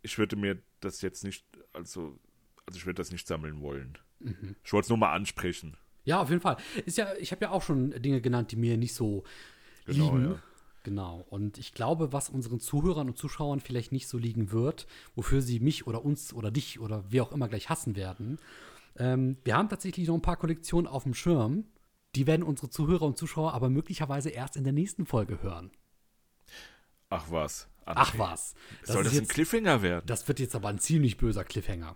ich 0.01 0.17
würde 0.17 0.35
mir 0.35 0.61
das 0.79 1.01
jetzt 1.01 1.23
nicht, 1.23 1.45
also, 1.73 2.19
also 2.65 2.77
ich 2.77 2.85
würde 2.85 2.97
das 2.97 3.11
nicht 3.11 3.27
sammeln 3.27 3.61
wollen. 3.61 3.97
Mhm. 4.19 4.55
Ich 4.63 4.73
wollte 4.73 4.85
es 4.85 4.89
nur 4.89 4.97
mal 4.97 5.13
ansprechen. 5.13 5.77
Ja, 6.05 6.21
auf 6.21 6.29
jeden 6.29 6.41
Fall. 6.41 6.57
Ist 6.85 6.97
ja, 6.97 7.13
ich 7.19 7.31
habe 7.31 7.45
ja 7.45 7.51
auch 7.51 7.61
schon 7.61 7.91
Dinge 8.01 8.21
genannt, 8.21 8.51
die 8.51 8.55
mir 8.55 8.77
nicht 8.77 8.93
so 8.93 9.23
Genau, 9.85 10.15
liegen. 10.15 10.31
ja. 10.31 10.39
Genau. 10.83 11.25
Und 11.29 11.57
ich 11.57 11.73
glaube, 11.73 12.13
was 12.13 12.29
unseren 12.29 12.59
Zuhörern 12.59 13.09
und 13.09 13.17
Zuschauern 13.17 13.59
vielleicht 13.59 13.91
nicht 13.91 14.07
so 14.07 14.17
liegen 14.17 14.51
wird, 14.51 14.87
wofür 15.13 15.41
sie 15.41 15.59
mich 15.59 15.85
oder 15.87 16.03
uns 16.05 16.33
oder 16.33 16.51
dich 16.51 16.79
oder 16.79 17.03
wer 17.09 17.23
auch 17.23 17.31
immer 17.33 17.49
gleich 17.49 17.69
hassen 17.69 17.95
werden. 17.95 18.39
Ähm, 18.97 19.37
wir 19.43 19.57
haben 19.57 19.69
tatsächlich 19.69 20.07
noch 20.07 20.15
ein 20.15 20.21
paar 20.21 20.37
Kollektionen 20.37 20.87
auf 20.87 21.03
dem 21.03 21.13
Schirm. 21.13 21.65
Die 22.15 22.25
werden 22.27 22.43
unsere 22.43 22.69
Zuhörer 22.69 23.03
und 23.03 23.17
Zuschauer 23.17 23.53
aber 23.53 23.69
möglicherweise 23.69 24.29
erst 24.29 24.55
in 24.55 24.63
der 24.63 24.73
nächsten 24.73 25.05
Folge 25.05 25.43
hören. 25.43 25.69
Ach 27.09 27.25
was. 27.29 27.67
André. 27.85 27.93
Ach 27.95 28.17
was. 28.17 28.55
Soll 28.83 28.97
ist 29.01 29.05
das 29.07 29.13
ein 29.13 29.19
jetzt, 29.21 29.29
Cliffhanger 29.31 29.81
werden? 29.81 30.05
das 30.07 30.27
wird 30.27 30.39
jetzt 30.39 30.55
aber 30.55 30.69
ein 30.69 30.79
ziemlich 30.79 31.17
böser 31.17 31.43
Cliffhanger. 31.43 31.95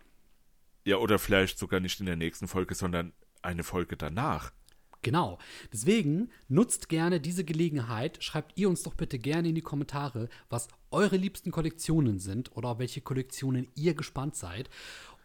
Ja, 0.86 0.98
oder 0.98 1.20
vielleicht 1.20 1.58
sogar 1.58 1.80
nicht 1.80 2.00
in 2.00 2.06
der 2.06 2.16
nächsten 2.18 2.48
Folge, 2.48 2.76
sondern 2.76 3.14
eine 3.44 3.64
Folge 3.64 3.98
danach. 3.98 4.52
Genau. 5.04 5.38
Deswegen 5.72 6.30
nutzt 6.48 6.88
gerne 6.90 7.20
diese 7.20 7.44
Gelegenheit. 7.44 8.24
Schreibt 8.24 8.54
ihr 8.58 8.70
uns 8.70 8.84
doch 8.84 8.96
bitte 8.96 9.20
gerne 9.20 9.50
in 9.50 9.56
die 9.56 9.62
Kommentare, 9.62 10.30
was 10.50 10.70
eure 10.92 11.18
liebsten 11.18 11.52
Kollektionen 11.52 12.20
sind 12.20 12.56
oder 12.56 12.70
auf 12.70 12.80
welche 12.80 13.02
Kollektionen 13.02 13.68
ihr 13.76 13.94
gespannt 13.94 14.36
seid. 14.36 14.70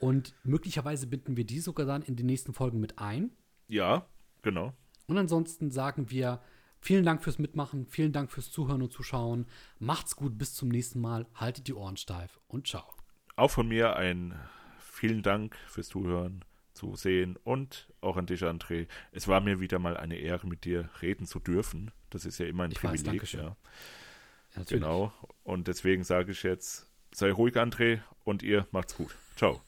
Und 0.00 0.34
möglicherweise 0.42 1.06
binden 1.06 1.36
wir 1.36 1.44
die 1.44 1.60
sogar 1.60 1.86
dann 1.86 2.02
in 2.02 2.16
die 2.16 2.24
nächsten 2.24 2.52
Folgen 2.52 2.80
mit 2.80 2.98
ein. 2.98 3.30
Ja, 3.68 4.06
genau. 4.42 4.72
Und 5.06 5.16
ansonsten 5.16 5.70
sagen 5.70 6.10
wir 6.10 6.42
vielen 6.80 7.04
Dank 7.04 7.22
fürs 7.22 7.38
Mitmachen, 7.38 7.86
vielen 7.86 8.12
Dank 8.12 8.32
fürs 8.32 8.50
Zuhören 8.50 8.82
und 8.82 8.92
Zuschauen. 8.92 9.46
Macht's 9.78 10.16
gut, 10.16 10.38
bis 10.38 10.54
zum 10.54 10.68
nächsten 10.68 11.00
Mal. 11.00 11.26
Haltet 11.34 11.68
die 11.68 11.74
Ohren 11.74 11.96
steif 11.96 12.40
und 12.48 12.66
ciao. 12.66 12.84
Auch 13.36 13.50
von 13.50 13.68
mir 13.68 13.96
ein 13.96 14.34
vielen 14.78 15.22
Dank 15.22 15.56
fürs 15.68 15.88
Zuhören, 15.88 16.44
zu 16.78 16.94
sehen 16.96 17.36
und 17.42 17.88
auch 18.00 18.16
an 18.16 18.26
dich, 18.26 18.42
André. 18.44 18.86
Es 19.12 19.26
war 19.26 19.40
mir 19.40 19.58
wieder 19.60 19.78
mal 19.78 19.96
eine 19.96 20.16
Ehre, 20.16 20.46
mit 20.46 20.64
dir 20.64 20.88
reden 21.02 21.26
zu 21.26 21.40
dürfen. 21.40 21.90
Das 22.10 22.24
ist 22.24 22.38
ja 22.38 22.46
immer 22.46 22.64
ein 22.64 22.70
Ich 22.70 22.82
weiß, 22.82 23.02
Privileg. 23.02 23.04
Dankeschön. 23.20 23.40
ja. 23.40 23.56
Ja. 24.56 24.62
Genau. 24.68 25.12
Und 25.44 25.68
deswegen 25.68 26.04
sage 26.04 26.32
ich 26.32 26.42
jetzt, 26.42 26.88
sei 27.12 27.30
ruhig, 27.32 27.56
André, 27.56 28.00
und 28.24 28.42
ihr 28.42 28.66
macht's 28.70 28.96
gut. 28.96 29.14
Ciao. 29.36 29.60